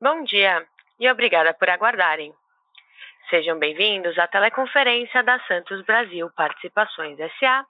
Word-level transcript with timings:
Bom 0.00 0.22
dia 0.22 0.64
e 1.00 1.10
obrigada 1.10 1.52
por 1.52 1.68
aguardarem. 1.68 2.32
Sejam 3.28 3.58
bem-vindos 3.58 4.16
à 4.16 4.28
teleconferência 4.28 5.24
da 5.24 5.40
Santos 5.40 5.84
Brasil 5.84 6.30
Participações 6.36 7.18
SA, 7.18 7.66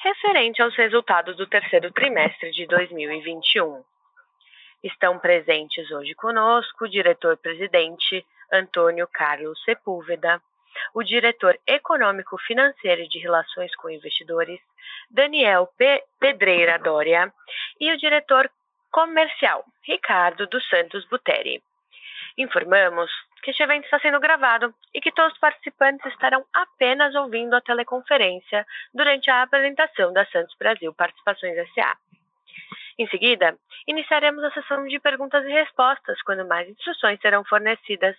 referente 0.00 0.60
aos 0.60 0.74
resultados 0.74 1.36
do 1.36 1.46
terceiro 1.46 1.92
trimestre 1.92 2.50
de 2.50 2.66
2021. 2.66 3.84
Estão 4.82 5.20
presentes 5.20 5.88
hoje 5.92 6.16
conosco 6.16 6.84
o 6.84 6.88
diretor-presidente 6.88 8.26
Antônio 8.52 9.06
Carlos 9.12 9.62
Sepúlveda, 9.62 10.42
o 10.92 11.04
diretor 11.04 11.56
econômico 11.64 12.36
financeiro 12.38 13.02
e 13.02 13.08
de 13.08 13.20
relações 13.20 13.72
com 13.76 13.88
investidores, 13.88 14.58
Daniel. 15.08 15.72
Pedreira 16.18 16.76
Dória, 16.80 17.32
e 17.78 17.92
o 17.92 17.96
diretor 17.96 18.50
comercial, 18.90 19.64
Ricardo 19.84 20.44
dos 20.48 20.68
Santos 20.68 21.04
Buteri. 21.06 21.62
Informamos 22.38 23.10
que 23.42 23.50
este 23.50 23.64
evento 23.64 23.84
está 23.84 23.98
sendo 23.98 24.20
gravado 24.20 24.72
e 24.94 25.00
que 25.00 25.10
todos 25.10 25.32
os 25.32 25.38
participantes 25.40 26.06
estarão 26.06 26.44
apenas 26.52 27.12
ouvindo 27.16 27.54
a 27.54 27.60
teleconferência 27.60 28.64
durante 28.94 29.28
a 29.28 29.42
apresentação 29.42 30.12
da 30.12 30.24
Santos 30.26 30.54
Brasil 30.56 30.94
Participações 30.94 31.56
SA. 31.74 31.96
Em 32.96 33.08
seguida, 33.08 33.58
iniciaremos 33.88 34.44
a 34.44 34.52
sessão 34.52 34.86
de 34.86 35.00
perguntas 35.00 35.44
e 35.44 35.52
respostas, 35.52 36.22
quando 36.22 36.46
mais 36.46 36.68
instruções 36.68 37.20
serão 37.20 37.44
fornecidas. 37.44 38.16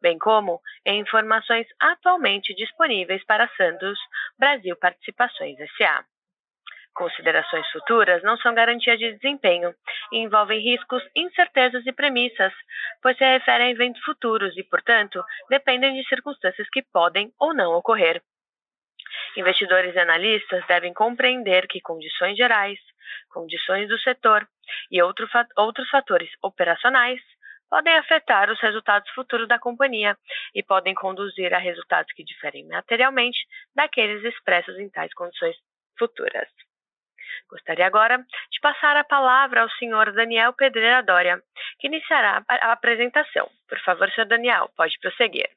bem 0.00 0.18
como 0.18 0.60
em 0.84 1.00
informações 1.00 1.66
atualmente 1.80 2.54
disponíveis 2.54 3.24
para 3.24 3.48
Santos 3.56 3.98
Brasil 4.38 4.76
Participações 4.76 5.56
SA. 5.76 6.04
Considerações 6.96 7.70
futuras 7.72 8.22
não 8.22 8.38
são 8.38 8.54
garantia 8.54 8.96
de 8.96 9.12
desempenho 9.12 9.74
e 10.10 10.18
envolvem 10.18 10.60
riscos, 10.60 11.02
incertezas 11.14 11.86
e 11.86 11.92
premissas, 11.92 12.54
pois 13.02 13.18
se 13.18 13.24
referem 13.24 13.66
a 13.66 13.70
eventos 13.70 14.02
futuros 14.02 14.56
e, 14.56 14.64
portanto, 14.64 15.22
dependem 15.50 15.94
de 15.94 16.08
circunstâncias 16.08 16.66
que 16.70 16.82
podem 16.82 17.30
ou 17.38 17.52
não 17.52 17.74
ocorrer. 17.74 18.22
Investidores 19.36 19.94
e 19.94 19.98
analistas 19.98 20.66
devem 20.66 20.94
compreender 20.94 21.68
que 21.68 21.82
condições 21.82 22.34
gerais, 22.34 22.78
condições 23.28 23.88
do 23.88 23.98
setor 23.98 24.48
e 24.90 25.02
outro, 25.02 25.28
outros 25.58 25.88
fatores 25.90 26.30
operacionais 26.42 27.20
podem 27.70 27.96
afetar 27.96 28.50
os 28.50 28.60
resultados 28.60 29.10
futuros 29.10 29.48
da 29.48 29.58
companhia 29.58 30.16
e 30.54 30.62
podem 30.62 30.94
conduzir 30.94 31.52
a 31.54 31.58
resultados 31.58 32.12
que 32.12 32.24
diferem 32.24 32.66
materialmente 32.66 33.38
daqueles 33.74 34.24
expressos 34.24 34.78
em 34.78 34.88
tais 34.88 35.12
condições 35.14 35.56
futuras. 35.98 36.48
Gostaria 37.48 37.86
agora 37.86 38.18
de 38.18 38.60
passar 38.60 38.96
a 38.96 39.04
palavra 39.04 39.62
ao 39.62 39.70
senhor 39.70 40.12
Daniel 40.12 40.52
Pedreira 40.52 41.02
Dória, 41.02 41.42
que 41.78 41.86
iniciará 41.86 42.42
a 42.48 42.72
apresentação. 42.72 43.48
Por 43.68 43.78
favor, 43.80 44.10
senhor 44.10 44.26
Daniel, 44.26 44.70
pode 44.76 44.98
prosseguir. 45.00 45.48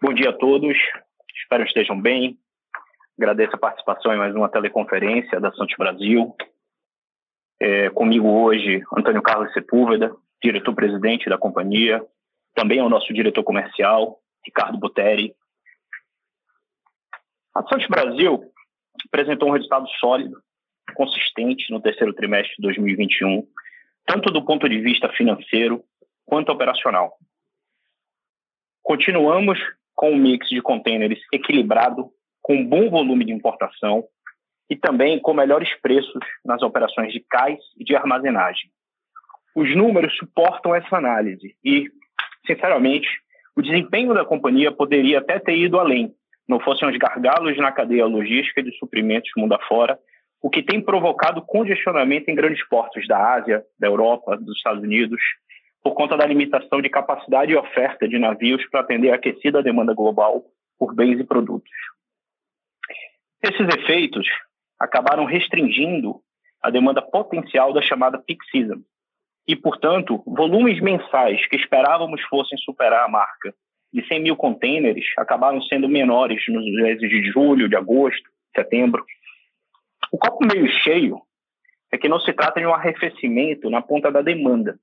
Bom 0.00 0.12
dia 0.12 0.30
a 0.30 0.32
todos, 0.34 0.76
espero 1.34 1.62
que 1.62 1.70
estejam 1.70 2.00
bem. 2.00 2.38
Agradeço 3.18 3.56
a 3.56 3.58
participação 3.58 4.12
em 4.12 4.18
mais 4.18 4.34
uma 4.34 4.50
teleconferência 4.50 5.40
da 5.40 5.50
Santos 5.52 5.76
Brasil. 5.78 6.36
É, 7.66 7.88
comigo 7.88 8.28
hoje, 8.28 8.82
Antônio 8.94 9.22
Carlos 9.22 9.50
Sepúlveda, 9.54 10.14
diretor-presidente 10.42 11.30
da 11.30 11.38
companhia, 11.38 12.04
também 12.54 12.78
é 12.78 12.82
o 12.82 12.90
nosso 12.90 13.10
diretor 13.14 13.42
comercial, 13.42 14.20
Ricardo 14.44 14.76
Boteri. 14.76 15.34
A 17.54 17.62
Santos 17.62 17.86
Brasil 17.86 18.52
apresentou 19.06 19.48
um 19.48 19.52
resultado 19.52 19.88
sólido, 19.98 20.36
consistente 20.94 21.72
no 21.72 21.80
terceiro 21.80 22.12
trimestre 22.12 22.54
de 22.56 22.62
2021, 22.64 23.48
tanto 24.04 24.30
do 24.30 24.44
ponto 24.44 24.68
de 24.68 24.78
vista 24.80 25.08
financeiro 25.14 25.82
quanto 26.26 26.52
operacional. 26.52 27.16
Continuamos 28.82 29.58
com 29.94 30.10
um 30.10 30.18
mix 30.18 30.50
de 30.50 30.60
contêineres 30.60 31.18
equilibrado, 31.32 32.10
com 32.42 32.62
bom 32.62 32.90
volume 32.90 33.24
de 33.24 33.32
importação 33.32 34.04
e 34.68 34.76
também 34.76 35.20
com 35.20 35.34
melhores 35.34 35.68
preços 35.80 36.20
nas 36.44 36.62
operações 36.62 37.12
de 37.12 37.20
cais 37.20 37.60
e 37.78 37.84
de 37.84 37.94
armazenagem. 37.94 38.70
Os 39.54 39.74
números 39.76 40.16
suportam 40.16 40.74
essa 40.74 40.96
análise 40.96 41.54
e, 41.64 41.86
sinceramente, 42.46 43.08
o 43.56 43.62
desempenho 43.62 44.14
da 44.14 44.24
companhia 44.24 44.72
poderia 44.72 45.18
até 45.18 45.38
ter 45.38 45.56
ido 45.56 45.78
além, 45.78 46.12
não 46.48 46.58
fossem 46.60 46.88
os 46.88 46.96
gargalos 46.96 47.56
na 47.56 47.70
cadeia 47.70 48.06
logística 48.06 48.62
de 48.62 48.76
suprimentos 48.78 49.30
mundo 49.36 49.54
afora, 49.54 49.98
o 50.42 50.50
que 50.50 50.62
tem 50.62 50.80
provocado 50.80 51.40
congestionamento 51.40 52.30
em 52.30 52.34
grandes 52.34 52.66
portos 52.68 53.06
da 53.06 53.34
Ásia, 53.34 53.64
da 53.78 53.86
Europa, 53.86 54.36
dos 54.36 54.56
Estados 54.56 54.82
Unidos, 54.82 55.20
por 55.82 55.94
conta 55.94 56.16
da 56.16 56.26
limitação 56.26 56.82
de 56.82 56.88
capacidade 56.88 57.52
e 57.52 57.56
oferta 57.56 58.08
de 58.08 58.18
navios 58.18 58.66
para 58.68 58.80
atender 58.80 59.10
a 59.10 59.14
aquecida 59.14 59.62
demanda 59.62 59.94
global 59.94 60.44
por 60.78 60.94
bens 60.94 61.20
e 61.20 61.24
produtos. 61.24 61.70
Esses 63.42 63.68
efeitos 63.74 64.26
acabaram 64.78 65.24
restringindo 65.24 66.20
a 66.62 66.70
demanda 66.70 67.02
potencial 67.02 67.72
da 67.72 67.82
chamada 67.82 68.18
peak 68.18 68.44
season. 68.50 68.82
E, 69.46 69.54
portanto, 69.54 70.22
volumes 70.26 70.80
mensais 70.80 71.46
que 71.46 71.56
esperávamos 71.56 72.22
fossem 72.22 72.56
superar 72.58 73.04
a 73.04 73.08
marca 73.08 73.54
de 73.92 74.04
100 74.08 74.20
mil 74.20 74.36
contêineres 74.36 75.04
acabaram 75.16 75.62
sendo 75.62 75.88
menores 75.88 76.42
nos 76.48 76.64
meses 76.64 77.08
de 77.08 77.22
julho, 77.30 77.68
de 77.68 77.76
agosto, 77.76 78.28
setembro. 78.54 79.04
O 80.10 80.18
copo 80.18 80.44
meio 80.44 80.66
cheio 80.68 81.20
é 81.92 81.98
que 81.98 82.08
não 82.08 82.18
se 82.18 82.32
trata 82.32 82.58
de 82.58 82.66
um 82.66 82.74
arrefecimento 82.74 83.70
na 83.70 83.80
ponta 83.80 84.10
da 84.10 84.20
demanda. 84.20 84.78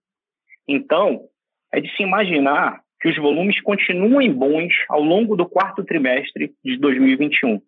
Então, 0.66 1.28
é 1.74 1.82
de 1.82 1.94
se 1.96 2.04
imaginar 2.04 2.82
que 3.02 3.10
os 3.10 3.18
volumes 3.18 3.60
continuem 3.62 4.32
bons 4.32 4.74
ao 4.88 5.02
longo 5.02 5.36
do 5.36 5.46
quarto 5.46 5.84
trimestre 5.84 6.54
de 6.64 6.78
2021. 6.78 7.62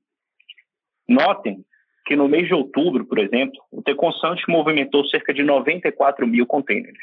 Notem 1.10 1.66
que 2.06 2.16
no 2.16 2.28
mês 2.28 2.48
de 2.48 2.54
outubro, 2.54 3.06
por 3.06 3.20
exemplo, 3.20 3.60
o 3.72 3.82
Tecon 3.82 4.12
Santos 4.14 4.44
movimentou 4.48 5.06
cerca 5.08 5.34
de 5.34 5.44
94 5.44 6.28
mil 6.28 6.46
contêineres. 6.46 6.98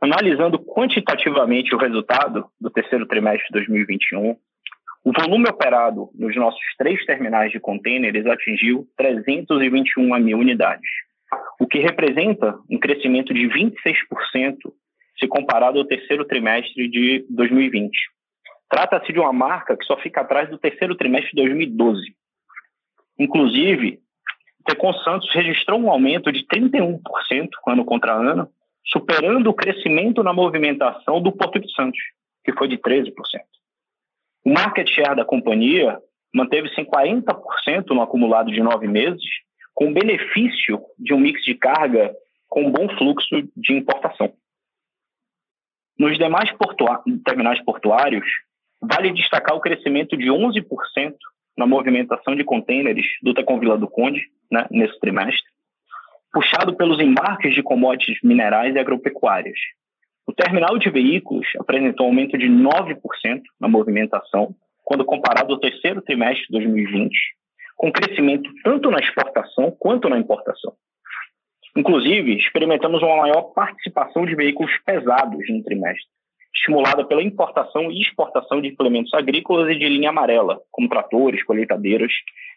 Analisando 0.00 0.58
quantitativamente 0.58 1.74
o 1.74 1.78
resultado 1.78 2.46
do 2.58 2.70
terceiro 2.70 3.06
trimestre 3.06 3.46
de 3.48 3.52
2021, 3.52 4.36
o 5.04 5.12
volume 5.12 5.48
operado 5.48 6.08
nos 6.14 6.34
nossos 6.36 6.60
três 6.78 7.04
terminais 7.04 7.52
de 7.52 7.60
contêineres 7.60 8.26
atingiu 8.26 8.86
321 8.96 10.18
mil 10.18 10.38
unidades, 10.38 10.90
o 11.58 11.66
que 11.66 11.78
representa 11.78 12.58
um 12.70 12.78
crescimento 12.78 13.32
de 13.34 13.46
26% 13.48 14.56
se 15.18 15.28
comparado 15.28 15.78
ao 15.78 15.84
terceiro 15.84 16.24
trimestre 16.24 16.88
de 16.88 17.26
2020. 17.28 17.90
Trata-se 18.70 19.12
de 19.12 19.18
uma 19.18 19.32
marca 19.32 19.76
que 19.76 19.84
só 19.84 19.96
fica 19.98 20.22
atrás 20.22 20.48
do 20.48 20.58
terceiro 20.58 20.94
trimestre 20.94 21.30
de 21.30 21.42
2012, 21.42 22.14
Inclusive, 23.20 24.00
o 24.60 24.64
Tecon 24.64 24.94
Santos 25.04 25.30
registrou 25.34 25.78
um 25.78 25.90
aumento 25.90 26.32
de 26.32 26.42
31% 26.46 27.50
ano 27.68 27.84
contra 27.84 28.14
ano, 28.14 28.50
superando 28.86 29.50
o 29.50 29.54
crescimento 29.54 30.22
na 30.22 30.32
movimentação 30.32 31.20
do 31.20 31.30
Porto 31.30 31.60
de 31.60 31.70
Santos, 31.74 32.00
que 32.42 32.52
foi 32.54 32.66
de 32.66 32.78
13%. 32.78 33.12
O 34.42 34.50
market 34.50 34.88
share 34.88 35.14
da 35.14 35.24
companhia 35.26 36.00
manteve-se 36.34 36.80
em 36.80 36.84
40% 36.86 37.90
no 37.90 38.00
acumulado 38.00 38.50
de 38.50 38.62
nove 38.62 38.88
meses, 38.88 39.22
com 39.74 39.92
benefício 39.92 40.80
de 40.98 41.12
um 41.12 41.20
mix 41.20 41.44
de 41.44 41.54
carga 41.54 42.14
com 42.48 42.72
bom 42.72 42.88
fluxo 42.96 43.42
de 43.54 43.74
importação. 43.74 44.32
Nos 45.98 46.16
demais 46.16 46.50
portua 46.52 47.02
terminais 47.22 47.62
portuários, 47.64 48.26
vale 48.80 49.12
destacar 49.12 49.54
o 49.54 49.60
crescimento 49.60 50.16
de 50.16 50.28
11% 50.28 51.14
na 51.60 51.66
movimentação 51.66 52.34
de 52.34 52.42
contêineres 52.42 53.04
do 53.22 53.34
Tecom 53.34 53.60
Vila 53.60 53.76
do 53.76 53.86
Conde, 53.86 54.22
né, 54.50 54.66
nesse 54.70 54.98
trimestre, 54.98 55.44
puxado 56.32 56.74
pelos 56.74 56.98
embarques 56.98 57.54
de 57.54 57.62
commodities 57.62 58.18
minerais 58.24 58.74
e 58.74 58.78
agropecuárias. 58.78 59.58
O 60.26 60.32
terminal 60.32 60.78
de 60.78 60.88
veículos 60.88 61.46
apresentou 61.58 62.06
um 62.06 62.08
aumento 62.08 62.38
de 62.38 62.46
9% 62.46 62.96
na 63.60 63.68
movimentação, 63.68 64.54
quando 64.82 65.04
comparado 65.04 65.52
ao 65.52 65.60
terceiro 65.60 66.00
trimestre 66.00 66.46
de 66.46 66.52
2020, 66.52 67.14
com 67.76 67.92
crescimento 67.92 68.50
tanto 68.64 68.90
na 68.90 68.98
exportação 68.98 69.70
quanto 69.78 70.08
na 70.08 70.18
importação. 70.18 70.72
Inclusive, 71.76 72.38
experimentamos 72.38 73.02
uma 73.02 73.18
maior 73.18 73.42
participação 73.52 74.24
de 74.24 74.34
veículos 74.34 74.72
pesados 74.86 75.46
no 75.50 75.62
trimestre, 75.62 76.08
estimulada 76.60 77.04
pela 77.04 77.22
importação 77.22 77.90
e 77.90 78.00
exportação 78.00 78.60
de 78.60 78.68
implementos 78.68 79.12
agrícolas 79.14 79.74
e 79.74 79.78
de 79.78 79.88
linha 79.88 80.10
amarela, 80.10 80.60
como 80.70 80.88
tratores, 80.88 81.42
colheitadeiras, 81.42 82.12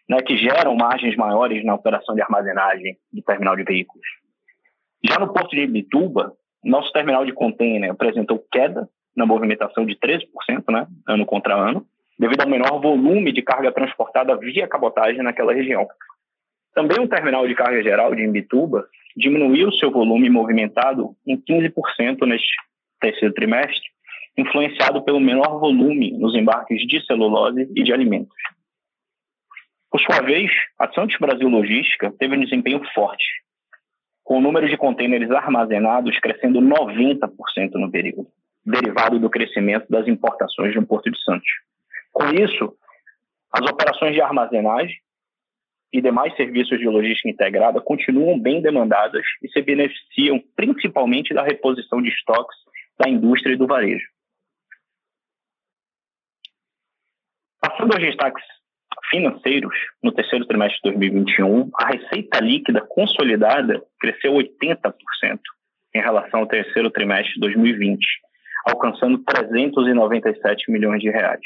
né, 0.08 0.18
que 0.20 0.36
geram 0.36 0.76
margens 0.76 1.16
maiores 1.16 1.64
na 1.64 1.74
operação 1.74 2.14
de 2.14 2.20
armazenagem 2.20 2.98
do 3.10 3.22
terminal 3.22 3.56
de 3.56 3.64
veículos. 3.64 4.06
Já 5.02 5.18
no 5.18 5.32
porto 5.32 5.50
de 5.50 5.62
Ibituba, 5.62 6.32
nosso 6.62 6.92
terminal 6.92 7.24
de 7.24 7.32
contêiner 7.32 7.90
apresentou 7.90 8.44
queda 8.52 8.88
na 9.16 9.24
movimentação 9.24 9.86
de 9.86 9.96
13%, 9.96 10.26
né, 10.70 10.86
ano 11.08 11.24
contra 11.24 11.54
ano, 11.54 11.86
devido 12.18 12.42
ao 12.42 12.48
menor 12.48 12.80
volume 12.80 13.32
de 13.32 13.42
carga 13.42 13.72
transportada 13.72 14.36
via 14.36 14.68
cabotagem 14.68 15.22
naquela 15.22 15.54
região. 15.54 15.86
Também 16.74 17.00
o 17.00 17.08
terminal 17.08 17.46
de 17.46 17.54
carga 17.54 17.82
geral 17.82 18.14
de 18.14 18.22
Imbituba 18.22 18.86
diminuiu 19.16 19.72
seu 19.72 19.90
volume 19.90 20.28
movimentado 20.28 21.14
em 21.26 21.40
15% 21.40 22.26
neste 22.26 22.52
terceiro 23.00 23.34
trimestre, 23.34 23.93
influenciado 24.36 25.02
pelo 25.02 25.20
menor 25.20 25.58
volume 25.58 26.10
nos 26.12 26.34
embarques 26.34 26.80
de 26.86 27.04
celulose 27.06 27.68
e 27.74 27.82
de 27.82 27.92
alimentos. 27.92 28.36
Por 29.90 30.00
sua 30.00 30.20
vez, 30.22 30.50
a 30.78 30.92
Santos 30.92 31.16
Brasil 31.18 31.48
Logística 31.48 32.12
teve 32.18 32.36
um 32.36 32.40
desempenho 32.40 32.82
forte, 32.92 33.24
com 34.24 34.38
o 34.38 34.40
número 34.40 34.68
de 34.68 34.76
contêineres 34.76 35.30
armazenados 35.30 36.18
crescendo 36.18 36.60
90% 36.60 37.30
no 37.74 37.90
período, 37.90 38.26
derivado 38.66 39.20
do 39.20 39.30
crescimento 39.30 39.86
das 39.88 40.08
importações 40.08 40.74
no 40.74 40.84
Porto 40.84 41.10
de 41.10 41.22
Santos. 41.22 41.48
Com 42.12 42.24
isso, 42.30 42.76
as 43.52 43.70
operações 43.70 44.14
de 44.14 44.20
armazenagem 44.20 44.96
e 45.92 46.00
demais 46.00 46.34
serviços 46.34 46.80
de 46.80 46.88
logística 46.88 47.28
integrada 47.28 47.80
continuam 47.80 48.36
bem 48.36 48.60
demandadas 48.60 49.24
e 49.40 49.48
se 49.48 49.62
beneficiam 49.62 50.42
principalmente 50.56 51.32
da 51.32 51.44
reposição 51.44 52.02
de 52.02 52.08
estoques 52.08 52.56
da 52.98 53.08
indústria 53.08 53.52
e 53.52 53.56
do 53.56 53.68
varejo. 53.68 54.13
Passando 57.74 57.94
aos 57.94 58.02
destaques 58.04 58.44
financeiros, 59.10 59.74
no 60.00 60.12
terceiro 60.12 60.46
trimestre 60.46 60.78
de 60.84 60.96
2021, 60.96 61.70
a 61.76 61.86
receita 61.88 62.38
líquida 62.38 62.80
consolidada 62.88 63.82
cresceu 63.98 64.32
80% 64.32 64.92
em 65.92 66.00
relação 66.00 66.40
ao 66.40 66.46
terceiro 66.46 66.88
trimestre 66.88 67.34
de 67.34 67.40
2020, 67.40 68.06
alcançando 68.68 69.18
397 69.24 70.70
milhões 70.70 71.00
de 71.00 71.10
reais. 71.10 71.40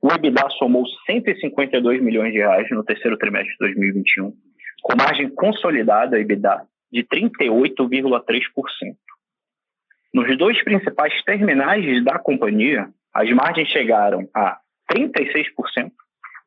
O 0.00 0.10
EBITDA 0.10 0.48
somou 0.58 0.86
152 1.04 2.00
milhões 2.00 2.32
de 2.32 2.38
reais 2.38 2.66
no 2.70 2.82
terceiro 2.82 3.18
trimestre 3.18 3.52
de 3.52 3.58
2021, 3.58 4.32
com 4.82 4.96
margem 4.96 5.28
consolidada 5.28 6.18
EBITDA 6.18 6.62
de 6.90 7.04
38,3%. 7.04 8.96
Nos 10.14 10.38
dois 10.38 10.64
principais 10.64 11.22
terminais 11.22 12.02
da 12.02 12.18
companhia, 12.18 12.88
as 13.12 13.30
margens 13.30 13.68
chegaram 13.68 14.26
a 14.34 14.58
36% 14.92 15.90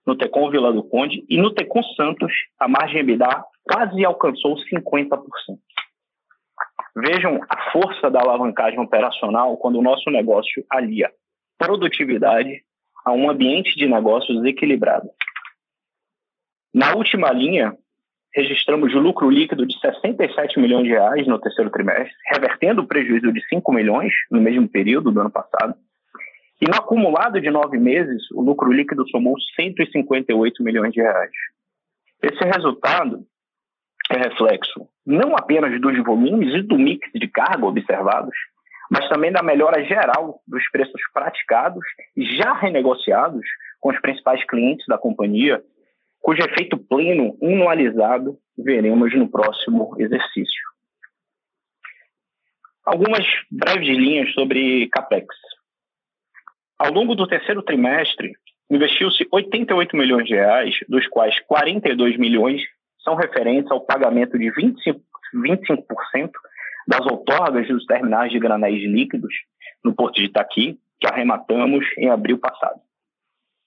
no 0.05 0.17
Tecom 0.17 0.49
Vila 0.49 0.73
do 0.73 0.83
Conde 0.83 1.23
e 1.29 1.37
no 1.37 1.53
Tecom 1.53 1.83
Santos, 1.95 2.33
a 2.59 2.67
margem 2.67 3.01
EBITDA 3.01 3.43
quase 3.63 4.03
alcançou 4.03 4.55
50%. 4.55 5.21
Vejam 6.95 7.39
a 7.49 7.71
força 7.71 8.09
da 8.09 8.19
alavancagem 8.19 8.79
operacional 8.79 9.55
quando 9.57 9.79
o 9.79 9.83
nosso 9.83 10.09
negócio 10.09 10.65
alia 10.69 11.09
produtividade 11.57 12.63
a 13.05 13.11
um 13.11 13.29
ambiente 13.29 13.75
de 13.75 13.87
negócios 13.87 14.43
equilibrado. 14.45 15.09
Na 16.73 16.95
última 16.95 17.31
linha, 17.31 17.75
registramos 18.33 18.93
lucro 18.93 19.29
líquido 19.29 19.65
de 19.65 19.79
67 19.79 20.59
milhões 20.59 20.85
de 20.85 20.91
reais 20.91 21.27
no 21.27 21.39
terceiro 21.39 21.69
trimestre, 21.69 22.13
revertendo 22.31 22.81
o 22.81 22.87
prejuízo 22.87 23.31
de 23.31 23.45
5 23.47 23.71
milhões 23.73 24.13
no 24.29 24.41
mesmo 24.41 24.67
período 24.67 25.11
do 25.11 25.19
ano 25.19 25.31
passado. 25.31 25.75
E 26.61 26.67
no 26.67 26.75
acumulado 26.75 27.41
de 27.41 27.49
nove 27.49 27.79
meses, 27.79 28.29
o 28.31 28.41
lucro 28.41 28.71
líquido 28.71 29.07
somou 29.09 29.35
158 29.55 30.63
milhões 30.63 30.93
de 30.93 31.01
reais. 31.01 31.31
Esse 32.21 32.43
resultado 32.45 33.25
é 34.11 34.17
reflexo 34.17 34.87
não 35.05 35.35
apenas 35.35 35.81
dos 35.81 35.97
volumes 36.03 36.53
e 36.53 36.61
do 36.61 36.77
mix 36.77 37.09
de 37.15 37.27
carga 37.27 37.65
observados, 37.65 38.35
mas 38.91 39.07
também 39.09 39.31
da 39.31 39.41
melhora 39.41 39.83
geral 39.83 40.39
dos 40.47 40.69
preços 40.69 41.01
praticados 41.13 41.83
e 42.15 42.25
já 42.35 42.53
renegociados 42.53 43.43
com 43.79 43.89
os 43.89 43.99
principais 43.99 44.45
clientes 44.45 44.85
da 44.87 44.97
companhia, 44.97 45.63
cujo 46.21 46.43
efeito 46.43 46.77
pleno 46.77 47.35
anualizado 47.41 48.37
veremos 48.55 49.15
no 49.15 49.27
próximo 49.27 49.95
exercício. 49.97 50.61
Algumas 52.85 53.25
breves 53.49 53.97
linhas 53.97 54.31
sobre 54.33 54.87
CAPEX. 54.89 55.27
Ao 56.81 56.91
longo 56.91 57.13
do 57.13 57.27
terceiro 57.27 57.61
trimestre, 57.61 58.33
investiu-se 58.67 59.27
88 59.31 59.95
milhões 59.95 60.25
de 60.25 60.33
reais, 60.33 60.75
dos 60.89 61.05
quais 61.05 61.39
42 61.41 62.17
milhões 62.17 62.63
são 63.03 63.13
referentes 63.13 63.69
ao 63.69 63.81
pagamento 63.81 64.35
de 64.35 64.45
25%, 64.51 64.99
25% 65.35 66.31
das 66.87 67.05
outorgas 67.05 67.67
dos 67.67 67.85
terminais 67.85 68.31
de 68.31 68.39
granéis 68.39 68.81
líquidos 68.81 69.31
no 69.85 69.93
Porto 69.93 70.15
de 70.15 70.25
Itaqui, 70.25 70.79
que 70.99 71.05
arrematamos 71.05 71.85
em 71.99 72.09
abril 72.09 72.39
passado. 72.39 72.79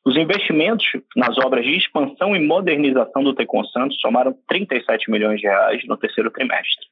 Os 0.04 0.16
investimentos 0.16 0.84
nas 1.14 1.38
obras 1.38 1.64
de 1.64 1.76
expansão 1.76 2.34
e 2.34 2.44
modernização 2.44 3.22
do 3.22 3.32
Tecon 3.32 3.62
Santos 3.66 4.00
somaram 4.00 4.36
37 4.48 5.08
milhões 5.08 5.40
de 5.40 5.46
reais 5.46 5.86
no 5.86 5.96
terceiro 5.96 6.32
trimestre. 6.32 6.84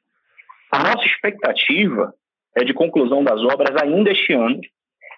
A 0.71 0.85
nossa 0.85 1.05
expectativa 1.05 2.15
é 2.57 2.63
de 2.63 2.73
conclusão 2.73 3.25
das 3.25 3.41
obras 3.43 3.75
ainda 3.83 4.13
este 4.13 4.33
ano, 4.35 4.61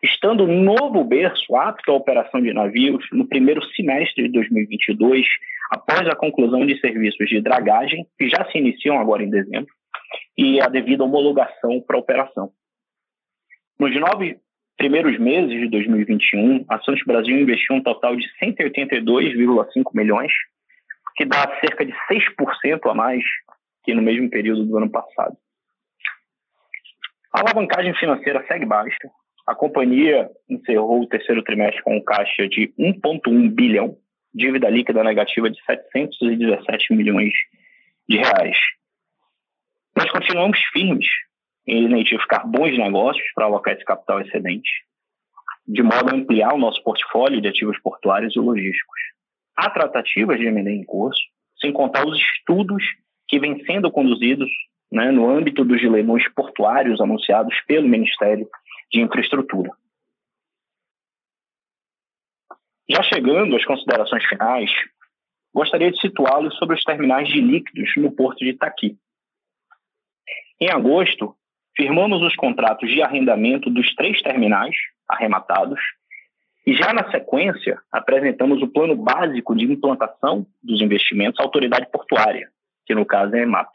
estando 0.05 0.47
novo 0.47 1.03
berço 1.03 1.57
apto 1.57 1.91
à 1.91 1.95
operação 1.95 2.41
de 2.43 2.53
navios 2.53 3.07
no 3.11 3.27
primeiro 3.27 3.65
semestre 3.75 4.25
de 4.25 4.33
2022, 4.33 5.27
após 5.71 6.07
a 6.07 6.15
conclusão 6.15 6.67
de 6.67 6.79
serviços 6.79 7.27
de 7.27 7.41
dragagem, 7.41 8.07
que 8.19 8.29
já 8.29 8.45
se 8.51 8.59
iniciam 8.59 8.99
agora 8.99 9.23
em 9.23 9.31
dezembro, 9.31 9.73
e 10.37 10.61
a 10.61 10.67
devida 10.67 11.05
homologação 11.05 11.81
para 11.81 11.97
a 11.97 12.01
operação. 12.01 12.51
Nos 13.81 13.99
nove 13.99 14.37
primeiros 14.77 15.19
meses 15.19 15.59
de 15.59 15.69
2021, 15.69 16.67
a 16.69 16.79
Santos 16.81 17.03
Brasil 17.07 17.39
investiu 17.39 17.77
um 17.77 17.83
total 17.83 18.15
de 18.15 18.27
182,5 18.43 19.85
milhões, 19.95 20.33
que 21.17 21.25
dá 21.25 21.59
cerca 21.61 21.85
de 21.87 21.95
6% 22.11 22.91
a 22.91 22.95
mais 22.95 23.25
que 23.85 23.95
no 23.95 24.03
mesmo 24.03 24.29
período 24.29 24.65
do 24.67 24.77
ano 24.77 24.91
passado. 24.91 25.37
A 27.33 27.41
alavancagem 27.41 27.95
financeira 27.95 28.45
segue 28.47 28.67
baixa. 28.67 29.11
A 29.47 29.55
companhia 29.55 30.31
encerrou 30.49 31.03
o 31.03 31.09
terceiro 31.09 31.43
trimestre 31.43 31.83
com 31.83 31.97
um 31.97 32.03
caixa 32.03 32.49
de 32.49 32.73
1,1 32.79 33.51
bilhão, 33.51 33.97
dívida 34.35 34.71
líquida 34.71 35.05
negativa 35.05 35.51
de 35.51 35.63
717 35.65 36.95
milhões 36.95 37.33
de 38.09 38.19
reais, 38.19 38.57
nós 39.97 40.11
continuamos 40.11 40.59
firmes 40.73 41.07
em 41.67 41.85
identificar 41.85 42.45
bons 42.45 42.77
negócios 42.77 43.25
para 43.33 43.45
alocar 43.45 43.75
esse 43.75 43.85
capital 43.85 44.21
excedente, 44.21 44.69
de 45.69 45.83
modo 45.85 46.11
a 46.11 46.15
ampliar 46.15 46.53
o 46.53 46.59
nosso 46.59 46.83
portfólio 46.83 47.41
de 47.41 47.49
ativos 47.49 47.79
portuários 47.81 48.35
e 48.35 48.41
logísticos. 48.41 49.01
Há 49.57 49.71
tratativas 49.71 50.39
de 50.39 50.47
M&A 50.47 50.73
em 50.73 50.85
curso, 50.85 51.21
sem 51.61 51.73
contar 51.73 52.05
os 52.05 52.19
estudos 52.19 52.83
que 53.29 53.39
vêm 53.39 53.65
sendo 53.65 53.89
conduzidos 53.89 54.51
né, 54.91 55.13
no 55.13 55.31
âmbito 55.31 55.65
dos 55.65 55.81
leilões 55.81 56.29
portuários 56.35 57.01
anunciados 57.01 57.55
pelo 57.69 57.89
Ministério 57.89 58.49
de 58.91 59.01
Infraestrutura. 59.01 59.71
Já 62.89 63.03
chegando 63.03 63.57
às 63.57 63.65
considerações 63.65 64.25
finais, 64.27 64.71
gostaria 65.53 65.91
de 65.91 66.01
situá-los 66.01 66.55
sobre 66.57 66.77
os 66.77 66.85
terminais 66.85 67.29
de 67.29 67.41
líquidos 67.41 67.91
no 67.97 68.13
porto 68.13 68.39
de 68.39 68.51
Itaqui. 68.51 68.99
Em 70.61 70.71
agosto, 70.71 71.35
firmamos 71.77 72.23
os 72.23 72.37
contratos 72.37 72.91
de 72.91 73.03
arrendamento 73.03 73.71
dos 73.71 73.95
três 73.95 74.21
terminais 74.23 74.75
arrematados 75.09 75.81
E 76.67 76.75
já 76.75 76.95
na 76.95 77.11
sequência, 77.11 77.79
apresentamos 77.93 78.63
o 78.63 78.69
plano 78.69 78.97
básico 78.97 79.55
de 79.55 79.65
implantação 79.65 80.47
dos 80.63 80.81
investimentos 80.81 81.39
à 81.39 81.43
autoridade 81.43 81.91
portuária, 81.91 82.49
que 82.87 82.95
no 82.95 83.05
caso 83.05 83.35
é 83.35 83.41
a 83.41 83.43
EMAP. 83.43 83.71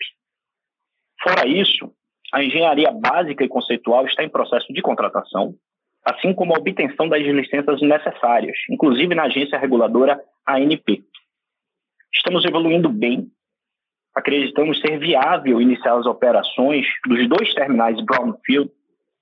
Fora 1.22 1.48
isso, 1.48 1.94
a 2.34 2.44
engenharia 2.44 2.92
básica 2.92 3.44
e 3.44 3.48
conceitual 3.48 4.06
está 4.06 4.24
em 4.24 4.30
processo 4.30 4.72
de 4.72 4.82
contratação, 4.82 5.56
assim 6.04 6.34
como 6.34 6.54
a 6.54 6.60
obtenção 6.60 7.08
das 7.10 7.22
licenças 7.22 7.82
necessárias, 7.82 8.58
inclusive 8.70 9.14
na 9.16 9.24
agência 9.24 9.58
reguladora 9.58 10.20
ANP. 10.48 11.04
Estamos 12.14 12.46
evoluindo 12.46 12.90
bem. 12.90 13.28
Acreditamos 14.16 14.80
ser 14.82 14.98
viável 14.98 15.62
iniciar 15.62 15.98
as 15.98 16.06
operações 16.06 16.86
dos 17.06 17.28
dois 17.30 17.54
terminais 17.54 18.00
Brownfield 18.04 18.72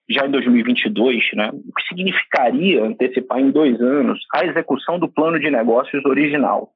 já 0.09 0.25
em 0.25 0.31
2022, 0.31 1.33
né? 1.33 1.49
o 1.49 1.73
que 1.73 1.87
significaria 1.87 2.83
antecipar 2.83 3.39
em 3.39 3.51
dois 3.51 3.79
anos 3.81 4.19
a 4.33 4.45
execução 4.45 4.97
do 4.97 5.09
plano 5.09 5.39
de 5.39 5.51
negócios 5.51 6.03
original. 6.05 6.71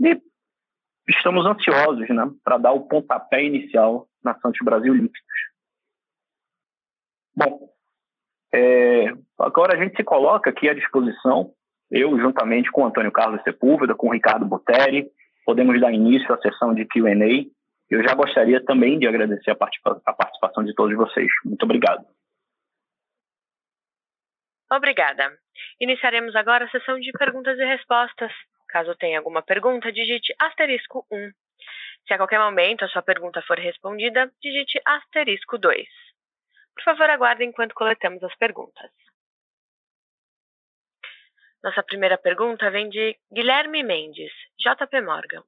E 0.00 0.20
estamos 1.08 1.44
ansiosos 1.44 2.08
né, 2.08 2.30
para 2.44 2.58
dar 2.58 2.72
o 2.72 2.82
pontapé 2.82 3.44
inicial 3.44 4.06
na 4.26 4.38
Santos 4.40 4.58
Brasil 4.62 4.92
Líquidos. 4.92 5.20
Bom, 7.34 7.68
é, 8.52 9.12
agora 9.38 9.76
a 9.76 9.82
gente 9.82 9.96
se 9.96 10.04
coloca 10.04 10.50
aqui 10.50 10.68
à 10.68 10.74
disposição, 10.74 11.52
eu 11.90 12.18
juntamente 12.18 12.70
com 12.70 12.86
Antônio 12.86 13.12
Carlos 13.12 13.42
Sepúlveda, 13.42 13.94
com 13.94 14.12
Ricardo 14.12 14.44
Botelli, 14.44 15.10
podemos 15.44 15.80
dar 15.80 15.92
início 15.92 16.32
à 16.34 16.38
sessão 16.38 16.74
de 16.74 16.84
Q&A. 16.86 17.46
Eu 17.88 18.02
já 18.02 18.14
gostaria 18.14 18.62
também 18.64 18.98
de 18.98 19.06
agradecer 19.06 19.52
a 19.52 20.14
participação 20.14 20.64
de 20.64 20.74
todos 20.74 20.96
vocês. 20.96 21.30
Muito 21.44 21.62
obrigado. 21.62 22.04
Obrigada. 24.72 25.32
Iniciaremos 25.80 26.34
agora 26.34 26.64
a 26.64 26.70
sessão 26.70 26.98
de 26.98 27.12
perguntas 27.12 27.56
e 27.58 27.64
respostas. 27.64 28.32
Caso 28.68 28.96
tenha 28.96 29.18
alguma 29.18 29.42
pergunta, 29.42 29.92
digite 29.92 30.34
asterisco 30.40 31.06
1. 31.12 31.30
Se 32.06 32.14
a 32.14 32.18
qualquer 32.18 32.38
momento 32.38 32.84
a 32.84 32.88
sua 32.88 33.02
pergunta 33.02 33.42
for 33.42 33.58
respondida, 33.58 34.30
digite 34.40 34.80
asterisco 34.84 35.58
2. 35.58 35.88
Por 36.74 36.84
favor, 36.84 37.10
aguarde 37.10 37.44
enquanto 37.44 37.74
coletamos 37.74 38.22
as 38.22 38.36
perguntas. 38.36 38.90
Nossa 41.64 41.82
primeira 41.82 42.16
pergunta 42.16 42.70
vem 42.70 42.88
de 42.88 43.18
Guilherme 43.32 43.82
Mendes, 43.82 44.32
JP 44.56 45.00
Morgan. 45.00 45.42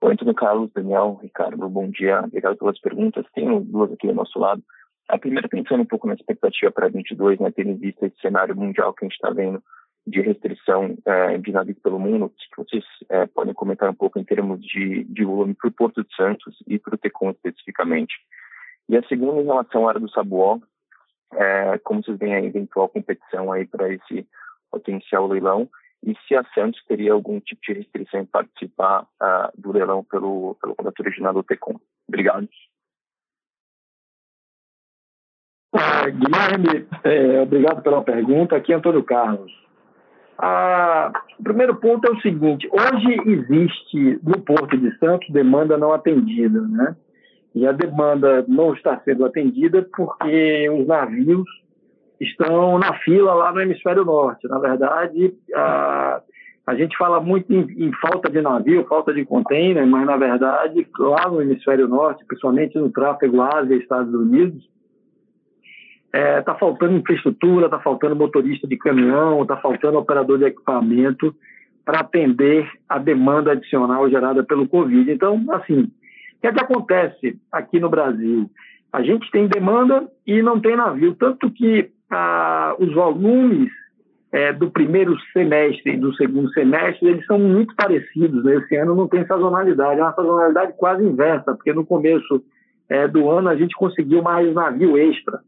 Oi, 0.00 0.16
tudo 0.16 0.34
Carlos, 0.34 0.72
Daniel, 0.72 1.18
Ricardo, 1.22 1.68
bom 1.68 1.88
dia. 1.90 2.20
Obrigado 2.20 2.56
pelas 2.56 2.80
perguntas. 2.80 3.26
Tenho 3.34 3.60
duas 3.60 3.92
aqui 3.92 4.08
do 4.08 4.14
nosso 4.14 4.38
lado. 4.40 4.62
A 5.08 5.18
primeira, 5.18 5.48
pensando 5.48 5.82
um 5.82 5.86
pouco 5.86 6.08
na 6.08 6.14
expectativa 6.14 6.72
para 6.72 6.88
22, 6.88 7.38
né, 7.38 7.52
tendo 7.52 7.76
visto 7.76 8.04
esse 8.04 8.20
cenário 8.20 8.56
mundial 8.56 8.92
que 8.92 9.04
a 9.04 9.08
gente 9.08 9.14
está 9.14 9.30
vendo 9.30 9.62
de 10.08 10.20
restrição 10.20 10.96
é, 11.04 11.38
de 11.38 11.52
navios 11.52 11.78
pelo 11.80 11.98
mundo, 11.98 12.30
que 12.30 12.56
vocês 12.56 12.84
é, 13.08 13.26
podem 13.26 13.52
comentar 13.52 13.90
um 13.90 13.94
pouco 13.94 14.18
em 14.18 14.24
termos 14.24 14.60
de, 14.60 15.04
de 15.04 15.24
volume 15.24 15.54
para 15.54 15.68
o 15.68 15.72
Porto 15.72 16.02
de 16.02 16.14
Santos 16.14 16.56
e 16.66 16.78
para 16.78 16.94
o 16.94 16.98
Tecon 16.98 17.30
especificamente. 17.30 18.14
E 18.88 18.96
a 18.96 19.02
segunda, 19.02 19.42
em 19.42 19.44
relação 19.44 19.86
à 19.86 19.90
área 19.90 20.00
do 20.00 20.10
Sabuó, 20.10 20.58
é, 21.32 21.78
como 21.84 22.02
vocês 22.02 22.18
veem 22.18 22.34
a 22.34 22.42
eventual 22.42 22.88
competição 22.88 23.52
aí 23.52 23.66
para 23.66 23.92
esse 23.92 24.26
potencial 24.70 25.26
leilão 25.26 25.68
e 26.04 26.16
se 26.26 26.34
a 26.34 26.44
Santos 26.54 26.82
teria 26.86 27.12
algum 27.12 27.40
tipo 27.40 27.60
de 27.62 27.72
restrição 27.74 28.20
em 28.20 28.26
participar 28.26 29.02
uh, 29.02 29.60
do 29.60 29.72
leilão 29.72 30.04
pelo, 30.04 30.56
pelo 30.60 30.76
contrato 30.76 31.00
original 31.00 31.34
do 31.34 31.42
Tecom. 31.42 31.78
Obrigado. 32.08 32.48
Ah, 35.74 36.08
Guilherme, 36.08 36.88
é, 37.04 37.42
obrigado 37.42 37.82
pela 37.82 38.02
pergunta. 38.02 38.56
Aqui 38.56 38.72
é 38.72 38.76
Antônio 38.76 39.02
Carlos. 39.02 39.52
Ah, 40.38 41.12
o 41.38 41.42
primeiro 41.42 41.74
ponto 41.76 42.06
é 42.06 42.12
o 42.12 42.20
seguinte: 42.20 42.68
hoje 42.70 43.20
existe 43.26 44.20
no 44.22 44.40
Porto 44.40 44.76
de 44.76 44.96
Santos 44.98 45.28
demanda 45.30 45.76
não 45.76 45.92
atendida, 45.92 46.60
né? 46.60 46.96
E 47.54 47.66
a 47.66 47.72
demanda 47.72 48.44
não 48.46 48.72
está 48.72 49.00
sendo 49.00 49.24
atendida 49.24 49.86
porque 49.96 50.70
os 50.70 50.86
navios 50.86 51.44
estão 52.20 52.78
na 52.78 52.94
fila 53.00 53.34
lá 53.34 53.52
no 53.52 53.60
hemisfério 53.60 54.04
norte. 54.04 54.46
Na 54.46 54.58
verdade, 54.58 55.34
a, 55.54 56.20
a 56.66 56.74
gente 56.76 56.96
fala 56.96 57.20
muito 57.20 57.52
em, 57.52 57.86
em, 57.86 57.92
falta 57.94 58.30
de 58.30 58.40
navio, 58.40 58.86
falta 58.86 59.12
de 59.12 59.24
container, 59.24 59.84
mas 59.86 60.06
na 60.06 60.16
verdade, 60.16 60.86
lá 60.98 61.28
no 61.28 61.42
hemisfério 61.42 61.88
norte, 61.88 62.24
principalmente 62.26 62.78
no 62.78 62.90
tráfego 62.90 63.40
Ásia-Estados 63.40 64.14
Unidos, 64.14 64.68
está 66.08 66.18
é, 66.18 66.42
tá 66.42 66.54
faltando 66.54 66.96
infraestrutura, 66.96 67.66
está 67.66 67.78
faltando 67.78 68.16
motorista 68.16 68.66
de 68.66 68.76
caminhão, 68.76 69.42
está 69.42 69.56
faltando 69.56 69.98
operador 69.98 70.38
de 70.38 70.44
equipamento 70.44 71.34
para 71.84 72.00
atender 72.00 72.70
a 72.88 72.98
demanda 72.98 73.52
adicional 73.52 74.08
gerada 74.10 74.42
pelo 74.42 74.68
Covid. 74.68 75.10
Então, 75.10 75.44
assim, 75.50 75.80
o 75.82 76.40
que, 76.40 76.46
é 76.46 76.52
que 76.52 76.62
acontece 76.62 77.38
aqui 77.52 77.78
no 77.78 77.90
Brasil? 77.90 78.50
A 78.92 79.02
gente 79.02 79.30
tem 79.30 79.46
demanda 79.46 80.08
e 80.26 80.42
não 80.42 80.60
tem 80.60 80.76
navio, 80.76 81.14
tanto 81.14 81.50
que 81.50 81.90
ah, 82.10 82.74
os 82.78 82.92
volumes 82.94 83.70
é, 84.32 84.52
do 84.52 84.70
primeiro 84.70 85.16
semestre 85.32 85.94
e 85.94 85.96
do 85.96 86.14
segundo 86.14 86.50
semestre 86.52 87.08
eles 87.08 87.26
são 87.26 87.38
muito 87.38 87.74
parecidos. 87.74 88.44
Né? 88.44 88.56
Esse 88.56 88.76
ano 88.76 88.94
não 88.94 89.08
tem 89.08 89.26
sazonalidade, 89.26 90.00
é 90.00 90.02
uma 90.02 90.14
sazonalidade 90.14 90.74
quase 90.76 91.04
inversa, 91.04 91.54
porque 91.54 91.72
no 91.72 91.84
começo 91.84 92.42
é, 92.88 93.06
do 93.06 93.30
ano 93.30 93.48
a 93.48 93.56
gente 93.56 93.74
conseguiu 93.74 94.22
mais 94.22 94.52
navio 94.54 94.96
extra. 94.96 95.40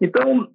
Então, 0.00 0.48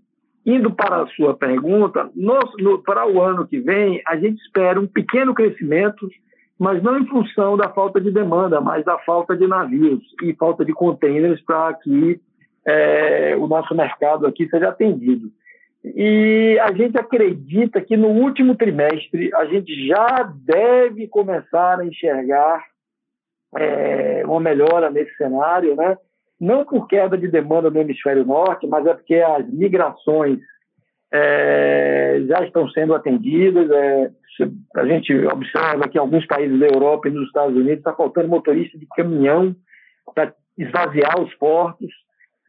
indo 0.46 0.72
para 0.72 1.04
a 1.04 1.08
sua 1.08 1.36
pergunta, 1.36 2.10
no, 2.16 2.82
para 2.84 3.08
o 3.08 3.22
ano 3.22 3.48
que 3.48 3.60
vem, 3.60 4.02
a 4.08 4.16
gente 4.16 4.42
espera 4.42 4.80
um 4.80 4.88
pequeno 4.88 5.34
crescimento, 5.34 6.10
mas 6.58 6.82
não 6.82 6.98
em 6.98 7.08
função 7.08 7.58
da 7.58 7.70
falta 7.70 8.00
de 8.00 8.12
demanda, 8.12 8.62
mas 8.62 8.86
da 8.86 8.98
falta 9.00 9.36
de 9.36 9.48
navios 9.48 10.04
e 10.22 10.34
falta 10.34 10.64
de 10.64 10.74
containers 10.74 11.42
para 11.42 11.74
que 11.76 12.20
é, 12.66 13.36
o 13.36 13.48
nosso 13.48 13.76
mercado 13.76 14.28
aqui 14.28 14.48
seja 14.48 14.70
atendido. 14.70 15.32
E 15.84 16.60
a 16.62 16.72
gente 16.74 16.98
acredita 16.98 17.82
que 17.82 17.98
no 17.98 18.10
último 18.10 18.56
trimestre 18.56 19.34
a 19.34 19.46
gente 19.46 19.88
já 19.88 20.32
deve 20.36 21.08
começar 21.08 21.80
a 21.80 21.86
enxergar 21.86 22.64
é, 23.56 24.24
uma 24.26 24.40
melhora 24.40 24.92
nesse 24.92 25.16
cenário, 25.16 25.76
né? 25.76 25.98
Não 26.42 26.66
por 26.66 26.88
queda 26.88 27.16
de 27.16 27.28
demanda 27.28 27.70
no 27.70 27.80
hemisfério 27.80 28.26
norte, 28.26 28.66
mas 28.66 28.84
é 28.88 28.96
porque 28.96 29.16
as 29.16 29.48
migrações 29.48 30.40
é, 31.14 32.24
já 32.28 32.44
estão 32.44 32.68
sendo 32.72 32.96
atendidas. 32.96 33.70
É, 33.70 34.10
a 34.76 34.86
gente 34.88 35.14
observa 35.28 35.88
que 35.88 36.00
em 36.00 36.02
alguns 36.02 36.26
países 36.26 36.60
da 36.60 36.66
Europa 36.66 37.08
e 37.08 37.12
nos 37.12 37.28
Estados 37.28 37.56
Unidos 37.56 37.78
está 37.78 37.94
faltando 37.94 38.28
motorista 38.28 38.76
de 38.76 38.88
caminhão 38.88 39.56
para 40.16 40.34
esvaziar 40.58 41.22
os 41.22 41.32
portos. 41.36 41.92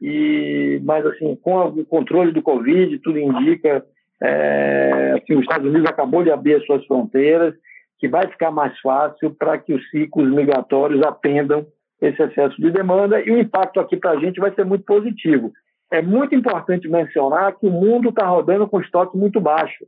E, 0.01 0.81
mas 0.85 1.05
assim, 1.05 1.37
com 1.37 1.61
o 1.61 1.85
controle 1.85 2.33
do 2.33 2.41
Covid, 2.41 2.99
tudo 3.01 3.19
indica 3.19 3.85
é, 4.23 5.23
que 5.27 5.35
os 5.35 5.43
Estados 5.43 5.69
Unidos 5.69 5.89
acabou 5.89 6.25
de 6.25 6.31
abrir 6.31 6.55
as 6.55 6.65
suas 6.65 6.85
fronteiras, 6.87 7.55
que 7.99 8.09
vai 8.09 8.27
ficar 8.27 8.51
mais 8.51 8.77
fácil 8.81 9.35
para 9.35 9.59
que 9.59 9.75
os 9.75 9.91
ciclos 9.91 10.33
migratórios 10.33 11.03
atendam 11.03 11.67
esse 12.03 12.21
excesso 12.21 12.61
de 12.61 12.71
demanda 12.71 13.21
e 13.21 13.31
o 13.31 13.39
impacto 13.39 13.79
aqui 13.79 13.97
para 13.97 14.11
a 14.11 14.19
gente 14.19 14.41
vai 14.41 14.53
ser 14.55 14.65
muito 14.65 14.85
positivo. 14.85 15.53
É 15.91 16.03
muito 16.03 16.35
importante 16.35 16.89
mencionar 16.89 17.57
que 17.57 17.67
o 17.67 17.71
mundo 17.71 18.09
está 18.09 18.27
rodando 18.27 18.67
com 18.67 18.81
estoque 18.81 19.17
muito 19.17 19.41
baixo. 19.41 19.87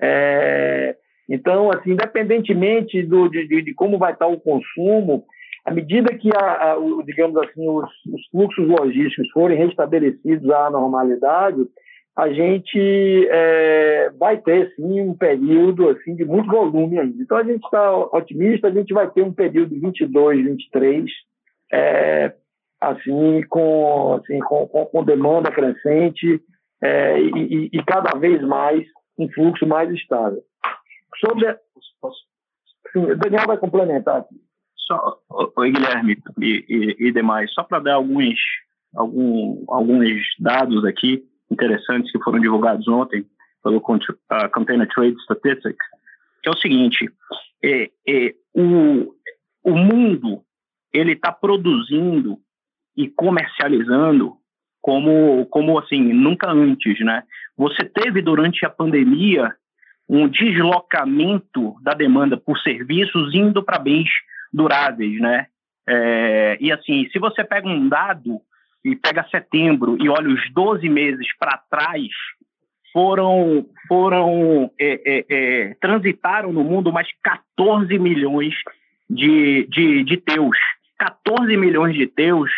É, 0.00 0.96
então, 1.28 1.70
assim, 1.70 1.92
independentemente 1.92 3.02
do, 3.02 3.28
de, 3.28 3.46
de, 3.62 3.74
como 3.74 3.98
vai 3.98 4.12
estar 4.12 4.28
o 4.28 4.40
consumo, 4.40 5.24
à 5.64 5.72
medida 5.72 6.16
que, 6.16 6.30
a, 6.34 6.70
a, 6.70 6.78
o, 6.78 7.02
digamos 7.02 7.36
assim, 7.38 7.68
os, 7.68 7.90
os, 8.12 8.26
fluxos 8.30 8.68
logísticos 8.68 9.28
forem 9.30 9.58
restabelecidos 9.58 10.48
à 10.50 10.70
normalidade, 10.70 11.58
a 12.16 12.32
gente 12.32 13.28
é, 13.30 14.10
vai 14.18 14.38
ter, 14.38 14.74
sim, 14.74 15.02
um 15.02 15.14
período 15.14 15.90
assim, 15.90 16.16
de 16.16 16.24
muito 16.24 16.50
volume 16.50 16.98
ainda. 16.98 17.22
Então, 17.22 17.36
a 17.36 17.44
gente 17.44 17.62
está 17.62 17.94
otimista, 17.94 18.68
a 18.68 18.70
gente 18.70 18.94
vai 18.94 19.10
ter 19.10 19.22
um 19.22 19.32
período 19.32 19.74
de 19.74 19.80
22, 19.80 20.44
23, 20.44 21.04
é, 21.70 22.34
assim, 22.80 23.42
com, 23.50 24.14
assim 24.14 24.38
com, 24.40 24.66
com, 24.66 24.86
com 24.86 25.04
demanda 25.04 25.50
crescente 25.50 26.40
é, 26.82 27.20
e, 27.20 27.68
e, 27.70 27.84
cada 27.84 28.18
vez 28.18 28.42
mais 28.42 28.82
um 29.18 29.28
fluxo 29.28 29.66
mais 29.66 29.90
estável. 29.90 30.42
Sobre. 31.20 31.54
Sim, 32.92 33.10
o 33.10 33.16
Daniel 33.16 33.46
vai 33.46 33.58
complementar 33.58 34.20
aqui. 34.20 34.36
Só, 34.86 35.18
oi, 35.56 35.70
Guilherme 35.70 36.16
e, 36.40 36.64
e, 36.66 37.08
e 37.08 37.12
demais, 37.12 37.52
só 37.52 37.62
para 37.62 37.80
dar 37.80 37.94
alguns, 37.94 38.38
algum, 38.94 39.64
alguns 39.68 40.22
dados 40.38 40.82
aqui 40.86 41.22
interessantes 41.50 42.10
que 42.10 42.22
foram 42.22 42.40
divulgados 42.40 42.86
ontem 42.88 43.24
pelo 43.62 43.78
uh, 43.78 44.50
Container 44.52 44.88
Trade 44.88 45.16
Statistics, 45.22 45.86
que 46.42 46.48
é 46.48 46.50
o 46.50 46.58
seguinte: 46.58 47.10
é, 47.64 47.90
é, 48.08 48.34
o, 48.54 49.14
o 49.64 49.76
mundo 49.76 50.42
ele 50.92 51.12
está 51.12 51.32
produzindo 51.32 52.38
e 52.96 53.08
comercializando 53.08 54.36
como, 54.80 55.44
como 55.46 55.78
assim, 55.78 56.12
nunca 56.12 56.50
antes, 56.50 56.98
né? 57.00 57.24
Você 57.56 57.84
teve 57.84 58.22
durante 58.22 58.64
a 58.64 58.70
pandemia 58.70 59.52
um 60.08 60.28
deslocamento 60.28 61.74
da 61.82 61.92
demanda 61.92 62.36
por 62.36 62.58
serviços 62.60 63.34
indo 63.34 63.62
para 63.62 63.80
bens 63.80 64.08
duráveis, 64.52 65.20
né? 65.20 65.46
É, 65.88 66.56
e 66.60 66.72
assim, 66.72 67.08
se 67.10 67.18
você 67.18 67.44
pega 67.44 67.68
um 67.68 67.88
dado 67.88 68.40
e 68.86 68.94
pega 68.94 69.26
setembro 69.30 69.96
e 70.00 70.08
olha 70.08 70.28
os 70.28 70.48
12 70.52 70.88
meses 70.88 71.26
para 71.38 71.60
trás, 71.68 72.08
foram, 72.92 73.66
foram 73.88 74.70
é, 74.78 75.00
é, 75.04 75.24
é, 75.28 75.74
transitaram 75.80 76.52
no 76.52 76.62
mundo 76.62 76.92
mais 76.92 77.08
14 77.20 77.98
milhões 77.98 78.54
de, 79.10 79.66
de, 79.68 80.04
de 80.04 80.16
teus. 80.18 80.56
14 80.98 81.56
milhões 81.56 81.96
de 81.96 82.06
teus 82.06 82.50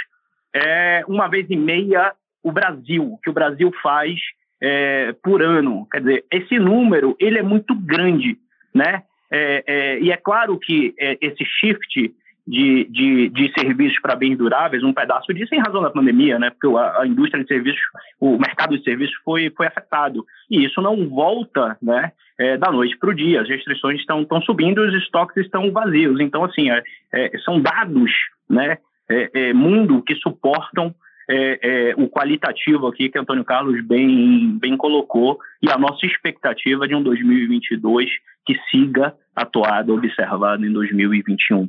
é 0.54 1.02
uma 1.08 1.28
vez 1.28 1.46
e 1.48 1.56
meia 1.56 2.12
o 2.42 2.52
Brasil, 2.52 3.18
que 3.22 3.30
o 3.30 3.32
Brasil 3.32 3.72
faz 3.82 4.14
é, 4.60 5.14
por 5.22 5.42
ano. 5.42 5.88
Quer 5.90 6.00
dizer, 6.00 6.24
esse 6.30 6.58
número 6.58 7.16
ele 7.18 7.38
é 7.38 7.42
muito 7.42 7.74
grande, 7.74 8.36
né? 8.74 9.02
É, 9.30 9.64
é, 9.66 10.00
e 10.00 10.12
é 10.12 10.16
claro 10.16 10.58
que 10.58 10.94
é, 10.98 11.16
esse 11.20 11.44
shift 11.44 12.14
de, 12.48 12.86
de, 12.90 13.28
de 13.28 13.52
serviços 13.52 14.00
para 14.00 14.16
bens 14.16 14.34
duráveis, 14.38 14.82
um 14.82 14.92
pedaço 14.94 15.34
disso 15.34 15.54
em 15.54 15.60
razão 15.60 15.82
da 15.82 15.90
pandemia, 15.90 16.38
né? 16.38 16.48
Porque 16.48 16.74
a, 16.78 17.02
a, 17.02 17.06
indústria 17.06 17.42
de 17.42 17.48
serviços, 17.48 17.82
o 18.18 18.38
mercado 18.38 18.76
de 18.76 18.82
serviços 18.82 19.14
foi, 19.22 19.50
foi 19.54 19.66
afetado. 19.66 20.24
E 20.50 20.64
isso 20.64 20.80
não 20.80 21.08
volta, 21.10 21.76
né? 21.82 22.12
É, 22.38 22.56
da 22.56 22.70
noite 22.70 22.96
para 22.96 23.10
o 23.10 23.14
dia. 23.14 23.42
As 23.42 23.48
restrições 23.48 24.00
estão, 24.00 24.22
estão 24.22 24.40
subindo, 24.40 24.80
os 24.80 24.94
estoques 24.94 25.44
estão 25.44 25.70
vazios. 25.70 26.20
Então, 26.20 26.42
assim, 26.42 26.70
é, 26.70 26.82
é, 27.12 27.38
são 27.44 27.60
dados, 27.60 28.10
né? 28.48 28.78
É, 29.10 29.54
mundo 29.54 30.02
que 30.02 30.14
suportam 30.16 30.94
é, 31.30 31.58
é, 31.62 31.94
o 31.96 32.08
qualitativo 32.08 32.86
aqui 32.86 33.08
que 33.08 33.18
Antônio 33.18 33.44
Carlos 33.44 33.82
bem, 33.86 34.58
bem 34.58 34.76
colocou 34.76 35.38
e 35.62 35.70
a 35.70 35.78
nossa 35.78 36.04
expectativa 36.06 36.86
de 36.86 36.94
um 36.94 37.02
2022 37.02 38.10
que 38.44 38.54
siga 38.70 39.14
atuado, 39.34 39.94
observado 39.94 40.64
em 40.64 40.72
2021. 40.72 41.68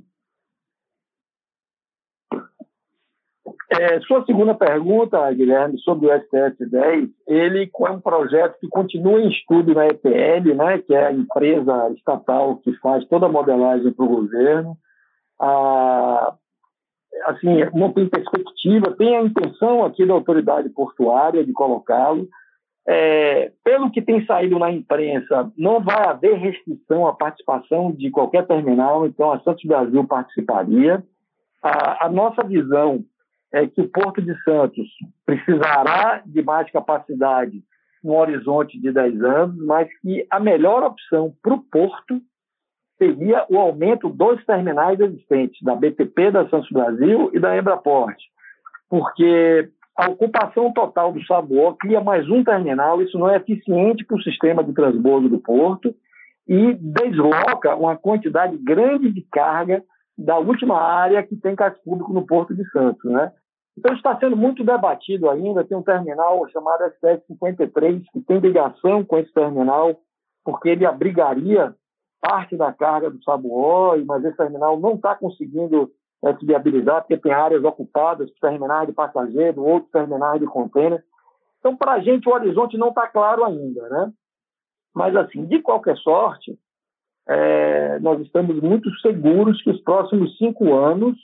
É, 3.71 3.99
sua 4.01 4.25
segunda 4.25 4.55
pergunta, 4.55 5.31
Guilherme, 5.31 5.77
sobre 5.79 6.07
o 6.07 6.09
STS-10, 6.11 7.11
ele 7.27 7.69
é 7.71 7.91
um 7.91 8.01
projeto 8.01 8.57
que 8.59 8.67
continua 8.67 9.21
em 9.21 9.29
estudo 9.29 9.75
na 9.75 9.85
EPL, 9.85 10.55
né, 10.55 10.79
que 10.79 10.93
é 10.93 11.05
a 11.05 11.13
empresa 11.13 11.91
estatal 11.95 12.55
que 12.57 12.73
faz 12.79 13.05
toda 13.05 13.27
a 13.27 13.31
modelagem 13.31 13.93
para 13.93 14.05
o 14.05 14.09
governo. 14.09 14.75
Ah, 15.39 16.33
assim, 17.25 17.63
não 17.75 17.93
tem 17.93 18.09
perspectiva, 18.09 18.95
tem 18.97 19.15
a 19.15 19.21
intenção 19.21 19.85
aqui 19.85 20.03
da 20.03 20.15
autoridade 20.15 20.69
portuária 20.69 21.45
de 21.45 21.53
colocá-lo. 21.53 22.27
É, 22.87 23.51
pelo 23.63 23.91
que 23.91 24.01
tem 24.01 24.25
saído 24.25 24.57
na 24.57 24.71
imprensa, 24.71 25.51
não 25.55 25.79
vai 25.79 26.07
haver 26.07 26.39
restrição 26.39 27.05
à 27.05 27.13
participação 27.13 27.91
de 27.91 28.09
qualquer 28.09 28.47
terminal, 28.47 29.05
então 29.05 29.31
a 29.31 29.39
Santos 29.41 29.63
Brasil 29.63 30.03
participaria. 30.07 31.03
A, 31.61 32.07
a 32.07 32.09
nossa 32.09 32.41
visão 32.43 33.03
é 33.51 33.67
que 33.67 33.81
o 33.81 33.89
Porto 33.89 34.21
de 34.21 34.35
Santos 34.43 34.87
precisará 35.25 36.21
de 36.25 36.41
mais 36.41 36.71
capacidade 36.71 37.63
no 38.03 38.15
horizonte 38.15 38.79
de 38.79 38.91
10 38.91 39.21
anos, 39.23 39.65
mas 39.65 39.89
que 39.99 40.25
a 40.29 40.39
melhor 40.39 40.83
opção 40.83 41.33
para 41.41 41.53
o 41.53 41.61
Porto 41.61 42.21
seria 42.97 43.45
o 43.49 43.57
aumento 43.57 44.09
dos 44.09 44.43
terminais 44.45 44.99
existentes, 44.99 45.61
da 45.63 45.75
BTP, 45.75 46.31
da 46.31 46.47
Santos 46.49 46.69
Brasil 46.69 47.29
e 47.33 47.39
da 47.39 47.57
Embraport, 47.57 48.17
porque 48.89 49.69
a 49.95 50.09
ocupação 50.09 50.71
total 50.71 51.11
do 51.11 51.25
Sabuó 51.25 51.73
cria 51.73 52.01
mais 52.01 52.29
um 52.29 52.43
terminal, 52.43 53.01
isso 53.01 53.17
não 53.17 53.29
é 53.29 53.37
eficiente 53.37 54.05
para 54.05 54.17
o 54.17 54.23
sistema 54.23 54.63
de 54.63 54.73
transbordo 54.73 55.27
do 55.27 55.39
porto 55.39 55.93
e 56.47 56.73
desloca 56.73 57.75
uma 57.75 57.97
quantidade 57.97 58.57
grande 58.57 59.11
de 59.11 59.21
carga 59.31 59.83
da 60.19 60.37
última 60.37 60.77
área 60.77 61.23
que 61.23 61.35
tem 61.37 61.55
gás 61.55 61.77
público 61.79 62.11
no 62.11 62.25
Porto 62.25 62.53
de 62.53 62.69
Santos, 62.71 63.09
né? 63.09 63.31
Então 63.77 63.93
está 63.93 64.17
sendo 64.19 64.35
muito 64.35 64.63
debatido 64.63 65.29
ainda, 65.29 65.63
tem 65.63 65.77
um 65.77 65.83
terminal 65.83 66.45
chamado 66.49 66.83
SS53 67.01 68.03
que 68.11 68.21
tem 68.21 68.39
ligação 68.39 69.05
com 69.05 69.17
esse 69.17 69.31
terminal, 69.33 69.95
porque 70.43 70.69
ele 70.69 70.85
abrigaria 70.85 71.73
parte 72.19 72.57
da 72.57 72.73
carga 72.73 73.09
do 73.09 73.23
Sabuó, 73.23 73.95
mas 74.05 74.25
esse 74.25 74.35
terminal 74.35 74.77
não 74.77 74.95
está 74.95 75.15
conseguindo 75.15 75.89
é, 76.25 76.35
se 76.35 76.45
viabilizar, 76.45 77.01
porque 77.01 77.15
tem 77.15 77.31
áreas 77.31 77.63
ocupadas, 77.63 78.29
terminais 78.41 78.87
de 78.87 78.93
passageiro, 78.93 79.63
outros 79.63 79.91
terminais 79.91 80.41
de 80.41 80.47
contêiner. 80.47 81.01
Então, 81.59 81.77
para 81.77 81.93
a 81.93 81.99
gente, 82.01 82.27
o 82.27 82.33
horizonte 82.33 82.77
não 82.77 82.89
está 82.89 83.07
claro 83.07 83.45
ainda, 83.45 83.87
né? 83.87 84.11
Mas, 84.93 85.15
assim, 85.15 85.45
de 85.45 85.61
qualquer 85.61 85.95
sorte, 85.97 86.57
é, 87.31 87.99
nós 87.99 88.19
estamos 88.21 88.59
muito 88.59 88.89
seguros 89.01 89.61
que 89.61 89.69
os 89.69 89.79
próximos 89.81 90.35
cinco 90.39 90.73
anos 90.73 91.15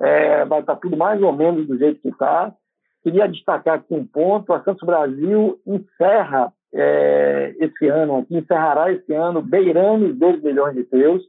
é, 0.00 0.42
vai 0.46 0.60
estar 0.60 0.76
tudo 0.76 0.96
mais 0.96 1.20
ou 1.22 1.34
menos 1.34 1.66
do 1.66 1.76
jeito 1.76 2.00
que 2.00 2.08
está. 2.08 2.50
Queria 3.02 3.28
destacar 3.28 3.74
aqui 3.74 3.92
um 3.92 4.06
ponto: 4.06 4.54
a 4.54 4.62
Santos 4.62 4.86
Brasil 4.86 5.60
encerra 5.66 6.50
é, 6.72 7.54
esse 7.58 7.88
ano, 7.88 8.18
aqui, 8.18 8.38
encerrará 8.38 8.90
esse 8.90 9.12
ano 9.12 9.42
beirando 9.42 10.06
os 10.06 10.18
2 10.18 10.42
milhões 10.42 10.74
de 10.74 10.84
teus, 10.84 11.22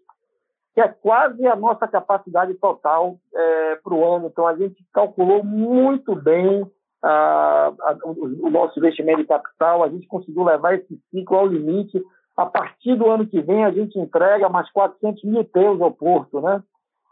que 0.74 0.80
é 0.80 0.88
quase 0.88 1.46
a 1.46 1.56
nossa 1.58 1.86
capacidade 1.86 2.54
total 2.54 3.18
é, 3.36 3.76
para 3.84 3.94
o 3.94 4.16
ano. 4.16 4.28
Então, 4.28 4.48
a 4.48 4.56
gente 4.56 4.82
calculou 4.94 5.44
muito 5.44 6.16
bem 6.16 6.66
a, 7.04 7.74
a, 7.82 7.98
o, 8.06 8.48
o, 8.48 8.50
nosso 8.50 8.80
investimento 8.80 9.22
de 9.22 9.28
capital, 9.28 9.84
a 9.84 9.90
gente 9.90 10.08
conseguiu 10.08 10.44
levar 10.44 10.76
esse 10.76 10.98
ciclo 11.10 11.38
ao 11.38 11.48
limite. 11.48 12.02
A 12.42 12.46
partir 12.48 12.96
do 12.96 13.08
ano 13.08 13.28
que 13.28 13.40
vem, 13.40 13.64
a 13.64 13.72
gente 13.72 14.00
entrega 14.00 14.50
mais 14.50 14.70
400 14.72 15.24
mil 15.24 15.44
teus 15.44 15.80
ao 15.80 15.92
Porto, 15.92 16.42
né? 16.42 16.64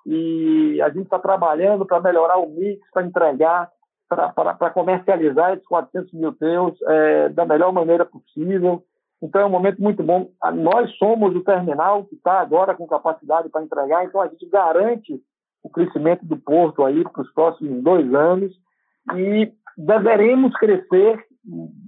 E 0.05 0.81
a 0.81 0.89
gente 0.89 1.03
está 1.03 1.19
trabalhando 1.19 1.85
para 1.85 2.01
melhorar 2.01 2.37
o 2.37 2.49
mix, 2.49 2.81
para 2.91 3.05
entregar 3.05 3.69
para 4.09 4.71
comercializar 4.71 5.53
esses 5.53 5.67
400 5.67 6.11
mil 6.13 6.33
teus 6.33 6.75
é, 6.87 7.29
da 7.29 7.45
melhor 7.45 7.71
maneira 7.71 8.03
possível. 8.03 8.83
Então 9.21 9.41
é 9.41 9.45
um 9.45 9.51
momento 9.51 9.79
muito 9.79 10.01
bom. 10.01 10.31
Nós 10.55 10.91
somos 10.97 11.35
o 11.35 11.43
terminal 11.43 12.05
que 12.05 12.15
está 12.15 12.39
agora 12.39 12.73
com 12.73 12.87
capacidade 12.87 13.49
para 13.49 13.61
entregar, 13.61 14.05
então 14.05 14.19
a 14.19 14.27
gente 14.27 14.47
garante 14.47 15.21
o 15.61 15.69
crescimento 15.69 16.25
do 16.25 16.37
porto 16.37 16.83
aí 16.83 17.03
para 17.03 17.21
os 17.21 17.31
próximos 17.33 17.83
dois 17.83 18.11
anos 18.15 18.51
e 19.15 19.51
deveremos 19.77 20.55
crescer 20.55 21.23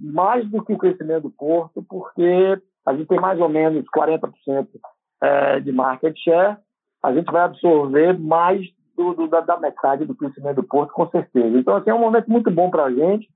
mais 0.00 0.48
do 0.48 0.64
que 0.64 0.74
o 0.74 0.78
crescimento 0.78 1.24
do 1.24 1.30
porto, 1.30 1.84
porque 1.88 2.62
a 2.86 2.94
gente 2.94 3.06
tem 3.08 3.20
mais 3.20 3.40
ou 3.40 3.48
menos 3.48 3.84
40% 3.96 4.68
é, 5.22 5.60
de 5.60 5.72
market 5.72 6.16
share, 6.18 6.58
a 7.02 7.12
gente 7.12 7.30
vai 7.30 7.42
absorver 7.42 8.18
mais 8.18 8.66
do, 8.96 9.14
do, 9.14 9.28
da, 9.28 9.40
da, 9.40 9.58
metade 9.58 10.04
do 10.04 10.14
crescimento 10.14 10.56
do 10.56 10.64
Porto, 10.64 10.92
com 10.92 11.08
certeza. 11.08 11.58
Então, 11.58 11.76
assim, 11.76 11.90
é 11.90 11.94
um 11.94 12.00
momento 12.00 12.30
muito 12.30 12.50
bom 12.50 12.70
para 12.70 12.84
a 12.84 12.92
gente. 12.92 13.28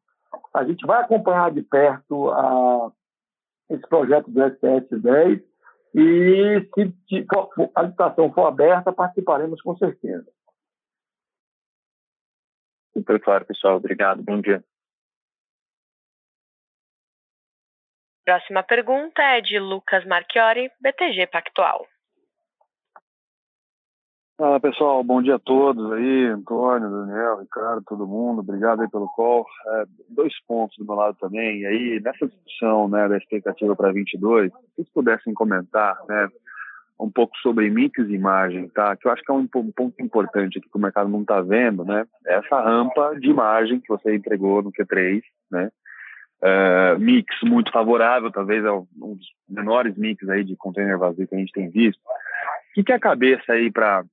A 0.54 0.64
gente 0.64 0.86
vai 0.86 1.00
acompanhar 1.00 1.50
de 1.50 1.62
perto 1.62 2.30
a, 2.30 2.92
esse 3.70 3.86
projeto 3.88 4.30
do 4.30 4.40
STS 4.42 5.00
10 5.02 5.40
e, 5.94 6.68
se 6.74 7.26
a 7.74 7.82
licitação 7.82 8.32
for 8.32 8.46
aberta, 8.46 8.92
participaremos 8.92 9.60
com 9.62 9.76
certeza. 9.76 10.26
Super 12.92 13.20
claro, 13.20 13.44
pessoal. 13.44 13.76
Obrigado. 13.76 14.22
Bom 14.22 14.40
dia. 14.40 14.62
Próxima 18.26 18.64
pergunta 18.64 19.22
é 19.22 19.40
de 19.40 19.56
Lucas 19.60 20.04
Marchiori, 20.04 20.68
BTG 20.80 21.28
Pactual. 21.28 21.86
Fala 24.36 24.58
pessoal, 24.58 25.04
bom 25.04 25.22
dia 25.22 25.36
a 25.36 25.38
todos 25.38 25.92
aí, 25.92 26.24
Antônio, 26.24 26.90
Daniel, 26.90 27.38
Ricardo, 27.38 27.84
todo 27.86 28.04
mundo, 28.04 28.40
obrigado 28.40 28.82
aí 28.82 28.90
pelo 28.90 29.06
call. 29.06 29.46
É, 29.68 29.84
dois 30.08 30.34
pontos 30.44 30.76
do 30.76 30.84
meu 30.84 30.96
lado 30.96 31.16
também, 31.20 31.60
e 31.60 31.66
aí 31.66 32.00
nessa 32.00 32.26
discussão 32.26 32.88
né, 32.88 33.08
da 33.08 33.16
expectativa 33.16 33.76
para 33.76 33.92
22, 33.92 34.50
se 34.50 34.58
vocês 34.74 34.88
pudessem 34.92 35.32
comentar 35.32 35.96
né, 36.08 36.28
um 36.98 37.08
pouco 37.08 37.36
sobre 37.38 37.70
mix 37.70 37.96
e 37.96 38.12
imagem, 38.12 38.68
tá? 38.70 38.96
que 38.96 39.06
eu 39.06 39.12
acho 39.12 39.22
que 39.22 39.30
é 39.30 39.34
um, 39.34 39.46
ponto 39.46 40.02
importante 40.02 40.58
aqui 40.58 40.68
que 40.68 40.76
o 40.76 40.80
mercado 40.80 41.08
não 41.08 41.20
está 41.20 41.40
vendo, 41.40 41.84
né? 41.84 42.04
essa 42.26 42.60
rampa 42.60 43.14
de 43.20 43.30
imagem 43.30 43.78
que 43.78 43.88
você 43.88 44.16
entregou 44.16 44.64
no 44.64 44.72
Q3, 44.72 45.22
né? 45.48 45.70
Uh, 46.42 46.98
mix 46.98 47.34
muito 47.42 47.72
favorável, 47.72 48.30
talvez 48.30 48.62
é 48.62 48.70
um 48.70 48.86
dos 48.94 49.26
menores 49.48 49.96
mix 49.96 50.28
aí 50.28 50.44
de 50.44 50.54
container 50.54 50.98
vazio 50.98 51.26
que 51.26 51.34
a 51.34 51.38
gente 51.38 51.52
tem 51.52 51.70
visto. 51.70 51.98
O 51.98 52.74
que, 52.74 52.84
que 52.84 52.92
é 52.92 52.96
a 52.96 53.00
cabeça 53.00 53.52
aí 53.52 53.70
para 53.70 54.04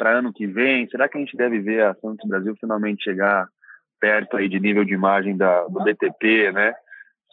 ano 0.00 0.32
que 0.32 0.46
vem? 0.46 0.88
Será 0.88 1.06
que 1.06 1.18
a 1.18 1.20
gente 1.20 1.36
deve 1.36 1.60
ver 1.60 1.84
a 1.84 1.94
Santos 1.94 2.26
Brasil 2.26 2.56
finalmente 2.58 3.04
chegar 3.04 3.46
perto 4.00 4.36
aí 4.36 4.48
de 4.48 4.58
nível 4.58 4.84
de 4.84 4.94
imagem 4.94 5.36
da, 5.36 5.64
do 5.64 5.82
BTP, 5.82 6.52
né? 6.52 6.74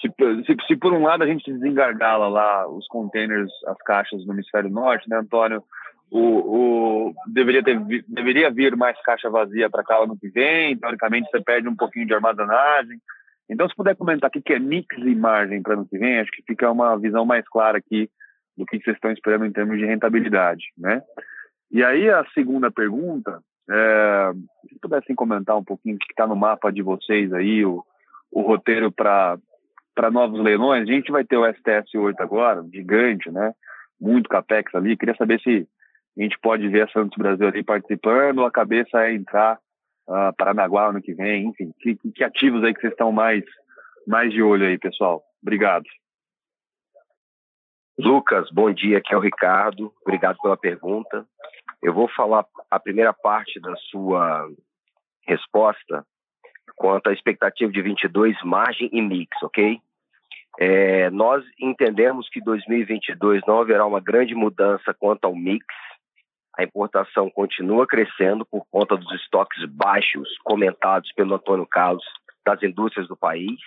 Se, 0.02 0.10
se, 0.46 0.58
se, 0.68 0.76
por 0.76 0.92
um 0.92 1.04
lado 1.04 1.24
a 1.24 1.28
gente 1.28 1.52
desengargala 1.52 2.28
lá 2.28 2.68
os 2.68 2.86
containers, 2.88 3.52
as 3.68 3.78
caixas 3.78 4.26
no 4.26 4.34
hemisfério 4.34 4.70
norte, 4.70 5.10
né, 5.10 5.18
Antônio? 5.18 5.64
O, 6.12 6.20
o 6.20 7.14
deveria, 7.28 7.64
ter, 7.64 7.80
deveria 8.08 8.52
vir 8.52 8.76
mais 8.76 9.02
caixa 9.02 9.30
vazia 9.30 9.70
para 9.70 9.84
cá 9.84 9.98
ano 9.98 10.18
que 10.18 10.30
vem, 10.30 10.78
teoricamente 10.78 11.30
você 11.32 11.42
perde 11.42 11.68
um 11.68 11.76
pouquinho 11.76 12.06
de 12.06 12.14
armazenagem. 12.14 13.00
Então, 13.50 13.68
se 13.68 13.76
puder 13.76 13.96
comentar 13.96 14.30
o 14.30 14.42
que 14.42 14.54
é 14.54 14.60
mix 14.60 14.96
e 14.98 15.16
margem 15.16 15.62
para 15.62 15.74
ano 15.74 15.86
que 15.86 15.98
vem, 15.98 16.20
acho 16.20 16.32
que 16.32 16.44
fica 16.44 16.72
uma 16.72 16.98
visão 16.98 17.26
mais 17.26 17.48
clara 17.48 17.78
aqui 17.78 18.10
do 18.58 18.66
que 18.66 18.80
vocês 18.80 18.96
estão 18.96 19.12
esperando 19.12 19.46
em 19.46 19.52
termos 19.52 19.78
de 19.78 19.86
rentabilidade, 19.86 20.66
né? 20.78 21.02
E 21.72 21.84
aí 21.84 22.10
a 22.10 22.24
segunda 22.34 22.72
pergunta, 22.72 23.42
é, 23.70 24.32
se 24.70 24.80
pudessem 24.80 25.16
comentar 25.16 25.58
um 25.58 25.64
pouquinho 25.64 25.96
o 25.96 26.00
que 26.00 26.06
está 26.12 26.28
no 26.28 26.36
mapa 26.36 26.72
de 26.72 26.82
vocês 26.82 27.34
aí, 27.34 27.66
o, 27.66 27.84
o 28.32 28.42
roteiro 28.42 28.92
para 28.92 29.40
novos 30.12 30.40
leilões, 30.40 30.84
a 30.84 30.92
gente 30.92 31.12
vai 31.12 31.24
ter 31.24 31.38
o 31.38 31.52
STS 31.52 31.96
8 31.96 32.22
agora, 32.22 32.64
gigante, 32.72 33.32
né? 33.32 33.54
Muito 34.00 34.30
capex 34.30 34.74
ali. 34.76 34.96
Queria 34.96 35.16
saber 35.16 35.40
se 35.42 35.68
a 36.18 36.22
gente 36.22 36.38
pode 36.40 36.68
ver 36.70 36.82
a 36.82 36.92
Santos 36.92 37.18
Brasil 37.18 37.48
ali 37.48 37.64
participando, 37.64 38.46
a 38.46 38.52
cabeça 38.52 39.02
é 39.06 39.14
entrar 39.14 39.58
uh, 40.08 40.34
Paranaguá 40.38 40.90
ano 40.90 41.02
que 41.02 41.14
vem, 41.14 41.48
enfim, 41.48 41.74
que, 41.80 41.96
que 41.96 42.24
ativos 42.24 42.64
aí 42.64 42.74
que 42.74 42.82
vocês 42.82 42.94
estão 42.94 43.12
mais, 43.12 43.44
mais 44.08 44.32
de 44.32 44.42
olho 44.42 44.66
aí, 44.66 44.78
pessoal? 44.78 45.24
Obrigado. 45.42 45.86
Lucas, 47.98 48.50
bom 48.52 48.72
dia, 48.74 48.98
aqui 48.98 49.14
é 49.14 49.18
o 49.18 49.22
Ricardo, 49.22 49.94
obrigado 50.02 50.38
pela 50.42 50.58
pergunta. 50.58 51.26
Eu 51.82 51.94
vou 51.94 52.08
falar 52.08 52.46
a 52.72 52.80
primeira 52.80 53.14
parte 53.14 53.60
da 53.60 53.76
sua 53.76 54.50
resposta 55.28 56.06
quanto 56.76 57.10
à 57.10 57.14
expectativa 57.14 57.72
de 57.72 57.82
22, 57.82 58.36
margem 58.44 58.90
e 58.92 59.02
mix, 59.02 59.30
ok? 59.44 59.80
É, 60.60 61.10
nós 61.10 61.44
entendemos 61.60 62.30
que 62.30 62.42
2022 62.42 63.42
não 63.48 63.60
haverá 63.60 63.86
uma 63.86 64.00
grande 64.00 64.36
mudança 64.36 64.94
quanto 64.94 65.26
ao 65.26 65.36
mix. 65.36 65.66
A 66.58 66.64
importação 66.64 67.30
continua 67.30 67.88
crescendo 67.88 68.46
por 68.46 68.66
conta 68.70 68.96
dos 68.96 69.12
estoques 69.22 69.66
baixos 69.70 70.30
comentados 70.44 71.12
pelo 71.14 71.34
Antônio 71.36 71.66
Carlos 71.66 72.04
das 72.46 72.62
indústrias 72.62 73.08
do 73.08 73.18
país. 73.18 73.60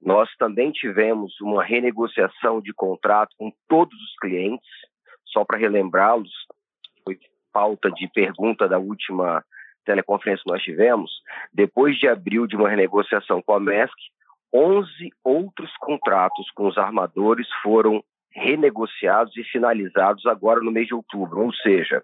Nós 0.00 0.28
também 0.36 0.70
tivemos 0.70 1.40
uma 1.40 1.64
renegociação 1.64 2.60
de 2.60 2.72
contrato 2.72 3.34
com 3.36 3.50
todos 3.68 3.94
os 3.94 4.16
clientes, 4.20 4.68
só 5.24 5.44
para 5.44 5.58
relembrá-los, 5.58 6.30
foi 7.02 7.18
pauta 7.52 7.90
de 7.90 8.08
pergunta 8.08 8.68
da 8.68 8.78
última 8.78 9.44
teleconferência 9.84 10.42
que 10.44 10.50
nós 10.50 10.62
tivemos, 10.62 11.10
depois 11.52 11.96
de 11.98 12.06
abril 12.06 12.46
de 12.46 12.56
uma 12.56 12.68
renegociação 12.68 13.40
com 13.42 13.54
a 13.54 13.60
MESC, 13.60 13.96
11 14.52 15.10
outros 15.24 15.74
contratos 15.78 16.50
com 16.52 16.66
os 16.68 16.78
armadores 16.78 17.48
foram 17.62 18.02
renegociados 18.36 19.36
e 19.36 19.44
finalizados 19.44 20.26
agora 20.26 20.60
no 20.60 20.70
mês 20.70 20.86
de 20.86 20.94
outubro, 20.94 21.40
ou 21.40 21.52
seja, 21.54 22.02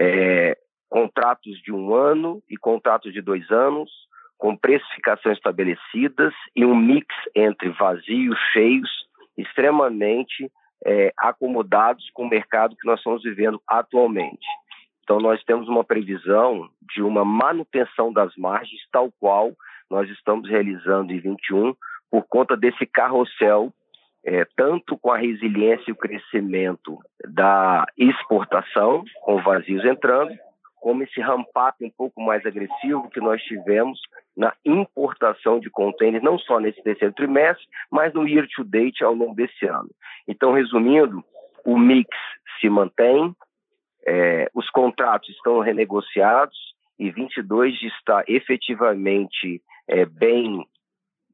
é, 0.00 0.56
contratos 0.88 1.60
de 1.62 1.72
um 1.72 1.94
ano 1.94 2.42
e 2.48 2.56
contratos 2.56 3.12
de 3.12 3.20
dois 3.20 3.48
anos, 3.50 3.90
com 4.38 4.56
precificações 4.56 5.36
estabelecidas 5.36 6.34
e 6.56 6.64
um 6.64 6.74
mix 6.74 7.06
entre 7.34 7.68
vazios, 7.68 8.36
cheios, 8.52 8.90
extremamente 9.36 10.50
é, 10.84 11.12
acomodados 11.16 12.10
com 12.12 12.24
o 12.24 12.28
mercado 12.28 12.76
que 12.76 12.86
nós 12.86 12.98
estamos 12.98 13.22
vivendo 13.22 13.60
atualmente. 13.68 14.46
Então, 15.04 15.20
nós 15.20 15.42
temos 15.44 15.68
uma 15.68 15.84
previsão 15.84 16.68
de 16.92 17.02
uma 17.02 17.24
manutenção 17.24 18.12
das 18.12 18.34
margens, 18.36 18.80
tal 18.90 19.12
qual 19.20 19.52
nós 19.90 20.08
estamos 20.10 20.48
realizando 20.48 21.12
em 21.12 21.20
21, 21.20 21.74
por 22.10 22.24
conta 22.28 22.56
desse 22.56 22.86
carrossel, 22.86 23.72
é, 24.24 24.46
tanto 24.56 24.96
com 24.98 25.10
a 25.10 25.18
resiliência 25.18 25.84
e 25.88 25.92
o 25.92 25.96
crescimento 25.96 26.98
da 27.28 27.84
exportação, 27.96 29.04
com 29.22 29.42
vazios 29.42 29.84
entrando, 29.84 30.32
como 30.80 31.02
esse 31.04 31.20
ramp-up 31.20 31.84
um 31.84 31.90
pouco 31.90 32.20
mais 32.20 32.44
agressivo 32.44 33.08
que 33.10 33.20
nós 33.20 33.40
tivemos 33.42 34.00
na 34.36 34.52
importação 34.64 35.60
de 35.60 35.70
contêineres, 35.70 36.24
não 36.24 36.38
só 36.38 36.58
nesse 36.58 36.82
terceiro 36.82 37.14
trimestre, 37.14 37.64
mas 37.90 38.12
no 38.12 38.26
year 38.26 38.48
to 38.54 38.64
date 38.64 39.04
ao 39.04 39.14
longo 39.14 39.34
desse 39.34 39.64
ano. 39.66 39.90
Então, 40.26 40.52
resumindo, 40.52 41.22
o 41.64 41.78
mix 41.78 42.08
se 42.60 42.68
mantém, 42.68 43.34
é, 44.04 44.50
os 44.54 44.68
contratos 44.70 45.28
estão 45.28 45.60
renegociados 45.60 46.58
e 46.98 47.10
22 47.10 47.80
está 47.82 48.24
efetivamente 48.26 49.62
é, 49.86 50.04
bem 50.04 50.66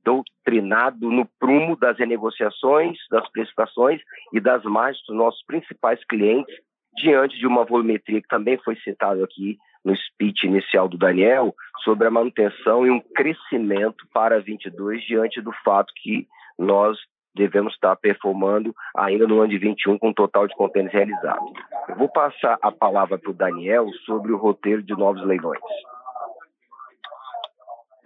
doutrinado 0.05 1.11
no 1.11 1.27
prumo 1.39 1.77
das 1.77 1.99
renegociações, 1.99 2.99
das 3.11 3.29
prestações 3.31 4.01
e 4.33 4.41
das 4.41 4.63
margens 4.65 5.05
dos 5.07 5.17
nossos 5.17 5.45
principais 5.45 6.03
clientes, 6.05 6.55
diante 6.97 7.39
de 7.39 7.47
uma 7.47 7.65
volumetria 7.65 8.21
que 8.21 8.29
também 8.29 8.59
foi 8.59 8.77
citado 8.77 9.23
aqui 9.23 9.59
no 9.85 9.97
speech 9.97 10.47
inicial 10.47 10.89
do 10.89 10.99
Daniel, 10.99 11.55
sobre 11.85 12.07
a 12.07 12.11
manutenção 12.11 12.87
e 12.87 12.91
um 12.91 13.01
crescimento 13.01 14.07
para 14.13 14.41
22, 14.41 15.05
diante 15.07 15.41
do 15.41 15.53
fato 15.65 15.93
que 16.03 16.27
nós 16.59 16.99
devemos 17.35 17.73
estar 17.75 17.95
performando 17.97 18.75
ainda 18.97 19.27
no 19.27 19.41
ano 19.41 19.49
de 19.49 19.59
21 19.59 19.99
com 19.99 20.09
um 20.09 20.13
total 20.13 20.49
de 20.49 20.55
contêineres 20.57 20.93
realizados. 20.93 21.53
Eu 21.89 21.97
vou 21.97 22.09
passar 22.09 22.59
a 22.61 22.73
palavra 22.73 23.17
para 23.17 23.31
o 23.31 23.35
Daniel 23.35 23.87
sobre 24.05 24.33
o 24.33 24.37
roteiro 24.37 24.83
de 24.83 24.93
novos 24.93 25.25
leilões. 25.25 25.61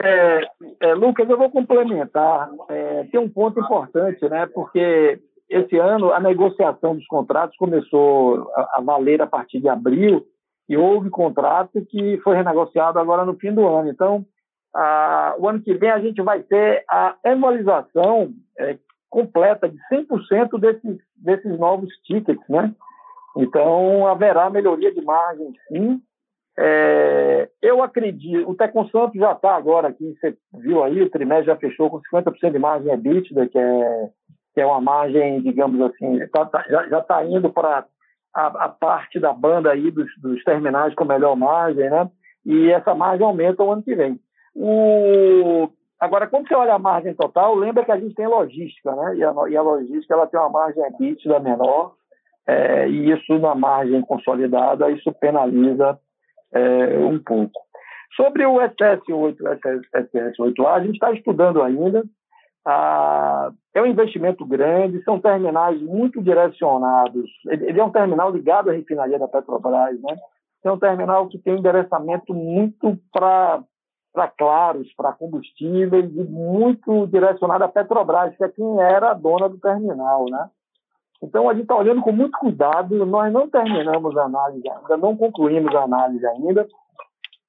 É, 0.00 0.40
é, 0.81 0.94
Lucas, 0.94 1.28
eu 1.28 1.37
vou 1.37 1.50
complementar. 1.50 2.50
É, 2.68 3.05
tem 3.05 3.20
um 3.20 3.28
ponto 3.28 3.61
importante, 3.61 4.28
né? 4.28 4.46
Porque 4.46 5.20
esse 5.48 5.76
ano 5.76 6.12
a 6.12 6.20
negociação 6.20 6.94
dos 6.94 7.07
contratos 7.07 7.57
começou 7.57 8.50
a, 8.55 8.78
a 8.78 8.81
valer 8.81 9.20
a 9.20 9.26
partir 9.26 9.61
de 9.61 9.68
abril 9.68 10.24
e 10.68 10.76
houve 10.76 11.11
contrato 11.11 11.85
que 11.87 12.18
foi 12.24 12.37
renegociado 12.37 12.98
agora 12.98 13.24
no 13.24 13.35
fim 13.35 13.52
do 13.52 13.66
ano. 13.66 13.90
Então, 13.90 14.24
a, 14.74 15.35
o 15.38 15.48
ano 15.48 15.61
que 15.61 15.74
vem 15.74 15.90
a 15.90 16.00
gente 16.00 16.22
vai 16.22 16.42
ter 16.42 16.85
a 16.88 17.16
emualização 17.24 18.33
é, 18.59 18.78
completa 19.11 19.68
de 19.68 19.76
100% 19.92 20.59
desses, 20.59 20.98
desses 21.16 21.59
novos 21.59 21.90
tickets, 22.05 22.48
né? 22.48 22.74
Então, 23.37 24.07
haverá 24.07 24.48
melhoria 24.50 24.92
de 24.92 25.02
margem, 25.02 25.52
sim. 25.68 26.00
É, 26.58 27.48
eu 27.62 27.82
acredito, 27.82 28.48
o 28.48 28.54
Tecon 28.54 28.86
Santos 28.88 29.18
já 29.18 29.32
está 29.32 29.56
agora 29.56 29.88
aqui, 29.88 30.14
você 30.20 30.36
viu 30.52 30.84
aí, 30.84 31.00
o 31.02 31.10
trimestre 31.10 31.46
já 31.46 31.56
fechou 31.56 31.88
com 31.88 32.00
50% 32.14 32.52
de 32.52 32.58
margem 32.58 32.92
EBITDA, 32.92 33.48
que 33.48 33.58
é, 33.58 34.08
que 34.54 34.60
é 34.60 34.66
uma 34.66 34.80
margem, 34.80 35.40
digamos 35.40 35.80
assim, 35.80 36.18
tá, 36.28 36.44
tá, 36.44 36.62
já 36.68 36.98
está 36.98 37.24
indo 37.24 37.50
para 37.50 37.86
a, 38.34 38.46
a, 38.64 38.68
parte 38.68 39.18
da 39.18 39.32
banda 39.32 39.70
aí 39.70 39.90
dos, 39.90 40.08
dos 40.18 40.44
terminais 40.44 40.94
com 40.94 41.04
melhor 41.04 41.34
margem, 41.36 41.88
né? 41.88 42.10
E 42.44 42.70
essa 42.70 42.94
margem 42.94 43.24
aumenta 43.24 43.62
o 43.62 43.72
ano 43.72 43.82
que 43.82 43.94
vem. 43.94 44.20
O, 44.54 45.70
Agora, 46.02 46.26
quando 46.26 46.48
você 46.48 46.54
olha 46.56 46.74
a 46.74 46.80
margem 46.80 47.14
total, 47.14 47.54
lembra 47.54 47.84
que 47.84 47.92
a 47.92 47.96
gente 47.96 48.16
tem 48.16 48.26
logística, 48.26 48.92
né? 48.92 49.14
E 49.18 49.22
a, 49.22 49.32
e 49.48 49.56
a 49.56 49.62
logística 49.62 50.12
ela 50.12 50.26
tem 50.26 50.40
uma 50.40 50.48
margem 50.48 50.82
EBITDA 50.82 51.38
menor, 51.38 51.94
é, 52.44 52.88
e 52.88 53.12
isso 53.12 53.38
na 53.38 53.54
margem 53.54 54.02
consolidada, 54.02 54.90
isso 54.90 55.12
penaliza 55.12 55.96
é, 56.52 56.98
um 56.98 57.18
pouco. 57.18 57.60
Sobre 58.16 58.44
o 58.44 58.56
SS8 58.56 59.36
SS8A, 59.94 60.66
a 60.66 60.80
gente 60.80 60.94
está 60.94 61.12
estudando 61.12 61.62
ainda. 61.62 62.04
Ah, 62.64 63.50
é 63.74 63.82
um 63.82 63.86
investimento 63.86 64.44
grande, 64.44 65.02
são 65.02 65.18
terminais 65.18 65.80
muito 65.80 66.22
direcionados. 66.22 67.28
Ele, 67.46 67.80
é 67.80 67.84
um 67.84 67.90
terminal 67.90 68.30
ligado 68.30 68.70
à 68.70 68.72
refinaria 68.72 69.18
da 69.18 69.26
Petrobras, 69.26 70.00
né? 70.00 70.16
É 70.64 70.70
um 70.70 70.78
terminal 70.78 71.26
que 71.26 71.38
tem 71.38 71.58
endereçamento 71.58 72.32
muito 72.32 72.96
para 73.12 73.62
para 74.12 74.28
claros, 74.28 74.92
para 74.94 75.14
combustíveis 75.14 76.04
e 76.14 76.22
muito 76.24 77.06
direcionado 77.06 77.64
à 77.64 77.68
Petrobras, 77.68 78.36
que 78.36 78.44
é 78.44 78.48
quem 78.50 78.78
era 78.78 79.12
a 79.12 79.14
dona 79.14 79.48
do 79.48 79.58
terminal, 79.58 80.26
né? 80.30 80.50
Então 81.22 81.48
a 81.48 81.54
gente 81.54 81.62
está 81.62 81.76
olhando 81.76 82.02
com 82.02 82.12
muito 82.12 82.37
cuidado. 82.38 83.06
Nós 83.06 83.32
não 83.32 83.48
terminamos 83.48 84.16
a 84.16 84.24
análise 84.24 84.68
ainda, 84.68 84.96
não 84.96 85.16
concluímos 85.16 85.74
a 85.74 85.82
análise 85.82 86.26
ainda, 86.26 86.66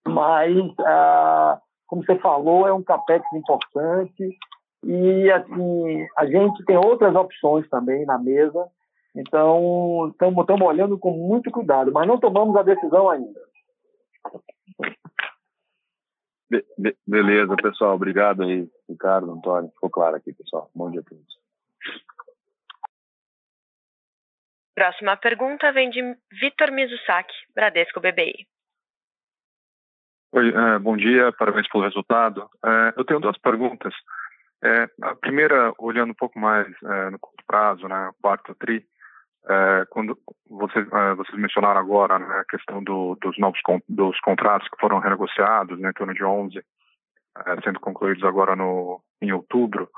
mas 0.07 0.55
ah, 0.81 1.59
como 1.88 2.05
você 2.05 2.15
falou, 2.19 2.67
é 2.67 2.73
um 2.73 2.83
capex 2.83 3.25
importante 3.33 4.38
e 4.83 5.31
assim 5.31 6.07
a 6.17 6.25
gente 6.25 6.63
tem 6.65 6.77
outras 6.77 7.15
opções 7.15 7.67
também 7.69 8.05
na 8.05 8.19
mesa. 8.19 8.67
Então 9.15 10.09
estamos 10.12 10.62
olhando 10.62 10.97
com 10.97 11.12
muito 11.12 11.49
cuidado, 11.51 11.91
mas 11.91 12.07
não 12.07 12.19
tomamos 12.19 12.55
a 12.55 12.63
decisão 12.63 13.09
ainda. 13.09 13.41
Be 16.49 16.63
be 16.77 16.95
beleza, 17.07 17.55
pessoal. 17.55 17.95
Obrigado 17.95 18.43
aí, 18.43 18.67
Ricardo, 18.88 19.31
Antônio. 19.31 19.71
Ficou 19.71 19.89
claro 19.89 20.15
aqui, 20.15 20.31
pessoal. 20.33 20.69
Bom 20.75 20.91
dia 20.91 21.01
a 21.01 21.03
todos. 21.03 21.33
Próxima 24.75 25.15
pergunta 25.17 25.71
vem 25.71 25.89
de 25.89 26.01
Vitor 26.41 26.71
Mizusaki, 26.71 27.33
Bradesco 27.53 27.99
BBI. 27.99 28.47
Oi, 30.31 30.49
é, 30.49 30.79
bom 30.79 30.97
dia, 30.97 31.31
parabéns 31.33 31.67
pelo 31.69 31.83
resultado. 31.83 32.49
É, 32.65 32.93
eu 32.97 33.05
tenho 33.05 33.19
duas 33.19 33.38
perguntas. 33.38 33.93
É, 34.63 34.89
a 35.03 35.15
primeira, 35.15 35.71
olhando 35.77 36.12
um 36.12 36.15
pouco 36.15 36.39
mais 36.39 36.67
no 37.12 37.19
curto 37.19 37.43
prazo, 37.45 37.88
né, 37.88 38.12
quarto 38.21 38.55
tri, 38.55 38.83
quando 39.89 40.17
vocês, 40.49 40.88
vocês 41.17 41.38
mencionaram 41.38 41.79
agora 41.79 42.17
né, 42.17 42.39
a 42.39 42.45
questão 42.45 42.81
do, 42.81 43.15
dos 43.21 43.38
novos 43.38 43.59
dos 43.89 44.17
contratos 44.21 44.69
que 44.69 44.79
foram 44.79 44.99
renegociados, 44.99 45.77
né, 45.79 45.89
em 45.89 45.93
torno 45.93 46.13
de 46.13 46.23
11, 46.23 46.57
é, 46.57 47.62
sendo 47.62 47.79
concluídos 47.79 48.23
agora 48.23 48.55
no, 48.55 49.01
em 49.21 49.31
outubro. 49.33 49.89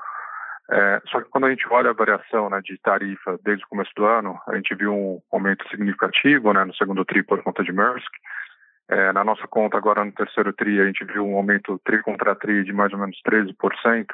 É, 0.72 1.02
só 1.08 1.22
que 1.22 1.30
quando 1.30 1.46
a 1.46 1.50
gente 1.50 1.66
olha 1.70 1.92
a 1.92 1.94
variação 1.94 2.50
né, 2.50 2.60
de 2.64 2.78
tarifa 2.80 3.40
desde 3.44 3.64
o 3.66 3.68
começo 3.68 3.92
do 3.96 4.06
ano, 4.06 4.40
a 4.48 4.56
gente 4.56 4.74
viu 4.74 4.94
um 4.94 5.22
aumento 5.32 5.68
significativo 5.70 6.52
né, 6.54 6.64
no 6.64 6.74
segundo 6.76 7.06
TRI 7.06 7.24
por 7.24 7.42
conta 7.44 7.64
de 7.64 7.72
Maersk. 7.72 8.12
É, 8.88 9.12
na 9.14 9.24
nossa 9.24 9.48
conta 9.48 9.78
agora 9.78 10.04
no 10.04 10.12
terceiro 10.12 10.54
TRI, 10.54 10.82
a 10.82 10.86
gente 10.86 11.04
viu 11.06 11.26
um 11.26 11.38
aumento 11.38 11.80
TRI 11.86 12.02
contra 12.02 12.36
TRI 12.36 12.64
de 12.64 12.74
mais 12.74 12.92
ou 12.94 13.00
menos 13.00 13.20
13%. 13.28 14.06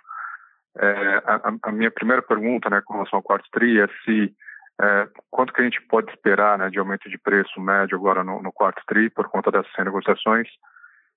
É, 0.77 1.23
a, 1.25 1.53
a, 1.63 1.71
minha 1.71 1.91
primeira 1.91 2.21
pergunta 2.21 2.69
né, 2.69 2.81
com 2.85 2.93
relação 2.93 3.17
ao 3.17 3.23
quarto 3.23 3.49
TRI 3.51 3.81
é 3.81 3.87
se 4.05 4.33
é, 4.81 5.07
quanto 5.29 5.53
que 5.53 5.61
a 5.61 5.63
gente 5.63 5.81
pode 5.83 6.09
esperar 6.11 6.57
né, 6.57 6.69
de 6.69 6.79
aumento 6.79 7.09
de 7.09 7.17
preço 7.17 7.59
médio 7.61 7.97
agora 7.97 8.23
no, 8.23 8.41
no 8.41 8.51
quarto 8.51 8.81
TRI 8.87 9.09
por 9.09 9.29
conta 9.29 9.51
dessas 9.51 9.71
renegociações 9.77 10.47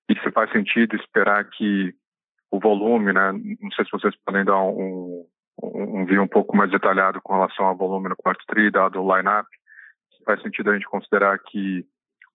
e 0.09 0.19
se 0.19 0.31
faz 0.31 0.51
sentido 0.51 0.95
esperar 0.95 1.43
que 1.45 1.93
o 2.55 2.59
volume, 2.59 3.11
né? 3.13 3.31
Não 3.61 3.71
sei 3.71 3.85
se 3.85 3.91
vocês 3.91 4.15
podem 4.25 4.45
dar 4.45 4.61
um, 4.61 5.25
um, 5.61 6.01
um 6.01 6.05
view 6.05 6.21
um 6.21 6.27
pouco 6.27 6.55
mais 6.55 6.71
detalhado 6.71 7.21
com 7.21 7.33
relação 7.33 7.65
ao 7.65 7.75
volume 7.75 8.09
no 8.09 8.15
quarto 8.15 8.43
tri, 8.47 8.71
dado 8.71 9.01
o 9.01 9.15
line-up. 9.15 9.47
Faz 10.25 10.41
sentido 10.41 10.71
a 10.71 10.73
gente 10.73 10.87
considerar 10.87 11.37
que 11.39 11.85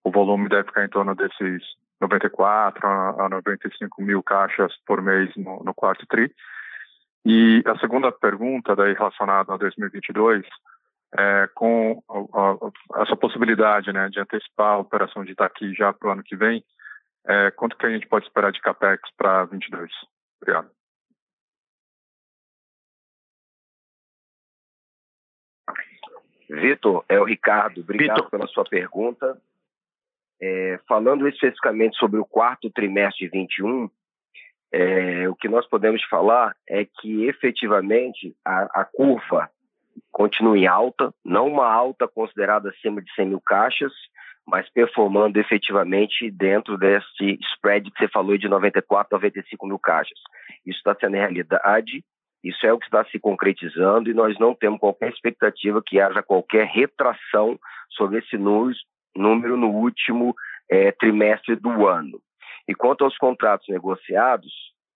o 0.04 0.10
volume 0.10 0.48
deve 0.48 0.68
ficar 0.68 0.84
em 0.84 0.88
torno 0.88 1.14
desses 1.14 1.62
94 2.00 2.86
a 2.86 3.28
95 3.28 4.02
mil 4.02 4.22
caixas 4.22 4.72
por 4.86 5.02
mês 5.02 5.30
no, 5.36 5.62
no 5.64 5.74
quarto 5.74 6.06
tri. 6.06 6.32
E 7.24 7.62
a 7.66 7.78
segunda 7.78 8.10
pergunta, 8.10 8.74
daí 8.74 8.94
relacionada 8.94 9.52
a 9.52 9.56
2022, 9.58 10.46
é, 11.18 11.48
com 11.54 12.02
a, 12.08 12.98
a, 12.98 13.02
essa 13.02 13.16
possibilidade 13.16 13.92
né, 13.92 14.08
de 14.08 14.20
antecipar 14.20 14.74
a 14.74 14.78
operação 14.78 15.24
de 15.24 15.32
Itaqui 15.32 15.74
já 15.74 15.92
para 15.92 16.08
o 16.08 16.12
ano 16.12 16.22
que 16.22 16.36
vem, 16.36 16.64
é, 17.26 17.50
quanto 17.50 17.76
que 17.76 17.86
a 17.86 17.90
gente 17.90 18.06
pode 18.06 18.26
esperar 18.26 18.52
de 18.52 18.60
capex 18.60 19.10
para 19.16 19.44
22? 19.44 19.90
Obrigado. 20.40 20.70
Vitor, 26.48 27.04
é 27.08 27.20
o 27.20 27.24
Ricardo. 27.24 27.80
Obrigado 27.80 28.16
Victor. 28.16 28.30
pela 28.30 28.46
sua 28.48 28.64
pergunta. 28.64 29.40
É, 30.42 30.80
falando 30.88 31.28
especificamente 31.28 31.96
sobre 31.96 32.18
o 32.18 32.24
quarto 32.24 32.70
trimestre 32.70 33.26
de 33.26 33.30
21, 33.30 33.90
é, 34.72 35.28
o 35.28 35.34
que 35.34 35.48
nós 35.48 35.66
podemos 35.68 36.02
falar 36.04 36.56
é 36.68 36.84
que 36.84 37.26
efetivamente 37.26 38.34
a, 38.44 38.80
a 38.80 38.84
curva 38.84 39.50
continua 40.10 40.58
em 40.58 40.66
alta, 40.66 41.12
não 41.24 41.46
uma 41.46 41.70
alta 41.70 42.08
considerada 42.08 42.70
acima 42.70 43.02
de 43.02 43.12
100 43.14 43.26
mil 43.26 43.40
caixas, 43.40 43.92
mas 44.50 44.68
performando 44.70 45.38
efetivamente 45.38 46.28
dentro 46.30 46.76
desse 46.76 47.38
spread 47.54 47.88
que 47.90 47.98
você 47.98 48.08
falou 48.08 48.36
de 48.36 48.48
94, 48.48 49.16
95 49.16 49.66
mil 49.66 49.78
caixas. 49.78 50.18
Isso 50.66 50.78
está 50.78 50.94
sendo 50.98 51.14
realidade, 51.14 52.04
isso 52.42 52.66
é 52.66 52.72
o 52.72 52.78
que 52.78 52.86
está 52.86 53.04
se 53.04 53.18
concretizando 53.18 54.10
e 54.10 54.14
nós 54.14 54.36
não 54.38 54.54
temos 54.54 54.80
qualquer 54.80 55.10
expectativa 55.10 55.80
que 55.84 56.00
haja 56.00 56.22
qualquer 56.22 56.66
retração 56.66 57.58
sobre 57.90 58.18
esse 58.18 58.36
número 58.36 59.56
no 59.56 59.68
último 59.68 60.34
é, 60.68 60.90
trimestre 60.92 61.54
do 61.54 61.86
ano. 61.86 62.20
E 62.66 62.74
quanto 62.74 63.04
aos 63.04 63.16
contratos 63.16 63.68
negociados, 63.68 64.52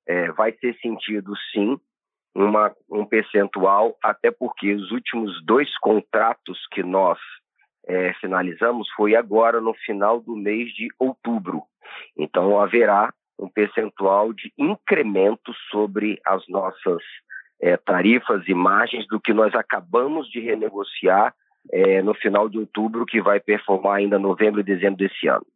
é, 0.07 0.33
vai 0.33 0.53
ser 0.53 0.77
sentido 0.81 1.33
sim 1.53 1.79
uma, 2.35 2.75
um 2.90 3.07
percentual, 3.07 3.97
até 4.03 4.31
porque 4.31 4.75
os 4.75 4.90
últimos 4.90 5.45
dois 5.45 5.69
contratos 5.79 6.59
que 6.73 6.83
nós 6.83 7.19
é, 7.87 8.12
finalizamos 8.14 8.88
foi 8.97 9.14
agora 9.14 9.61
no 9.61 9.75
final 9.75 10.20
do 10.20 10.37
mês 10.37 10.73
de 10.75 10.88
outubro. 10.99 11.62
Então 12.16 12.61
haverá 12.61 13.12
um 13.38 13.49
percentual 13.49 14.33
de 14.33 14.53
incremento 14.57 15.53
sobre 15.70 16.20
as 16.25 16.47
nossas 16.49 17.03
é, 17.61 17.77
tarifas 17.77 18.47
e 18.47 18.55
margens 18.55 19.07
do 19.09 19.20
que 19.20 19.33
nós 19.33 19.55
acabamos 19.55 20.29
de 20.31 20.40
renegociar 20.40 21.35
é, 21.73 22.03
no 22.03 22.14
final 22.14 22.49
de 22.49 22.59
outubro, 22.59 23.07
que 23.07 23.20
vai 23.23 23.40
performar 23.40 23.97
ainda 23.97 24.18
novembro 24.18 24.61
e 24.61 24.64
dezembro 24.64 24.97
desse 24.97 25.27
ano. 25.27 25.47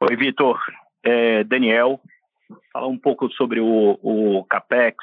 Oi, 0.00 0.16
Vitor. 0.16 0.60
É, 1.02 1.42
Daniel, 1.42 2.00
falar 2.72 2.86
um 2.86 2.98
pouco 2.98 3.28
sobre 3.32 3.60
o, 3.60 3.98
o 4.02 4.44
CAPEX. 4.44 4.96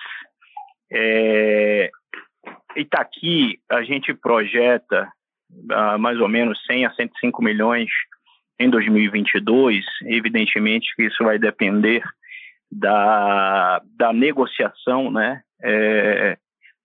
É, 0.92 1.90
Itaqui, 2.76 3.60
a 3.72 3.84
gente 3.84 4.14
projeta 4.14 5.10
uh, 5.52 6.00
mais 6.00 6.20
ou 6.20 6.28
menos 6.28 6.60
100 6.66 6.86
a 6.86 6.94
105 6.94 7.44
milhões 7.44 7.90
em 8.60 8.70
2022. 8.70 9.84
Evidentemente 10.04 10.94
que 10.96 11.04
isso 11.04 11.24
vai 11.24 11.40
depender 11.40 12.04
da, 12.72 13.82
da 13.98 14.12
negociação 14.12 15.12
né, 15.12 15.42
é, 15.64 16.38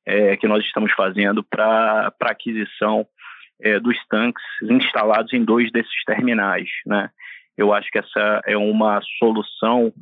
é, 0.06 0.36
que 0.36 0.46
nós 0.46 0.64
estamos 0.64 0.92
fazendo 0.92 1.42
para 1.42 2.12
aquisição 2.20 3.06
é, 3.60 3.78
dos 3.78 3.96
tanques 4.08 4.42
instalados 4.62 5.32
em 5.32 5.44
dois 5.44 5.70
desses 5.72 6.04
terminais. 6.04 6.68
Né? 6.86 7.10
Eu 7.56 7.72
acho 7.72 7.90
que 7.90 7.98
essa 7.98 8.40
é 8.46 8.56
uma 8.56 9.00
solução 9.18 9.92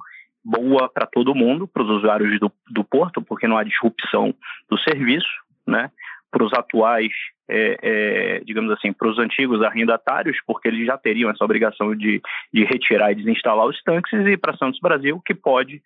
boa 0.45 0.89
para 0.89 1.07
todo 1.07 1.35
mundo, 1.35 1.67
para 1.67 1.83
os 1.83 1.91
usuários 1.91 2.39
do, 2.39 2.51
do 2.71 2.85
porto, 2.85 3.21
porque 3.21 3.47
não 3.47 3.59
há 3.59 3.65
disrupção 3.65 4.35
do 4.71 4.79
serviço, 4.79 5.29
né? 5.69 5.91
Para 6.31 6.45
os 6.45 6.53
atuais, 6.53 7.13
é, 7.49 7.79
é, 7.83 8.41
digamos 8.45 8.71
assim, 8.73 8.93
para 8.93 9.09
os 9.09 9.19
antigos 9.19 9.63
arrendatários, 9.63 10.37
porque 10.47 10.69
eles 10.69 10.87
já 10.87 10.99
teriam 10.99 11.31
essa 11.31 11.45
obrigação 11.45 11.95
de, 11.95 12.21
de 12.53 12.65
retirar 12.65 13.13
e 13.13 13.15
desinstalar 13.15 13.67
os 13.67 13.83
tanques, 13.83 14.13
e 14.13 14.37
para 14.37 14.57
Santos 14.57 14.81
Brasil, 14.81 15.23
que 15.25 15.35
pode 15.35 15.81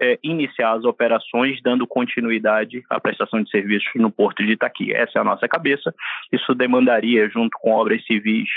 é, 0.00 0.18
iniciar 0.22 0.72
as 0.72 0.84
operações 0.84 1.60
dando 1.62 1.86
continuidade 1.86 2.84
à 2.88 3.00
prestação 3.00 3.42
de 3.42 3.50
serviços 3.50 3.90
no 3.96 4.10
porto 4.10 4.44
de 4.44 4.52
Itaqui. 4.52 4.92
Essa 4.92 5.18
é 5.18 5.20
a 5.20 5.24
nossa 5.24 5.48
cabeça. 5.48 5.92
Isso 6.32 6.54
demandaria, 6.54 7.28
junto 7.28 7.56
com 7.58 7.72
obras 7.72 8.04
civis 8.06 8.48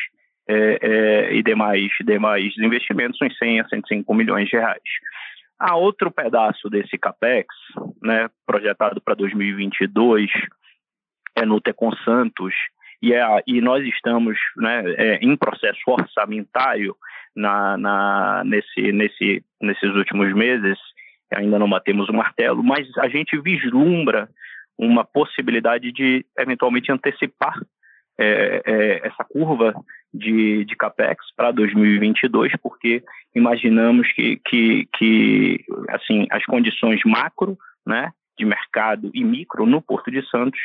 é, 0.47 0.79
é, 0.81 1.33
e 1.33 1.41
demais, 1.41 1.91
demais 2.05 2.53
investimentos, 2.57 3.19
uns 3.21 3.37
100 3.37 3.61
a 3.61 3.67
105 3.69 4.13
milhões 4.13 4.49
de 4.49 4.57
reais. 4.57 4.81
Há 5.59 5.75
outro 5.75 6.11
pedaço 6.11 6.69
desse 6.69 6.97
CAPEX, 6.97 7.47
né, 8.01 8.29
projetado 8.47 8.99
para 8.99 9.13
2022, 9.13 10.31
é 11.41 11.45
no 11.45 11.61
Tecon 11.61 11.91
Santos, 12.03 12.53
e, 13.01 13.13
é, 13.13 13.25
e 13.47 13.61
nós 13.61 13.83
estamos 13.85 14.37
né, 14.57 14.83
é, 14.97 15.15
em 15.21 15.35
processo 15.35 15.79
orçamentário 15.87 16.95
na, 17.35 17.77
na, 17.77 18.43
nesse, 18.45 18.91
nesse, 18.91 19.43
nesses 19.59 19.95
últimos 19.95 20.33
meses, 20.33 20.77
ainda 21.33 21.57
não 21.57 21.69
batemos 21.69 22.09
o 22.09 22.13
martelo, 22.13 22.63
mas 22.63 22.87
a 22.99 23.07
gente 23.07 23.39
vislumbra 23.39 24.29
uma 24.77 25.03
possibilidade 25.03 25.91
de 25.91 26.25
eventualmente 26.37 26.91
antecipar 26.91 27.55
é, 28.19 28.61
é, 28.65 29.07
essa 29.07 29.23
curva 29.23 29.73
de, 30.13 30.65
de 30.65 30.75
capex 30.75 31.25
para 31.35 31.51
2022, 31.51 32.51
porque 32.61 33.03
imaginamos 33.33 34.11
que, 34.13 34.39
que, 34.45 34.87
que 34.97 35.65
assim 35.89 36.27
as 36.29 36.45
condições 36.45 36.99
macro, 37.05 37.57
né, 37.85 38.11
de 38.37 38.45
mercado 38.45 39.09
e 39.13 39.23
micro 39.23 39.65
no 39.65 39.81
Porto 39.81 40.11
de 40.11 40.27
Santos 40.29 40.59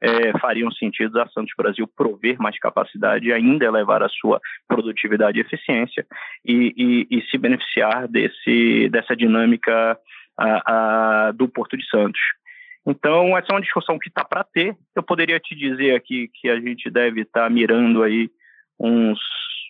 é, 0.00 0.38
fariam 0.38 0.70
sentido 0.70 1.20
a 1.20 1.28
Santos 1.28 1.52
Brasil 1.56 1.86
prover 1.88 2.40
mais 2.40 2.58
capacidade 2.58 3.26
e 3.26 3.32
ainda 3.32 3.64
elevar 3.64 4.02
a 4.02 4.08
sua 4.08 4.40
produtividade 4.66 5.38
e 5.38 5.40
eficiência 5.42 6.06
e, 6.44 7.06
e, 7.10 7.18
e 7.18 7.22
se 7.30 7.36
beneficiar 7.36 8.06
desse, 8.06 8.88
dessa 8.90 9.16
dinâmica 9.16 9.98
a, 10.36 11.26
a, 11.26 11.32
do 11.32 11.48
Porto 11.48 11.76
de 11.76 11.86
Santos. 11.88 12.20
Então, 12.86 13.36
essa 13.36 13.48
é 13.50 13.54
uma 13.54 13.60
discussão 13.60 13.98
que 13.98 14.08
está 14.08 14.24
para 14.24 14.44
ter. 14.44 14.74
Eu 14.94 15.02
poderia 15.02 15.38
te 15.40 15.54
dizer 15.54 15.94
aqui 15.94 16.30
que 16.32 16.48
a 16.48 16.58
gente 16.60 16.88
deve 16.88 17.22
estar 17.22 17.42
tá 17.42 17.50
mirando 17.50 18.02
aí 18.02 18.30
uns, 18.78 19.18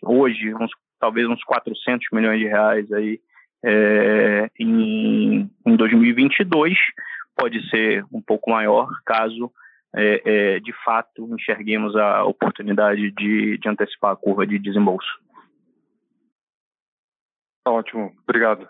hoje, 0.02 0.54
uns, 0.54 0.70
talvez 1.00 1.26
uns 1.26 1.42
400 1.42 2.06
milhões 2.12 2.38
de 2.38 2.46
reais 2.46 2.92
aí 2.92 3.18
é, 3.64 4.50
em, 4.60 5.50
em 5.66 5.76
2022. 5.76 6.76
Pode 7.36 7.68
ser 7.70 8.04
um 8.12 8.20
pouco 8.20 8.50
maior, 8.50 8.88
caso 9.04 9.50
é, 9.94 10.22
é, 10.56 10.60
de 10.60 10.72
fato 10.84 11.24
enxerguemos 11.34 11.96
a 11.96 12.24
oportunidade 12.24 13.10
de, 13.12 13.58
de 13.58 13.68
antecipar 13.68 14.12
a 14.12 14.16
curva 14.16 14.46
de 14.46 14.58
desembolso. 14.58 15.08
Ótimo, 17.66 18.14
obrigado. 18.22 18.68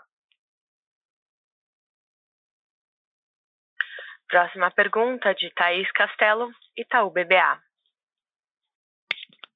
Próxima 4.27 4.69
pergunta 4.71 5.33
de 5.33 5.49
Thaís 5.55 5.91
Castelo, 5.91 6.51
Itaú 6.77 7.09
BBA. 7.09 7.68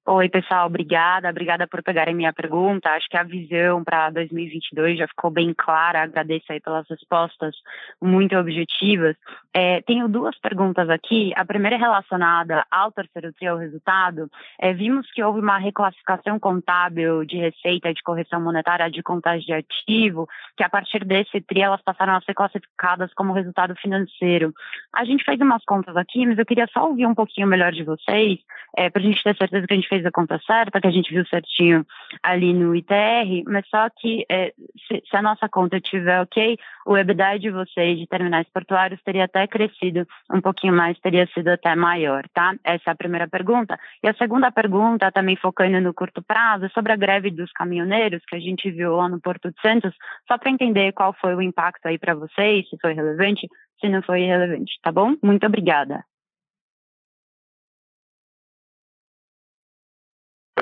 Oi, 0.05 0.27
pessoal, 0.27 0.67
obrigada. 0.67 1.29
Obrigada 1.29 1.65
por 1.65 1.81
pegarem 1.81 2.13
minha 2.13 2.33
pergunta. 2.33 2.89
Acho 2.89 3.07
que 3.07 3.15
a 3.15 3.23
visão 3.23 3.85
para 3.85 4.09
2022 4.09 4.97
já 4.97 5.07
ficou 5.07 5.31
bem 5.31 5.53
clara. 5.57 6.03
Agradeço 6.03 6.51
aí 6.51 6.59
pelas 6.59 6.85
respostas 6.89 7.55
muito 8.01 8.35
objetivas. 8.35 9.15
É, 9.53 9.81
tenho 9.83 10.09
duas 10.09 10.37
perguntas 10.39 10.89
aqui. 10.89 11.31
A 11.37 11.45
primeira 11.45 11.77
é 11.77 11.79
relacionada 11.79 12.65
ao 12.69 12.91
terceiro 12.91 13.31
tri, 13.31 13.47
ao 13.47 13.57
resultado. 13.57 14.29
É, 14.59 14.73
vimos 14.73 15.09
que 15.09 15.23
houve 15.23 15.39
uma 15.39 15.57
reclassificação 15.57 16.37
contábil 16.37 17.23
de 17.23 17.37
receita 17.37 17.93
de 17.93 18.03
correção 18.03 18.41
monetária 18.41 18.91
de 18.91 19.01
contas 19.01 19.41
de 19.45 19.53
ativo, 19.53 20.27
que 20.57 20.65
a 20.65 20.69
partir 20.69 21.05
desse 21.05 21.39
tri 21.39 21.61
elas 21.61 21.81
passaram 21.81 22.13
a 22.13 22.21
ser 22.21 22.33
classificadas 22.33 23.13
como 23.13 23.31
resultado 23.31 23.73
financeiro. 23.77 24.53
A 24.93 25.05
gente 25.05 25.23
fez 25.23 25.39
umas 25.39 25.63
contas 25.63 25.95
aqui, 25.95 26.25
mas 26.25 26.37
eu 26.37 26.45
queria 26.45 26.67
só 26.73 26.89
ouvir 26.89 27.05
um 27.05 27.15
pouquinho 27.15 27.47
melhor 27.47 27.71
de 27.71 27.85
vocês, 27.85 28.39
é, 28.75 28.89
para 28.89 29.01
a 29.01 29.05
gente 29.05 29.23
ter 29.23 29.37
certeza 29.37 29.65
que 29.65 29.73
a 29.73 29.77
gente 29.77 29.92
fez 29.93 30.06
a 30.06 30.12
conta 30.12 30.39
certa, 30.45 30.82
que 30.82 30.88
a 30.88 30.91
gente 30.91 31.13
viu 31.13 31.23
certinho 31.27 31.86
ali 32.23 32.51
no 32.53 32.75
ITR, 32.75 33.43
mas 33.45 33.67
só 33.67 33.88
que 33.89 34.25
é, 34.29 34.51
se, 34.88 35.03
se, 35.08 35.15
a 35.15 35.21
nossa 35.21 35.47
conta 35.47 35.77
estiver 35.77 36.19
ok, 36.21 36.58
o 36.88 36.97
EBITDA 36.97 37.39
de 37.39 37.51
vocês 37.51 37.99
de 37.99 38.08
terminais 38.08 38.47
portuários 38.51 39.01
teria 39.03 39.25
até 39.25 39.45
crescido 39.45 40.08
um 40.32 40.41
pouquinho 40.41 40.73
mais, 40.73 40.99
teria 40.99 41.27
sido 41.27 41.49
até 41.49 41.75
maior, 41.75 42.23
tá? 42.34 42.56
Essa 42.63 42.89
é 42.89 42.91
a 42.91 42.95
primeira 42.95 43.27
pergunta. 43.27 43.77
E 44.03 44.08
a 44.08 44.13
segunda 44.15 44.51
pergunta, 44.51 45.12
também 45.12 45.36
focando 45.36 45.79
no 45.79 45.93
curto 45.93 46.23
prazo, 46.23 46.65
é 46.65 46.69
sobre 46.69 46.91
a 46.91 46.95
greve 46.97 47.29
dos 47.29 47.51
caminhoneiros 47.51 48.23
que 48.27 48.36
a 48.36 48.39
gente 48.39 48.71
viu 48.71 48.95
lá 48.95 49.08
no 49.08 49.21
Porto 49.21 49.51
de 49.51 49.62
Santos, 49.62 49.93
só 50.27 50.38
para 50.38 50.49
entender 50.49 50.91
qual 50.93 51.13
foi 51.13 51.36
o 51.36 51.41
impacto 51.41 51.86
aí 51.86 51.99
para 51.99 52.15
vocês, 52.15 52.67
se 52.67 52.77
foi 52.82 52.93
relevante, 52.93 53.47
se 53.79 53.89
não 53.89 54.01
foi 54.01 54.21
relevante, 54.21 54.73
tá 54.82 54.91
bom? 54.91 55.15
Muito 55.21 55.45
obrigada. 55.45 56.03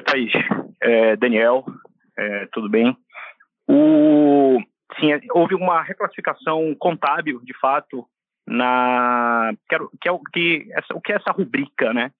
Oi, 0.02 0.04
Thaís. 0.04 0.32
É, 0.82 1.16
Daniel, 1.16 1.64
é, 2.18 2.48
tudo 2.52 2.68
bem? 2.68 2.98
O, 3.68 4.60
sim, 5.00 5.10
houve 5.32 5.54
uma 5.54 5.84
reclassificação 5.84 6.76
contábil, 6.80 7.40
de 7.44 7.54
fato, 7.60 8.08
na 8.48 9.54
que, 9.70 9.76
é, 9.76 10.10
é 10.10 10.12
o 10.12 10.20
que 10.20 10.68
essa, 10.72 10.96
o 10.96 11.02
que 11.02 11.14
é 11.14 11.16
essa 11.18 11.32
rubrica, 11.32 11.94
né? 11.94 12.12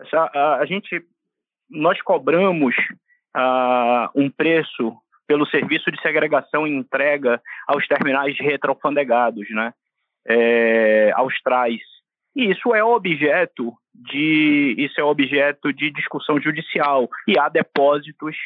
Essa, 0.00 0.30
a, 0.34 0.56
a 0.56 0.66
gente 0.66 1.02
nós 1.70 2.00
cobramos 2.02 2.74
um 4.14 4.28
preço 4.28 4.94
pelo 5.26 5.46
serviço 5.46 5.90
de 5.90 6.00
segregação 6.02 6.66
e 6.66 6.74
entrega 6.74 7.40
aos 7.66 7.86
terminais 7.86 8.36
retrofandegados, 8.38 9.48
né? 9.50 9.72
É, 10.26 11.10
aos 11.14 11.40
trais. 11.40 11.80
E 12.36 12.50
isso 12.50 12.74
é 12.74 12.84
objeto 12.84 13.72
de 14.00 14.74
isso 14.78 14.98
é 15.00 15.04
objeto 15.04 15.72
de 15.72 15.90
discussão 15.90 16.40
judicial 16.40 17.08
e 17.28 17.38
há 17.38 17.48
depósitos 17.48 18.36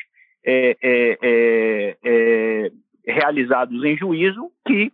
é, 0.45 0.77
é, 0.83 1.19
é, 1.23 1.97
é 2.05 2.71
realizados 3.07 3.85
em 3.85 3.97
juízo 3.97 4.51
que 4.67 4.91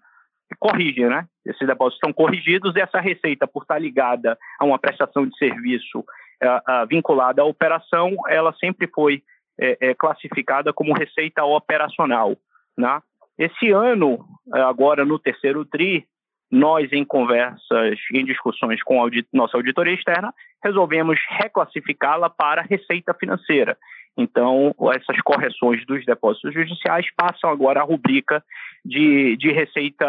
corrigem, 0.59 1.09
né? 1.09 1.27
Esses 1.46 1.66
depósitos 1.66 2.01
são 2.05 2.12
corrigidos 2.12 2.75
e 2.77 2.81
essa 2.81 3.01
receita, 3.01 3.46
por 3.46 3.62
estar 3.62 3.79
ligada 3.79 4.37
a 4.59 4.64
uma 4.64 4.79
prestação 4.79 5.27
de 5.27 5.37
serviço 5.38 6.05
é, 6.40 6.87
vinculada 6.87 7.42
à 7.42 7.44
operação, 7.44 8.14
ela 8.29 8.53
sempre 8.55 8.88
foi 8.88 9.23
é, 9.59 9.94
classificada 9.94 10.73
como 10.73 10.92
receita 10.92 11.44
operacional, 11.44 12.37
né? 12.77 13.01
Esse 13.38 13.70
ano, 13.70 14.23
agora 14.53 15.03
no 15.03 15.18
terceiro 15.18 15.64
tri, 15.64 16.05
nós, 16.51 16.93
em 16.93 17.05
conversas, 17.05 17.99
em 18.13 18.25
discussões 18.25 18.83
com 18.83 19.01
audit 19.01 19.29
nossa 19.33 19.57
auditoria 19.57 19.95
externa, 19.95 20.35
resolvemos 20.63 21.19
reclassificá-la 21.29 22.29
para 22.29 22.63
receita 22.63 23.15
financeira. 23.15 23.79
Então, 24.17 24.75
essas 24.95 25.21
correções 25.23 25.87
dos 25.87 26.05
depósitos 26.05 26.53
judiciais 26.53 27.07
passam 27.17 27.49
agora 27.49 27.81
à 27.81 27.85
rubrica 27.85 28.43
de, 28.85 29.37
de 29.37 29.53
receita 29.53 30.07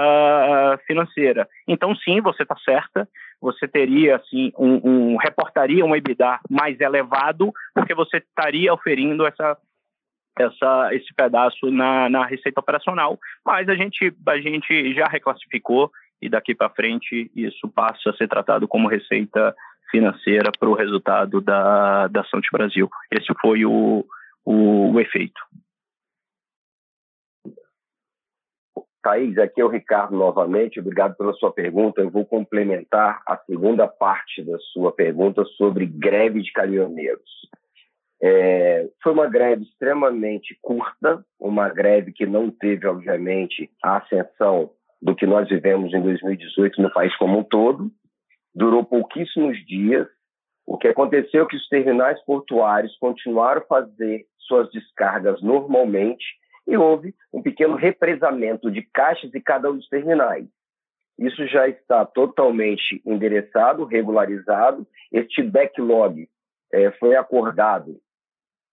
financeira. 0.87 1.47
Então, 1.67 1.95
sim, 1.95 2.19
você 2.19 2.43
está 2.43 2.55
certa, 2.65 3.07
você 3.39 3.67
teria, 3.67 4.17
assim, 4.17 4.51
um, 4.57 5.13
um, 5.13 5.17
reportaria 5.17 5.85
um 5.85 5.95
EBITDA 5.95 6.39
mais 6.49 6.79
elevado, 6.79 7.53
porque 7.73 7.93
você 7.93 8.17
estaria 8.17 8.73
oferindo 8.73 9.25
essa, 9.25 9.57
essa, 10.37 10.89
esse 10.93 11.13
pedaço 11.13 11.71
na, 11.71 12.09
na 12.09 12.25
receita 12.25 12.59
operacional, 12.59 13.17
mas 13.45 13.69
a 13.69 13.75
gente, 13.75 14.13
a 14.27 14.37
gente 14.39 14.93
já 14.93 15.07
reclassificou 15.07 15.91
e 16.21 16.29
daqui 16.29 16.53
para 16.53 16.69
frente 16.69 17.31
isso 17.35 17.67
passa 17.69 18.09
a 18.09 18.13
ser 18.13 18.27
tratado 18.27 18.67
como 18.67 18.87
receita 18.87 19.55
financeira 19.89 20.51
para 20.57 20.69
o 20.69 20.73
resultado 20.73 21.41
da, 21.41 22.07
da 22.07 22.23
Santos 22.25 22.49
Brasil. 22.51 22.89
Esse 23.11 23.33
foi 23.41 23.65
o, 23.65 24.05
o, 24.45 24.91
o 24.93 24.99
efeito. 24.99 25.41
Thaís, 29.03 29.37
aqui 29.37 29.59
é 29.59 29.65
o 29.65 29.69
Ricardo 29.69 30.15
novamente. 30.15 30.79
Obrigado 30.79 31.15
pela 31.17 31.33
sua 31.33 31.51
pergunta. 31.51 32.01
Eu 32.01 32.09
vou 32.09 32.25
complementar 32.25 33.21
a 33.25 33.35
segunda 33.37 33.87
parte 33.87 34.43
da 34.43 34.57
sua 34.71 34.91
pergunta 34.91 35.43
sobre 35.57 35.85
greve 35.85 36.41
de 36.41 36.51
caminhoneiros. 36.51 37.49
É, 38.23 38.87
foi 39.01 39.11
uma 39.11 39.27
greve 39.27 39.63
extremamente 39.63 40.55
curta, 40.61 41.25
uma 41.39 41.69
greve 41.69 42.13
que 42.13 42.27
não 42.27 42.51
teve, 42.51 42.85
obviamente, 42.85 43.71
a 43.83 43.97
ascensão 43.97 44.71
do 45.01 45.15
que 45.15 45.25
nós 45.25 45.49
vivemos 45.49 45.93
em 45.93 46.01
2018 46.01 46.81
no 46.81 46.91
país 46.91 47.15
como 47.17 47.39
um 47.39 47.43
todo. 47.43 47.91
Durou 48.53 48.83
pouquíssimos 48.83 49.57
dias. 49.65 50.07
O 50.65 50.77
que 50.77 50.87
aconteceu 50.87 51.43
é 51.43 51.47
que 51.47 51.55
os 51.55 51.67
terminais 51.67 52.23
portuários 52.23 52.95
continuaram 52.97 53.61
a 53.61 53.65
fazer 53.65 54.25
suas 54.39 54.69
descargas 54.71 55.41
normalmente 55.41 56.23
e 56.67 56.77
houve 56.77 57.15
um 57.33 57.41
pequeno 57.41 57.75
represamento 57.75 58.69
de 58.69 58.81
caixas 58.93 59.31
de 59.31 59.41
cada 59.41 59.71
um 59.71 59.77
dos 59.77 59.87
terminais. 59.89 60.47
Isso 61.17 61.45
já 61.47 61.67
está 61.67 62.05
totalmente 62.05 63.01
endereçado, 63.05 63.85
regularizado. 63.85 64.87
Este 65.11 65.43
backlog 65.43 66.27
é, 66.71 66.91
foi 66.91 67.15
acordado 67.15 67.99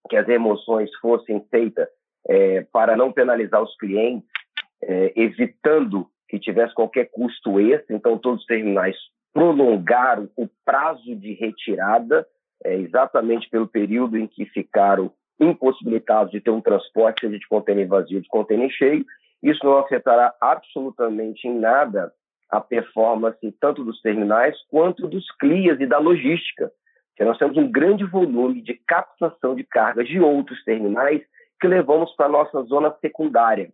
que 0.08 0.16
as 0.16 0.26
remoções 0.26 0.90
fossem 1.00 1.44
feitas 1.50 1.88
é, 2.28 2.62
para 2.72 2.96
não 2.96 3.12
penalizar 3.12 3.62
os 3.62 3.76
clientes, 3.76 4.28
é, 4.82 5.12
evitando 5.16 6.08
que 6.28 6.38
tivesse 6.38 6.74
qualquer 6.74 7.10
custo 7.10 7.58
extra, 7.58 7.96
então 7.96 8.18
todos 8.18 8.40
os 8.40 8.46
terminais 8.46 8.96
prolongaram 9.32 10.28
o 10.36 10.48
prazo 10.64 11.14
de 11.16 11.32
retirada, 11.34 12.26
é, 12.64 12.74
exatamente 12.74 13.48
pelo 13.48 13.66
período 13.66 14.18
em 14.18 14.26
que 14.26 14.44
ficaram 14.46 15.12
impossibilitados 15.40 16.32
de 16.32 16.40
ter 16.40 16.50
um 16.50 16.60
transporte, 16.60 17.20
seja 17.20 17.38
de 17.38 17.46
contêiner 17.46 17.86
vazio, 17.86 18.20
de 18.20 18.28
contêiner 18.28 18.70
cheio. 18.70 19.04
Isso 19.42 19.64
não 19.64 19.78
afetará 19.78 20.34
absolutamente 20.40 21.46
em 21.46 21.56
nada 21.56 22.12
a 22.50 22.60
performance 22.60 23.38
tanto 23.60 23.84
dos 23.84 24.00
terminais 24.00 24.56
quanto 24.70 25.06
dos 25.06 25.30
CLIAs 25.36 25.80
e 25.80 25.86
da 25.86 25.98
logística, 25.98 26.72
que 27.16 27.24
nós 27.24 27.38
temos 27.38 27.56
um 27.56 27.70
grande 27.70 28.04
volume 28.04 28.62
de 28.62 28.74
captação 28.86 29.54
de 29.54 29.64
cargas 29.64 30.08
de 30.08 30.18
outros 30.18 30.62
terminais 30.64 31.22
que 31.60 31.68
levamos 31.68 32.10
para 32.16 32.26
a 32.26 32.30
nossa 32.30 32.62
zona 32.62 32.94
secundária, 33.00 33.70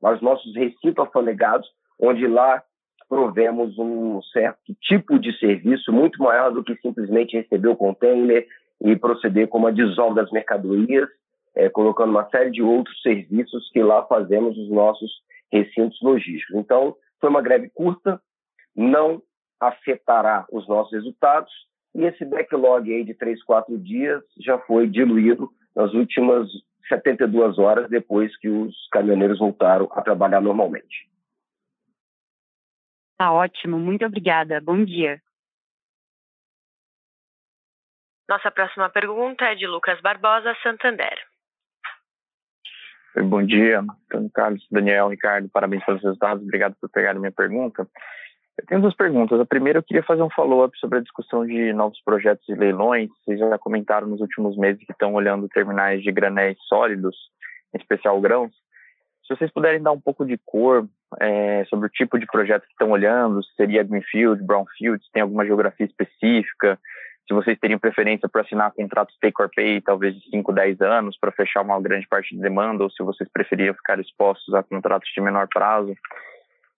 para 0.00 0.16
os 0.16 0.22
nossos 0.22 0.54
recintos 0.54 0.98
alfandegados, 0.98 1.68
onde 1.98 2.26
lá 2.26 2.62
provemos 3.08 3.78
um 3.78 4.20
certo 4.22 4.74
tipo 4.82 5.18
de 5.18 5.36
serviço 5.38 5.92
muito 5.92 6.22
maior 6.22 6.52
do 6.52 6.62
que 6.62 6.76
simplesmente 6.76 7.36
receber 7.36 7.68
o 7.68 7.76
container 7.76 8.46
e 8.82 8.94
proceder 8.96 9.48
com 9.48 9.66
a 9.66 9.70
desova 9.70 10.16
das 10.16 10.30
mercadorias, 10.30 11.08
é, 11.54 11.68
colocando 11.68 12.10
uma 12.10 12.28
série 12.28 12.50
de 12.50 12.62
outros 12.62 13.00
serviços 13.02 13.70
que 13.72 13.82
lá 13.82 14.04
fazemos 14.06 14.56
nos 14.56 14.70
nossos 14.70 15.10
recintos 15.50 15.98
logísticos. 16.02 16.54
Então, 16.54 16.94
foi 17.20 17.30
uma 17.30 17.42
greve 17.42 17.70
curta, 17.70 18.20
não 18.76 19.22
afetará 19.58 20.46
os 20.52 20.68
nossos 20.68 20.92
resultados, 20.92 21.50
e 21.94 22.04
esse 22.04 22.24
backlog 22.24 22.92
aí 22.92 23.02
de 23.02 23.14
três, 23.14 23.42
quatro 23.42 23.76
dias 23.78 24.22
já 24.38 24.58
foi 24.58 24.86
diluído 24.86 25.50
nas 25.74 25.92
últimas 25.94 26.48
72 26.88 27.58
horas 27.58 27.88
depois 27.88 28.36
que 28.38 28.48
os 28.48 28.74
caminhoneiros 28.92 29.38
voltaram 29.38 29.88
a 29.92 30.02
trabalhar 30.02 30.40
normalmente. 30.40 31.08
Tá 33.18 33.32
ótimo, 33.32 33.78
muito 33.78 34.06
obrigada. 34.06 34.60
Bom 34.60 34.84
dia. 34.84 35.20
Nossa 38.28 38.50
próxima 38.50 38.88
pergunta 38.88 39.44
é 39.44 39.54
de 39.56 39.66
Lucas 39.66 40.00
Barbosa, 40.00 40.54
Santander. 40.62 41.18
Bom 43.24 43.44
dia, 43.44 43.80
Antônio 43.80 44.30
Carlos, 44.32 44.64
Daniel, 44.70 45.08
Ricardo, 45.08 45.48
parabéns 45.48 45.84
pelos 45.84 46.02
resultados, 46.02 46.44
obrigado 46.44 46.76
por 46.80 46.88
pegar 46.90 47.12
a 47.12 47.18
minha 47.18 47.32
pergunta. 47.32 47.88
Eu 48.58 48.66
tenho 48.66 48.80
duas 48.80 48.94
perguntas. 48.94 49.40
A 49.40 49.46
primeira, 49.46 49.78
eu 49.78 49.82
queria 49.82 50.02
fazer 50.02 50.22
um 50.22 50.30
follow-up 50.30 50.76
sobre 50.78 50.98
a 50.98 51.02
discussão 51.02 51.46
de 51.46 51.72
novos 51.72 52.00
projetos 52.02 52.44
de 52.46 52.54
leilões. 52.54 53.08
Vocês 53.24 53.38
já 53.38 53.58
comentaram 53.58 54.08
nos 54.08 54.20
últimos 54.20 54.56
meses 54.56 54.84
que 54.84 54.92
estão 54.92 55.14
olhando 55.14 55.48
terminais 55.48 56.02
de 56.02 56.12
granéis 56.12 56.58
sólidos, 56.68 57.16
em 57.74 57.78
especial 57.78 58.20
grãos. 58.20 58.52
Se 59.28 59.36
vocês 59.36 59.52
puderem 59.52 59.82
dar 59.82 59.92
um 59.92 60.00
pouco 60.00 60.24
de 60.24 60.38
cor 60.38 60.88
é, 61.20 61.62
sobre 61.66 61.86
o 61.86 61.90
tipo 61.90 62.18
de 62.18 62.24
projeto 62.24 62.62
que 62.62 62.72
estão 62.72 62.90
olhando, 62.90 63.44
se 63.44 63.54
seria 63.56 63.82
Greenfield, 63.82 64.42
Brownfield, 64.42 65.04
se 65.04 65.12
tem 65.12 65.20
alguma 65.20 65.44
geografia 65.44 65.84
específica, 65.84 66.78
se 67.28 67.34
vocês 67.34 67.58
teriam 67.58 67.78
preferência 67.78 68.26
para 68.26 68.40
assinar 68.40 68.72
contratos 68.72 69.14
take 69.20 69.40
or 69.40 69.50
pay, 69.54 69.82
talvez 69.82 70.14
de 70.14 70.30
5, 70.30 70.50
10 70.50 70.80
anos, 70.80 71.18
para 71.20 71.30
fechar 71.30 71.60
uma 71.60 71.78
grande 71.78 72.08
parte 72.08 72.34
de 72.34 72.40
demanda, 72.40 72.82
ou 72.82 72.90
se 72.90 73.02
vocês 73.02 73.28
preferiam 73.30 73.74
ficar 73.74 74.00
expostos 74.00 74.54
a 74.54 74.62
contratos 74.62 75.10
de 75.14 75.20
menor 75.20 75.46
prazo. 75.46 75.94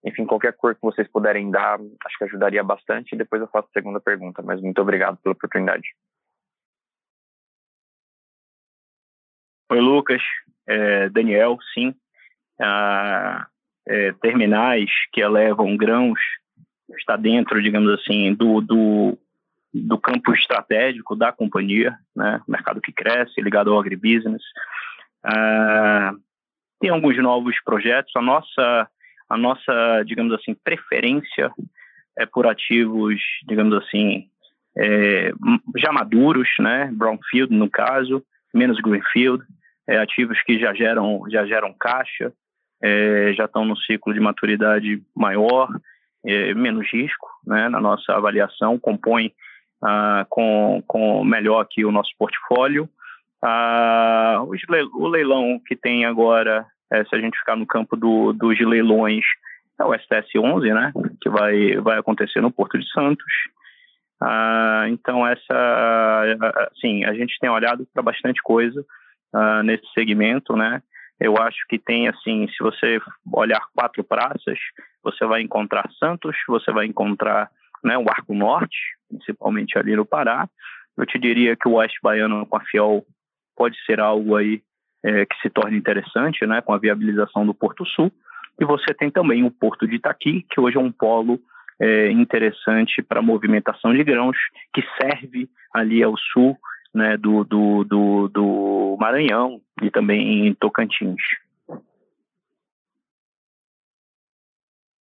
Enfim, 0.05 0.27
qualquer 0.27 0.53
cor 0.55 0.75
que 0.75 0.83
vocês 0.83 1.07
puderem 1.07 1.53
dar, 1.53 1.79
acho 2.05 2.19
que 2.19 2.25
ajudaria 2.25 2.65
bastante. 2.65 3.15
E 3.15 3.19
depois 3.19 3.41
eu 3.41 3.47
faço 3.47 3.69
a 3.69 3.79
segunda 3.79 4.01
pergunta, 4.01 4.43
mas 4.43 4.61
muito 4.61 4.83
obrigado 4.83 5.19
pela 5.19 5.35
oportunidade. 5.35 5.87
Oi, 9.71 9.79
Lucas. 9.79 10.23
É, 10.67 11.09
Daniel, 11.11 11.57
sim. 11.73 11.95
Ah, 12.61 13.47
é, 13.87 14.13
terminais 14.21 14.91
que 15.13 15.21
elevam 15.21 15.77
grãos 15.77 16.21
está 16.99 17.17
dentro, 17.17 17.63
digamos 17.63 17.91
assim, 17.93 18.35
do, 18.35 18.61
do, 18.61 19.19
do 19.73 19.99
campo 19.99 20.33
estratégico 20.33 21.17
da 21.17 21.33
companhia, 21.33 21.97
né? 22.15 22.41
mercado 22.47 22.81
que 22.81 22.93
cresce, 22.93 23.41
ligado 23.41 23.73
ao 23.73 23.81
agribusiness. 23.81 24.43
Ah, 25.25 26.13
tem 26.81 26.91
alguns 26.91 27.17
novos 27.19 27.61
projetos. 27.63 28.15
A 28.17 28.23
nossa, 28.23 28.89
a 29.29 29.37
nossa, 29.37 30.03
digamos 30.05 30.33
assim, 30.33 30.55
preferência 30.55 31.51
é 32.19 32.27
por 32.27 32.47
ativos, 32.47 33.21
digamos 33.47 33.75
assim, 33.83 34.29
é, 34.77 35.33
já 35.77 35.93
maduros, 35.93 36.49
né? 36.59 36.91
Brownfield 36.93 37.55
no 37.55 37.69
caso, 37.71 38.25
menos 38.55 38.81
greenfield, 38.81 39.45
é, 39.87 39.99
ativos 39.99 40.41
que 40.43 40.59
já 40.59 40.73
geram, 40.75 41.23
já 41.29 41.45
geram 41.47 41.75
caixa, 41.79 42.33
é, 42.83 43.33
já 43.35 43.45
estão 43.45 43.65
no 43.65 43.77
ciclo 43.77 44.15
de 44.15 44.21
maturidade 44.21 45.03
maior, 45.15 45.69
é, 46.25 46.55
menos 46.55 46.91
risco, 46.93 47.29
né? 47.47 47.69
Na 47.69 47.81
nossa 47.81 48.13
avaliação, 48.13 48.79
compõe 48.79 49.33
ah, 49.83 50.27
com, 50.29 50.83
com 50.87 51.25
melhor 51.25 51.61
aqui 51.61 51.85
o 51.85 51.93
nosso 51.93 52.11
portfólio. 52.19 52.89
Ah, 53.43 54.43
o 54.95 55.09
leilão 55.09 55.59
que 55.67 55.75
tem 55.75 56.05
agora, 56.05 56.67
é, 56.93 57.05
se 57.05 57.15
a 57.15 57.19
gente 57.19 57.39
ficar 57.39 57.57
no 57.57 57.67
campo 57.67 57.97
do, 57.97 58.33
dos 58.33 58.59
leilões, 58.61 59.25
é 59.79 59.85
o 59.85 59.95
STS-11, 59.95 60.75
né, 60.75 60.93
que 61.23 61.31
vai, 61.31 61.77
vai 61.77 61.99
acontecer 61.99 62.43
no 62.43 62.51
Porto 62.51 62.79
de 62.79 62.87
Santos. 62.91 63.33
Ah, 64.21 64.85
então, 64.89 65.27
essa, 65.27 66.69
assim, 66.71 67.05
a 67.05 67.15
gente 67.15 67.39
tem 67.41 67.49
olhado 67.49 67.87
para 67.95 68.03
bastante 68.03 68.43
coisa 68.43 68.85
ah, 69.33 69.63
nesse 69.63 69.87
segmento, 69.95 70.55
né, 70.55 70.83
eu 71.21 71.37
acho 71.37 71.59
que 71.69 71.79
tem, 71.79 72.09
assim, 72.09 72.49
se 72.49 72.59
você 72.61 72.99
olhar 73.33 73.61
quatro 73.75 74.03
praças, 74.03 74.59
você 75.03 75.27
vai 75.27 75.43
encontrar 75.43 75.91
Santos, 75.99 76.35
você 76.49 76.73
vai 76.73 76.87
encontrar 76.87 77.51
né, 77.85 77.99
o 77.99 78.09
Arco 78.09 78.35
Norte, 78.35 78.79
principalmente 79.09 79.79
ali 79.79 79.95
no 79.95 80.07
Pará. 80.07 80.49
Eu 80.97 81.05
te 81.05 81.19
diria 81.19 81.55
que 81.57 81.69
o 81.69 81.73
Oeste 81.73 81.99
Baiano 82.03 82.47
com 82.47 82.57
a 82.57 82.61
Fiol 82.61 83.05
pode 83.55 83.77
ser 83.85 84.01
algo 84.01 84.35
aí 84.35 84.63
é, 85.05 85.27
que 85.27 85.37
se 85.43 85.51
torne 85.51 85.77
interessante, 85.77 86.47
né, 86.47 86.63
com 86.63 86.73
a 86.73 86.79
viabilização 86.79 87.45
do 87.45 87.55
Porto 87.55 87.85
Sul. 87.85 88.11
E 88.59 88.65
você 88.65 88.95
tem 88.95 89.11
também 89.11 89.45
o 89.45 89.51
Porto 89.51 89.87
de 89.87 89.97
Itaqui, 89.97 90.47
que 90.51 90.61
hoje 90.61 90.77
é 90.77 90.81
um 90.81 90.93
polo 90.93 91.39
é, 91.81 92.11
interessante 92.11 93.03
para 93.03 93.23
movimentação 93.23 93.93
de 93.93 94.03
grãos, 94.05 94.37
que 94.75 94.83
serve 95.01 95.49
ali 95.75 96.03
ao 96.03 96.17
sul 96.17 96.59
né, 96.95 97.17
do, 97.17 97.45
do, 97.45 97.85
do, 97.85 98.29
do 98.29 98.97
Maranhão 98.99 99.61
e 99.83 99.91
também 99.91 100.47
em 100.47 100.55
Tocantins. 100.55 101.23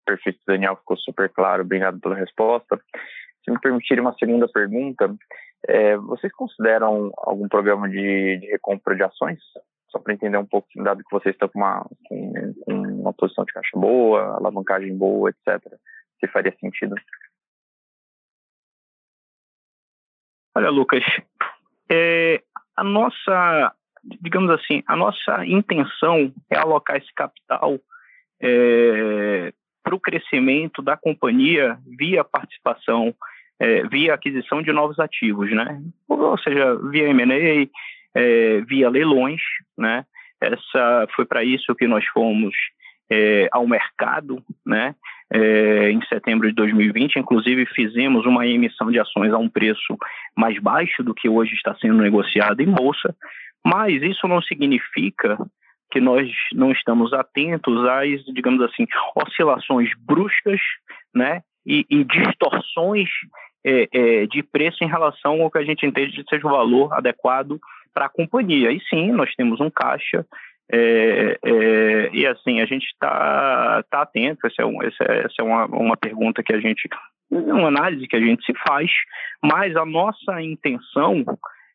Perfeito, 0.07 0.41
Daniel, 0.47 0.77
ficou 0.77 0.97
super 0.97 1.29
claro. 1.31 1.63
Obrigado 1.63 2.01
pela 2.01 2.15
resposta. 2.15 2.81
Se 3.45 3.51
me 3.51 3.61
permitirem 3.61 4.03
uma 4.03 4.15
segunda 4.15 4.49
pergunta, 4.49 5.15
é, 5.67 5.97
vocês 5.97 6.33
consideram 6.33 7.13
algum 7.19 7.49
programa 7.49 7.89
de, 7.89 8.39
de 8.39 8.47
recompra 8.47 8.95
de 8.95 9.03
ações? 9.03 9.39
Só 9.91 9.99
para 9.99 10.15
entender 10.15 10.37
um 10.37 10.47
pouco, 10.47 10.69
dado 10.77 11.03
que 11.03 11.11
vocês 11.11 11.35
estão 11.35 11.49
com 11.49 11.59
uma, 11.59 11.87
com, 12.07 12.55
com 12.65 12.73
uma 12.73 13.13
posição 13.13 13.45
de 13.45 13.53
caixa 13.53 13.79
boa, 13.79 14.37
alavancagem 14.37 14.97
boa, 14.97 15.31
etc., 15.31 15.63
se 16.21 16.27
faria 16.29 16.55
sentido? 16.59 16.95
Olha, 20.55 20.71
Lucas, 20.71 21.05
é, 21.91 22.43
a 22.77 22.85
nossa, 22.85 23.73
digamos 24.21 24.51
assim, 24.51 24.83
a 24.87 24.97
nossa 24.97 25.45
intenção 25.47 26.33
é 26.51 26.57
alocar 26.57 26.97
esse 26.97 27.13
capital 27.15 27.79
é, 28.41 29.53
para 29.83 29.95
o 29.95 30.01
crescimento 30.01 30.83
da 30.83 30.97
companhia 30.97 31.79
via 31.99 32.23
participação, 32.23 33.15
é, 33.59 33.83
via 33.89 34.15
aquisição 34.15 34.63
de 34.63 34.73
novos 34.73 34.99
ativos, 34.99 35.51
né? 35.51 35.81
Ou 36.09 36.39
seja, 36.39 36.77
via 36.91 37.09
M&A, 37.09 37.69
é, 38.15 38.61
via 38.63 38.89
leilões, 38.89 39.41
né? 39.77 40.05
Essa 40.41 41.07
foi 41.17 41.25
para 41.25 41.43
isso 41.43 41.75
que 41.75 41.87
nós 41.87 42.05
fomos 42.07 42.55
é, 43.11 43.49
ao 43.51 43.67
mercado, 43.67 44.43
né? 44.65 44.95
É, 45.31 45.91
em 45.91 46.01
setembro 46.07 46.49
de 46.49 46.55
2020, 46.55 47.17
inclusive 47.17 47.67
fizemos 47.67 48.25
uma 48.25 48.47
emissão 48.47 48.91
de 48.91 48.99
ações 48.99 49.31
a 49.33 49.37
um 49.37 49.49
preço 49.49 49.97
mais 50.35 50.59
baixo 50.59 51.03
do 51.03 51.15
que 51.15 51.29
hoje 51.29 51.53
está 51.53 51.75
sendo 51.75 51.99
negociado 51.99 52.61
em 52.63 52.71
bolsa, 52.71 53.15
mas 53.65 54.03
isso 54.03 54.27
não 54.27 54.41
significa 54.41 55.37
que 55.91 56.01
nós 56.01 56.31
não 56.55 56.71
estamos 56.73 57.13
atentos 57.13 57.87
às, 57.87 58.25
digamos 58.33 58.63
assim, 58.63 58.87
oscilações 59.15 59.91
bruscas, 59.99 60.61
né, 61.15 61.43
e, 61.67 61.85
e 61.91 62.05
distorções 62.05 63.09
é, 63.65 63.89
é, 63.93 64.27
de 64.27 64.43
preço 64.43 64.83
em 64.83 64.89
relação 64.89 65.43
ao 65.43 65.51
que 65.51 65.59
a 65.59 65.65
gente 65.65 65.85
entende 65.85 66.13
de 66.13 66.25
seja 66.29 66.47
o 66.47 66.51
valor 66.51 66.93
adequado 66.95 67.59
para 67.93 68.07
a 68.07 68.11
companhia. 68.11 68.71
E 68.71 68.81
sim, 68.89 69.13
nós 69.13 69.35
temos 69.35 69.61
um 69.61 69.71
caixa 69.71 70.25
é, 70.71 71.39
é, 71.43 72.11
e 72.13 72.27
assim, 72.27 72.61
a 72.61 72.67
gente 72.67 72.85
está 72.87 73.83
tá 73.91 74.03
atento, 74.03 74.47
essa 74.47 74.63
é, 74.63 74.67
um, 74.67 74.83
essa, 74.83 75.05
essa 75.05 75.35
é 75.39 75.43
uma, 75.43 75.65
uma 75.67 75.97
pergunta 75.97 76.43
que 76.43 76.53
a 76.53 76.61
gente, 76.61 76.89
uma 77.31 77.69
análise 77.69 78.07
que 78.07 78.17
a 78.17 78.21
gente 78.21 78.45
se 78.45 78.53
faz, 78.67 78.91
mas 79.43 79.75
a 79.77 79.87
nossa 79.87 80.43
intenção 80.43 81.25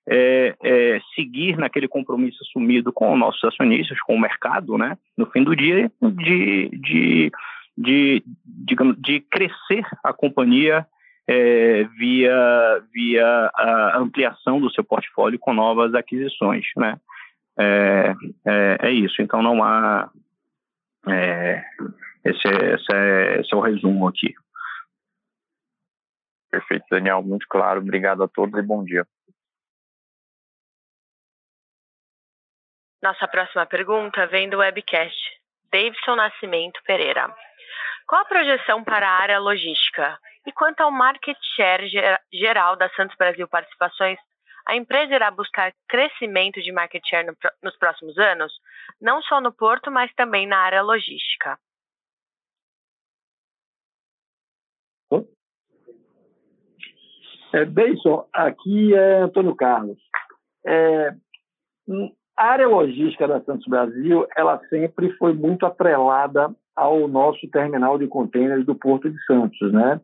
é, 0.07 0.55
é, 0.63 1.01
seguir 1.15 1.57
naquele 1.57 1.87
compromisso 1.87 2.37
assumido 2.43 2.93
com 2.93 3.17
nossos 3.17 3.43
acionistas, 3.43 3.99
com 4.01 4.15
o 4.15 4.21
mercado, 4.21 4.77
né, 4.77 4.95
no 5.17 5.25
fim 5.27 5.43
do 5.43 5.55
dia, 5.55 5.91
de, 6.01 6.69
de, 6.69 7.31
de, 7.75 8.23
digamos, 8.45 8.95
de 9.01 9.21
crescer 9.21 9.85
a 10.03 10.13
companhia 10.13 10.85
é, 11.27 11.85
via, 11.97 12.83
via 12.93 13.49
a 13.55 13.97
ampliação 13.97 14.59
do 14.59 14.71
seu 14.71 14.83
portfólio 14.83 15.39
com 15.39 15.53
novas 15.53 15.95
aquisições, 15.95 16.65
né. 16.77 16.97
É, 17.59 18.13
é, 18.45 18.87
é 18.87 18.91
isso, 18.91 19.21
então 19.21 19.41
não 19.41 19.63
há... 19.63 20.09
É, 21.07 21.63
esse, 22.23 22.47
é, 22.47 22.75
esse, 22.75 22.95
é, 22.95 23.41
esse 23.41 23.53
é 23.53 23.57
o 23.57 23.61
resumo 23.61 24.07
aqui. 24.07 24.33
Perfeito, 26.49 26.85
Daniel, 26.89 27.21
muito 27.21 27.47
claro. 27.49 27.81
Obrigado 27.81 28.23
a 28.23 28.27
todos 28.27 28.57
e 28.59 28.61
bom 28.61 28.83
dia. 28.83 29.05
Nossa 33.01 33.27
próxima 33.27 33.65
pergunta 33.65 34.27
vem 34.27 34.49
do 34.49 34.59
webcast. 34.59 35.17
Davidson 35.71 36.15
Nascimento 36.15 36.79
Pereira. 36.85 37.35
Qual 38.07 38.21
a 38.21 38.25
projeção 38.25 38.83
para 38.83 39.09
a 39.09 39.19
área 39.19 39.39
logística? 39.39 40.17
E 40.45 40.51
quanto 40.51 40.81
ao 40.81 40.91
market 40.91 41.37
share 41.55 41.89
geral 42.31 42.75
da 42.75 42.87
Santos 42.91 43.17
Brasil 43.17 43.47
Participações, 43.47 44.19
a 44.65 44.75
empresa 44.75 45.13
irá 45.13 45.29
buscar 45.31 45.73
crescimento 45.87 46.61
de 46.61 46.71
market 46.71 47.03
share 47.05 47.25
no, 47.25 47.35
nos 47.61 47.77
próximos 47.77 48.17
anos, 48.17 48.51
não 49.01 49.21
só 49.21 49.41
no 49.41 49.51
porto, 49.51 49.91
mas 49.91 50.13
também 50.13 50.47
na 50.47 50.57
área 50.57 50.81
logística. 50.81 51.57
É, 57.53 57.65
Deison, 57.65 58.25
aqui 58.33 58.95
é 58.95 59.21
Antônio 59.21 59.55
Carlos. 59.55 59.99
É, 60.65 61.13
a 62.35 62.45
área 62.45 62.67
logística 62.67 63.27
da 63.27 63.41
Santos 63.41 63.67
Brasil, 63.67 64.25
ela 64.35 64.59
sempre 64.69 65.11
foi 65.17 65.33
muito 65.33 65.63
atrelada 65.63 66.53
ao 66.75 67.07
nosso 67.07 67.47
terminal 67.51 67.99
de 67.99 68.07
contêineres 68.07 68.65
do 68.65 68.73
Porto 68.73 69.07
de 69.07 69.23
Santos, 69.25 69.71
né? 69.71 70.01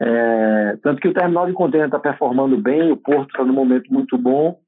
É, 0.00 0.76
tanto 0.82 1.00
que 1.00 1.08
o 1.08 1.14
terminal 1.14 1.46
de 1.46 1.52
contêineres 1.52 1.92
está 1.92 1.98
performando 1.98 2.58
bem, 2.58 2.92
o 2.92 2.96
Porto 2.96 3.30
está 3.30 3.44
num 3.44 3.54
momento 3.54 3.92
muito 3.92 4.18
bom, 4.18 4.58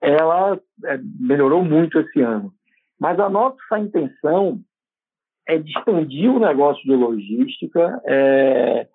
ela 0.00 0.60
é, 0.84 0.98
melhorou 1.18 1.64
muito 1.64 1.98
esse 1.98 2.20
ano. 2.20 2.52
Mas 3.00 3.18
a 3.18 3.28
nossa 3.28 3.78
intenção 3.78 4.60
é 5.48 5.58
de 5.58 5.70
expandir 5.70 6.30
o 6.30 6.38
negócio 6.38 6.82
de 6.84 6.94
logística 6.94 8.00
é, 8.06 8.86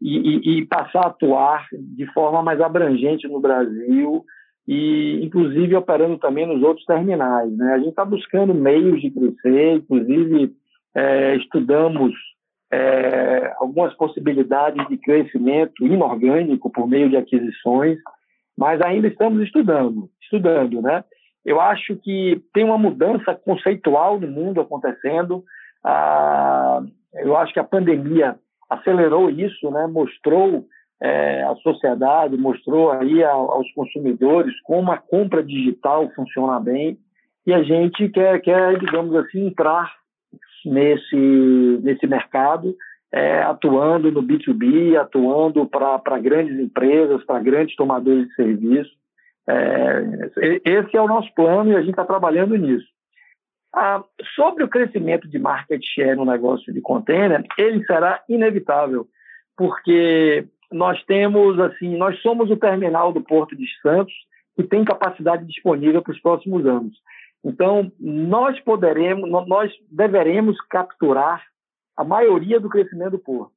e, 0.00 0.16
e, 0.16 0.58
e 0.58 0.66
passar 0.66 1.00
a 1.00 1.08
atuar 1.08 1.66
de 1.72 2.06
forma 2.12 2.42
mais 2.42 2.60
abrangente 2.60 3.26
no 3.28 3.40
Brasil, 3.40 4.24
e 4.66 5.24
inclusive 5.24 5.74
operando 5.74 6.18
também 6.18 6.46
nos 6.46 6.62
outros 6.62 6.84
terminais. 6.84 7.50
Né? 7.56 7.72
A 7.72 7.78
gente 7.78 7.88
está 7.88 8.04
buscando 8.04 8.54
meios 8.54 9.00
de 9.00 9.10
crescer, 9.10 9.76
inclusive 9.76 10.52
é, 10.94 11.36
estudamos 11.36 12.12
é, 12.70 13.54
algumas 13.58 13.94
possibilidades 13.94 14.86
de 14.88 14.96
crescimento 14.98 15.86
inorgânico 15.86 16.70
por 16.70 16.86
meio 16.86 17.08
de 17.08 17.16
aquisições. 17.16 17.98
mas 18.56 18.80
ainda 18.82 19.06
estamos 19.06 19.42
estudando, 19.42 20.10
estudando, 20.20 20.82
né? 20.82 21.04
Eu 21.44 21.60
acho 21.60 21.96
que 21.96 22.42
tem 22.52 22.64
uma 22.64 22.76
mudança 22.76 23.34
conceitual 23.34 24.18
no 24.18 24.26
mundo 24.26 24.60
acontecendo. 24.60 25.44
Ah, 25.84 26.82
eu 27.14 27.36
acho 27.36 27.52
que 27.52 27.60
a 27.60 27.64
pandemia 27.64 28.36
acelerou 28.68 29.30
isso, 29.30 29.70
né? 29.70 29.86
Mostrou 29.86 30.66
é, 31.00 31.42
a 31.44 31.54
sociedade, 31.56 32.36
mostrou 32.36 32.90
aí 32.90 33.22
aos 33.22 33.70
consumidores 33.72 34.52
como 34.62 34.90
a 34.90 34.98
compra 34.98 35.42
digital 35.42 36.10
funciona 36.14 36.58
bem 36.58 36.98
e 37.46 37.54
a 37.54 37.62
gente 37.62 38.08
quer, 38.08 38.40
quer 38.40 38.78
digamos 38.78 39.14
assim, 39.14 39.46
entrar 39.46 39.90
nesse, 40.64 41.80
nesse 41.82 42.06
mercado, 42.06 42.74
é, 43.12 43.42
atuando 43.42 44.10
no 44.12 44.22
B2B, 44.22 44.96
atuando 44.96 45.66
para 45.66 46.18
grandes 46.18 46.58
empresas, 46.58 47.24
para 47.24 47.40
grandes 47.40 47.74
tomadores 47.76 48.28
de 48.28 48.34
serviço. 48.34 48.90
É, 49.48 50.60
esse 50.64 50.96
é 50.96 51.00
o 51.00 51.08
nosso 51.08 51.32
plano 51.34 51.72
e 51.72 51.76
a 51.76 51.80
gente 51.80 51.90
está 51.90 52.04
trabalhando 52.04 52.54
nisso. 52.56 52.86
Ah, 53.74 54.02
sobre 54.34 54.64
o 54.64 54.68
crescimento 54.68 55.28
de 55.28 55.38
market 55.38 55.82
share 55.94 56.16
no 56.16 56.24
negócio 56.24 56.72
de 56.72 56.80
container, 56.80 57.44
ele 57.58 57.84
será 57.84 58.22
inevitável, 58.28 59.06
porque 59.56 60.46
nós 60.72 61.02
temos, 61.04 61.58
assim, 61.60 61.96
nós 61.96 62.20
somos 62.20 62.50
o 62.50 62.56
terminal 62.56 63.12
do 63.12 63.22
Porto 63.22 63.56
de 63.56 63.66
Santos 63.80 64.12
que 64.56 64.64
tem 64.64 64.84
capacidade 64.84 65.46
disponível 65.46 66.02
para 66.02 66.12
os 66.12 66.20
próximos 66.20 66.66
anos. 66.66 66.94
Então, 67.44 67.90
nós 67.98 68.58
poderemos, 68.60 69.30
nós 69.46 69.72
deveremos 69.90 70.60
capturar 70.68 71.44
a 71.96 72.04
maioria 72.04 72.60
do 72.60 72.68
crescimento 72.68 73.12
do 73.12 73.18
porto. 73.18 73.52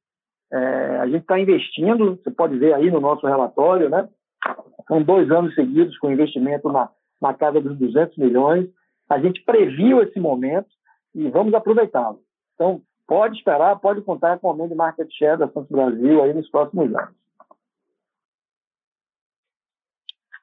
É, 0.52 1.00
a 1.00 1.06
gente 1.06 1.22
está 1.22 1.40
investindo, 1.40 2.16
você 2.18 2.30
pode 2.30 2.58
ver 2.58 2.74
aí 2.74 2.92
no 2.92 3.00
nosso 3.00 3.26
relatório, 3.26 3.90
né? 3.90 4.08
São 4.88 5.02
dois 5.02 5.32
anos 5.32 5.56
seguidos 5.56 5.98
com 5.98 6.12
investimento 6.12 6.70
na, 6.70 6.90
na 7.22 7.34
casa 7.34 7.62
dos 7.62 7.78
200 7.78 8.18
milhões. 8.18 8.68
A 9.10 9.20
gente 9.20 9.44
previu 9.44 10.02
esse 10.02 10.20
momento 10.20 10.70
e 11.16 11.30
vamos 11.30 11.54
aproveitá-lo. 11.54 12.20
Então, 12.56 12.82
pode 13.08 13.38
esperar, 13.38 13.80
pode 13.80 14.02
contar 14.02 14.40
com 14.40 14.48
o 14.48 14.52
aumento 14.52 14.70
de 14.70 14.76
market 14.76 15.10
share 15.12 15.38
da 15.38 15.48
Santos 15.50 15.70
Brasil 15.70 16.22
aí 16.22 16.34
nos 16.34 16.50
próximos 16.50 16.94
anos. 16.94 17.16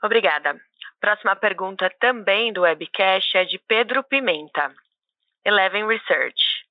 Obrigada. 0.02 0.60
Próxima 1.00 1.36
pergunta 1.36 1.88
também 2.00 2.52
do 2.52 2.62
webcast 2.62 3.36
é 3.36 3.44
de 3.44 3.56
Pedro 3.56 4.02
Pimenta, 4.02 4.74
Eleven 5.44 5.86
Research. 5.86 6.66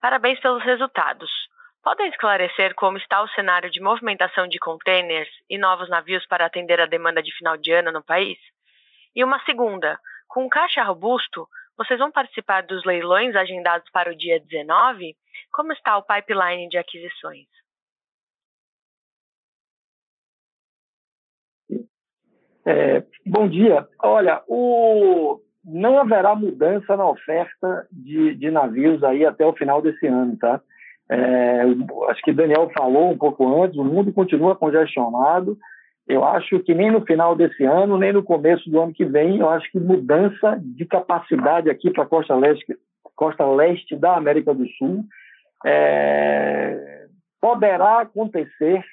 Parabéns 0.00 0.40
pelos 0.40 0.64
resultados. 0.64 1.30
Podem 1.80 2.08
esclarecer 2.08 2.74
como 2.74 2.98
está 2.98 3.22
o 3.22 3.28
cenário 3.28 3.70
de 3.70 3.80
movimentação 3.80 4.48
de 4.48 4.58
containers 4.58 5.30
e 5.48 5.56
novos 5.58 5.88
navios 5.88 6.26
para 6.26 6.44
atender 6.44 6.80
a 6.80 6.86
demanda 6.86 7.22
de 7.22 7.32
final 7.36 7.56
de 7.56 7.70
ano 7.70 7.92
no 7.92 8.02
país? 8.02 8.36
E 9.14 9.22
uma 9.22 9.38
segunda, 9.44 9.96
com 10.26 10.48
caixa 10.48 10.82
robusto, 10.82 11.48
vocês 11.76 12.00
vão 12.00 12.10
participar 12.10 12.64
dos 12.64 12.84
leilões 12.84 13.36
agendados 13.36 13.88
para 13.92 14.10
o 14.10 14.16
dia 14.16 14.40
19? 14.40 15.14
Como 15.52 15.72
está 15.72 15.96
o 15.96 16.02
pipeline 16.02 16.68
de 16.68 16.78
aquisições? 16.78 17.46
É, 22.64 23.02
bom 23.26 23.48
dia. 23.48 23.86
Olha, 24.02 24.42
o, 24.48 25.40
não 25.64 25.98
haverá 25.98 26.34
mudança 26.34 26.96
na 26.96 27.08
oferta 27.08 27.86
de, 27.90 28.34
de 28.34 28.50
navios 28.50 29.02
aí 29.02 29.24
até 29.24 29.44
o 29.44 29.52
final 29.52 29.82
desse 29.82 30.06
ano, 30.06 30.36
tá? 30.36 30.60
É, 31.10 31.62
acho 32.08 32.22
que 32.22 32.32
Daniel 32.32 32.70
falou 32.76 33.10
um 33.10 33.18
pouco 33.18 33.62
antes, 33.62 33.76
o 33.76 33.84
mundo 33.84 34.12
continua 34.12 34.56
congestionado. 34.56 35.58
Eu 36.08 36.24
acho 36.24 36.58
que 36.60 36.74
nem 36.74 36.90
no 36.90 37.04
final 37.04 37.36
desse 37.36 37.64
ano, 37.64 37.96
nem 37.96 38.12
no 38.12 38.22
começo 38.22 38.68
do 38.70 38.80
ano 38.80 38.92
que 38.92 39.04
vem, 39.04 39.38
eu 39.38 39.48
acho 39.48 39.70
que 39.70 39.78
mudança 39.78 40.58
de 40.60 40.84
capacidade 40.84 41.70
aqui 41.70 41.90
para 41.90 42.04
a 42.04 42.06
costa 42.06 42.34
leste, 42.34 42.76
costa 43.14 43.46
leste 43.46 43.96
da 43.96 44.16
América 44.16 44.52
do 44.54 44.66
Sul 44.70 45.04
é, 45.64 47.06
poderá 47.40 48.00
acontecer 48.00 48.84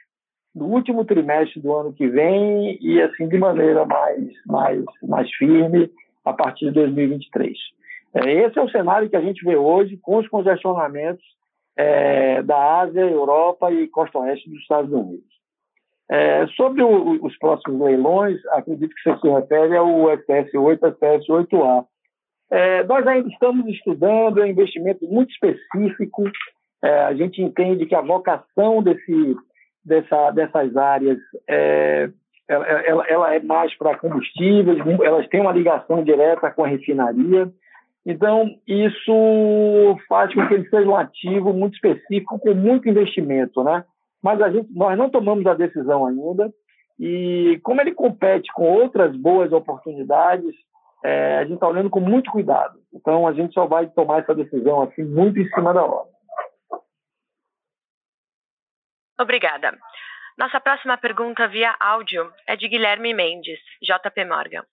no 0.55 0.65
último 0.65 1.05
trimestre 1.05 1.61
do 1.61 1.73
ano 1.73 1.93
que 1.93 2.07
vem 2.07 2.77
e 2.81 3.01
assim 3.01 3.27
de 3.27 3.37
maneira 3.37 3.85
mais 3.85 4.27
mais 4.45 4.83
mais 5.03 5.31
firme 5.35 5.89
a 6.25 6.33
partir 6.33 6.65
de 6.65 6.71
2023. 6.71 7.57
É, 8.13 8.31
esse 8.45 8.57
é 8.57 8.61
o 8.61 8.69
cenário 8.69 9.09
que 9.09 9.15
a 9.15 9.21
gente 9.21 9.43
vê 9.43 9.55
hoje 9.55 9.97
com 9.97 10.17
os 10.17 10.27
congestionamentos 10.27 11.23
é, 11.77 12.41
da 12.43 12.81
Ásia, 12.81 13.01
Europa 13.01 13.71
e 13.71 13.87
costa 13.87 14.19
oeste 14.19 14.49
dos 14.49 14.59
Estados 14.59 14.91
Unidos. 14.91 15.29
É, 16.11 16.47
sobre 16.47 16.81
o, 16.81 17.23
os 17.23 17.37
próximos 17.37 17.79
leilões, 17.81 18.43
acredito 18.47 18.93
que 18.95 19.03
você 19.03 19.19
se 19.19 19.29
refere 19.29 19.77
ao 19.77 19.87
SPS8 19.87 20.79
e 20.81 20.91
SPS8A. 20.91 21.85
É, 22.51 22.83
nós 22.83 23.05
ainda 23.05 23.29
estamos 23.29 23.67
estudando, 23.67 24.41
é 24.41 24.45
um 24.45 24.47
investimento 24.47 25.05
muito 25.05 25.31
específico. 25.31 26.23
É, 26.83 27.01
a 27.01 27.13
gente 27.13 27.41
entende 27.41 27.85
que 27.85 27.93
a 27.93 28.01
vocação 28.01 28.81
desse, 28.81 29.35
dessa, 29.83 30.31
dessas 30.31 30.75
áreas 30.75 31.17
é, 31.47 32.09
ela, 32.49 32.65
ela, 32.65 33.07
ela 33.07 33.35
é 33.35 33.39
mais 33.39 33.75
para 33.77 33.97
combustíveis, 33.97 34.79
elas 35.03 35.27
têm 35.27 35.39
uma 35.39 35.51
ligação 35.51 36.03
direta 36.03 36.49
com 36.49 36.63
a 36.63 36.67
refinaria. 36.67 37.51
Então, 38.03 38.49
isso 38.67 39.97
faz 40.07 40.33
com 40.33 40.47
que 40.47 40.55
ele 40.55 40.69
seja 40.69 40.89
um 40.89 40.95
ativo 40.95 41.53
muito 41.53 41.75
específico, 41.75 42.39
com 42.39 42.55
muito 42.55 42.89
investimento, 42.89 43.63
né? 43.63 43.83
Mas 44.21 44.41
a 44.41 44.49
gente, 44.49 44.67
nós 44.73 44.97
não 44.97 45.09
tomamos 45.09 45.45
a 45.45 45.53
decisão 45.53 46.07
ainda, 46.07 46.51
e 46.99 47.59
como 47.63 47.81
ele 47.81 47.93
compete 47.93 48.51
com 48.53 48.63
outras 48.63 49.15
boas 49.15 49.51
oportunidades, 49.53 50.53
é, 51.05 51.37
a 51.37 51.43
gente 51.43 51.53
está 51.53 51.67
olhando 51.67 51.89
com 51.89 51.99
muito 51.99 52.31
cuidado. 52.31 52.79
Então, 52.93 53.27
a 53.27 53.33
gente 53.33 53.53
só 53.53 53.67
vai 53.67 53.87
tomar 53.87 54.21
essa 54.21 54.33
decisão 54.33 54.81
assim, 54.81 55.03
muito 55.03 55.39
em 55.39 55.47
cima 55.49 55.71
da 55.73 55.83
hora. 55.83 56.07
Obrigada. 59.19 59.77
Nossa 60.37 60.61
próxima 60.61 60.97
pergunta 60.97 61.47
via 61.47 61.75
áudio 61.79 62.33
é 62.47 62.55
de 62.55 62.69
Guilherme 62.69 63.13
Mendes, 63.13 63.59
JP 63.81 64.23
Morgan. 64.25 64.63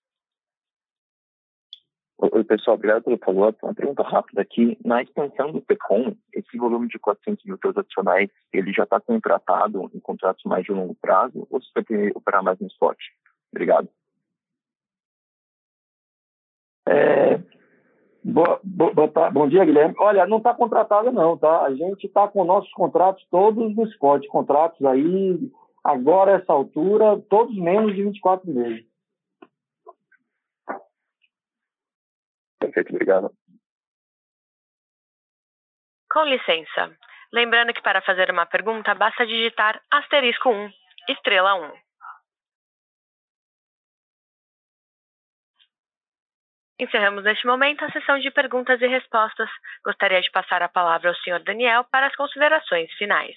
Oi, 2.18 2.44
pessoal, 2.44 2.76
obrigado 2.76 3.02
pelo 3.02 3.18
follow-up. 3.18 3.58
Uma 3.62 3.74
pergunta 3.74 4.02
rápida 4.02 4.40
aqui. 4.40 4.78
Na 4.84 5.02
expansão 5.02 5.52
do 5.52 5.60
PECOM, 5.60 6.16
esse 6.32 6.56
volume 6.56 6.88
de 6.88 6.98
400 6.98 7.44
mil 7.44 7.58
transacionais, 7.58 8.30
ele 8.52 8.72
já 8.72 8.84
está 8.84 9.00
contratado 9.00 9.90
em 9.92 10.00
contratos 10.00 10.42
mais 10.44 10.64
de 10.64 10.72
longo 10.72 10.94
prazo 10.94 11.46
ou 11.50 11.60
você 11.60 11.68
vai 11.74 11.84
ter 11.84 12.12
que 12.12 12.18
operar 12.18 12.42
mais 12.42 12.58
no 12.58 12.68
spot? 12.68 12.96
Obrigado. 13.52 13.88
É, 16.88 17.38
Boa, 18.28 18.60
boa, 18.64 19.30
bom 19.30 19.48
dia, 19.48 19.64
Guilherme. 19.64 19.94
Olha, 20.00 20.26
não 20.26 20.38
está 20.38 20.52
contratado 20.52 21.12
não, 21.12 21.38
tá? 21.38 21.62
A 21.62 21.72
gente 21.72 22.08
está 22.08 22.26
com 22.26 22.42
nossos 22.42 22.72
contratos 22.72 23.24
todos 23.30 23.74
no 23.76 23.84
spot, 23.84 24.26
contratos 24.26 24.84
aí, 24.84 25.38
agora, 25.84 26.32
essa 26.32 26.52
altura, 26.52 27.22
todos 27.30 27.56
menos 27.56 27.94
de 27.94 28.02
24 28.02 28.50
meses. 28.50 28.84
Perfeito, 32.58 32.90
obrigado. 32.90 33.30
Com 36.10 36.24
licença. 36.24 36.96
Lembrando 37.32 37.72
que 37.72 37.82
para 37.82 38.02
fazer 38.02 38.28
uma 38.28 38.44
pergunta, 38.44 38.92
basta 38.96 39.24
digitar 39.24 39.80
asterisco 39.88 40.48
1, 40.48 40.70
estrela 41.10 41.54
1. 41.54 41.85
Encerramos 46.78 47.24
neste 47.24 47.46
momento 47.46 47.84
a 47.84 47.90
sessão 47.90 48.18
de 48.18 48.30
perguntas 48.30 48.80
e 48.82 48.86
respostas. 48.86 49.48
Gostaria 49.84 50.20
de 50.20 50.30
passar 50.30 50.62
a 50.62 50.68
palavra 50.68 51.08
ao 51.08 51.14
Sr. 51.16 51.42
Daniel 51.42 51.84
para 51.90 52.06
as 52.06 52.14
considerações 52.14 52.92
finais. 52.94 53.34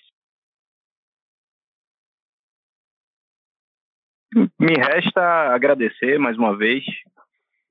Me 4.59 4.73
resta 4.73 5.53
agradecer 5.53 6.19
mais 6.19 6.37
uma 6.37 6.55
vez. 6.55 6.83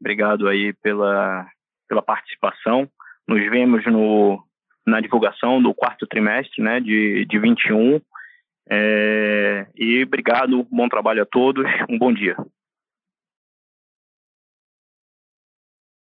Obrigado 0.00 0.48
aí 0.48 0.72
pela, 0.82 1.46
pela 1.86 2.02
participação. 2.02 2.88
Nos 3.26 3.40
vemos 3.50 3.84
no, 3.84 4.42
na 4.86 5.00
divulgação 5.00 5.62
do 5.62 5.74
quarto 5.74 6.06
trimestre 6.06 6.62
né, 6.62 6.80
de, 6.80 7.26
de 7.26 7.38
21. 7.38 8.00
É, 8.70 9.66
e 9.76 10.02
obrigado, 10.02 10.66
bom 10.70 10.88
trabalho 10.88 11.22
a 11.22 11.26
todos, 11.26 11.64
um 11.88 11.98
bom 11.98 12.12
dia. 12.12 12.36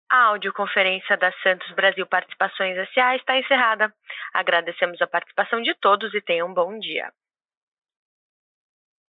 A 0.09 0.27
audioconferência 0.27 1.17
da 1.17 1.33
Santos 1.43 1.71
Brasil 1.73 2.07
Participações 2.07 2.77
S.A. 2.77 3.17
está 3.17 3.37
encerrada. 3.39 3.93
Agradecemos 4.33 5.03
a 5.03 5.07
participação 5.07 5.61
de 5.61 5.75
todos 5.75 6.15
e 6.15 6.21
tenham 6.21 6.49
um 6.49 6.55
bom 6.55 6.79
dia. 6.79 7.11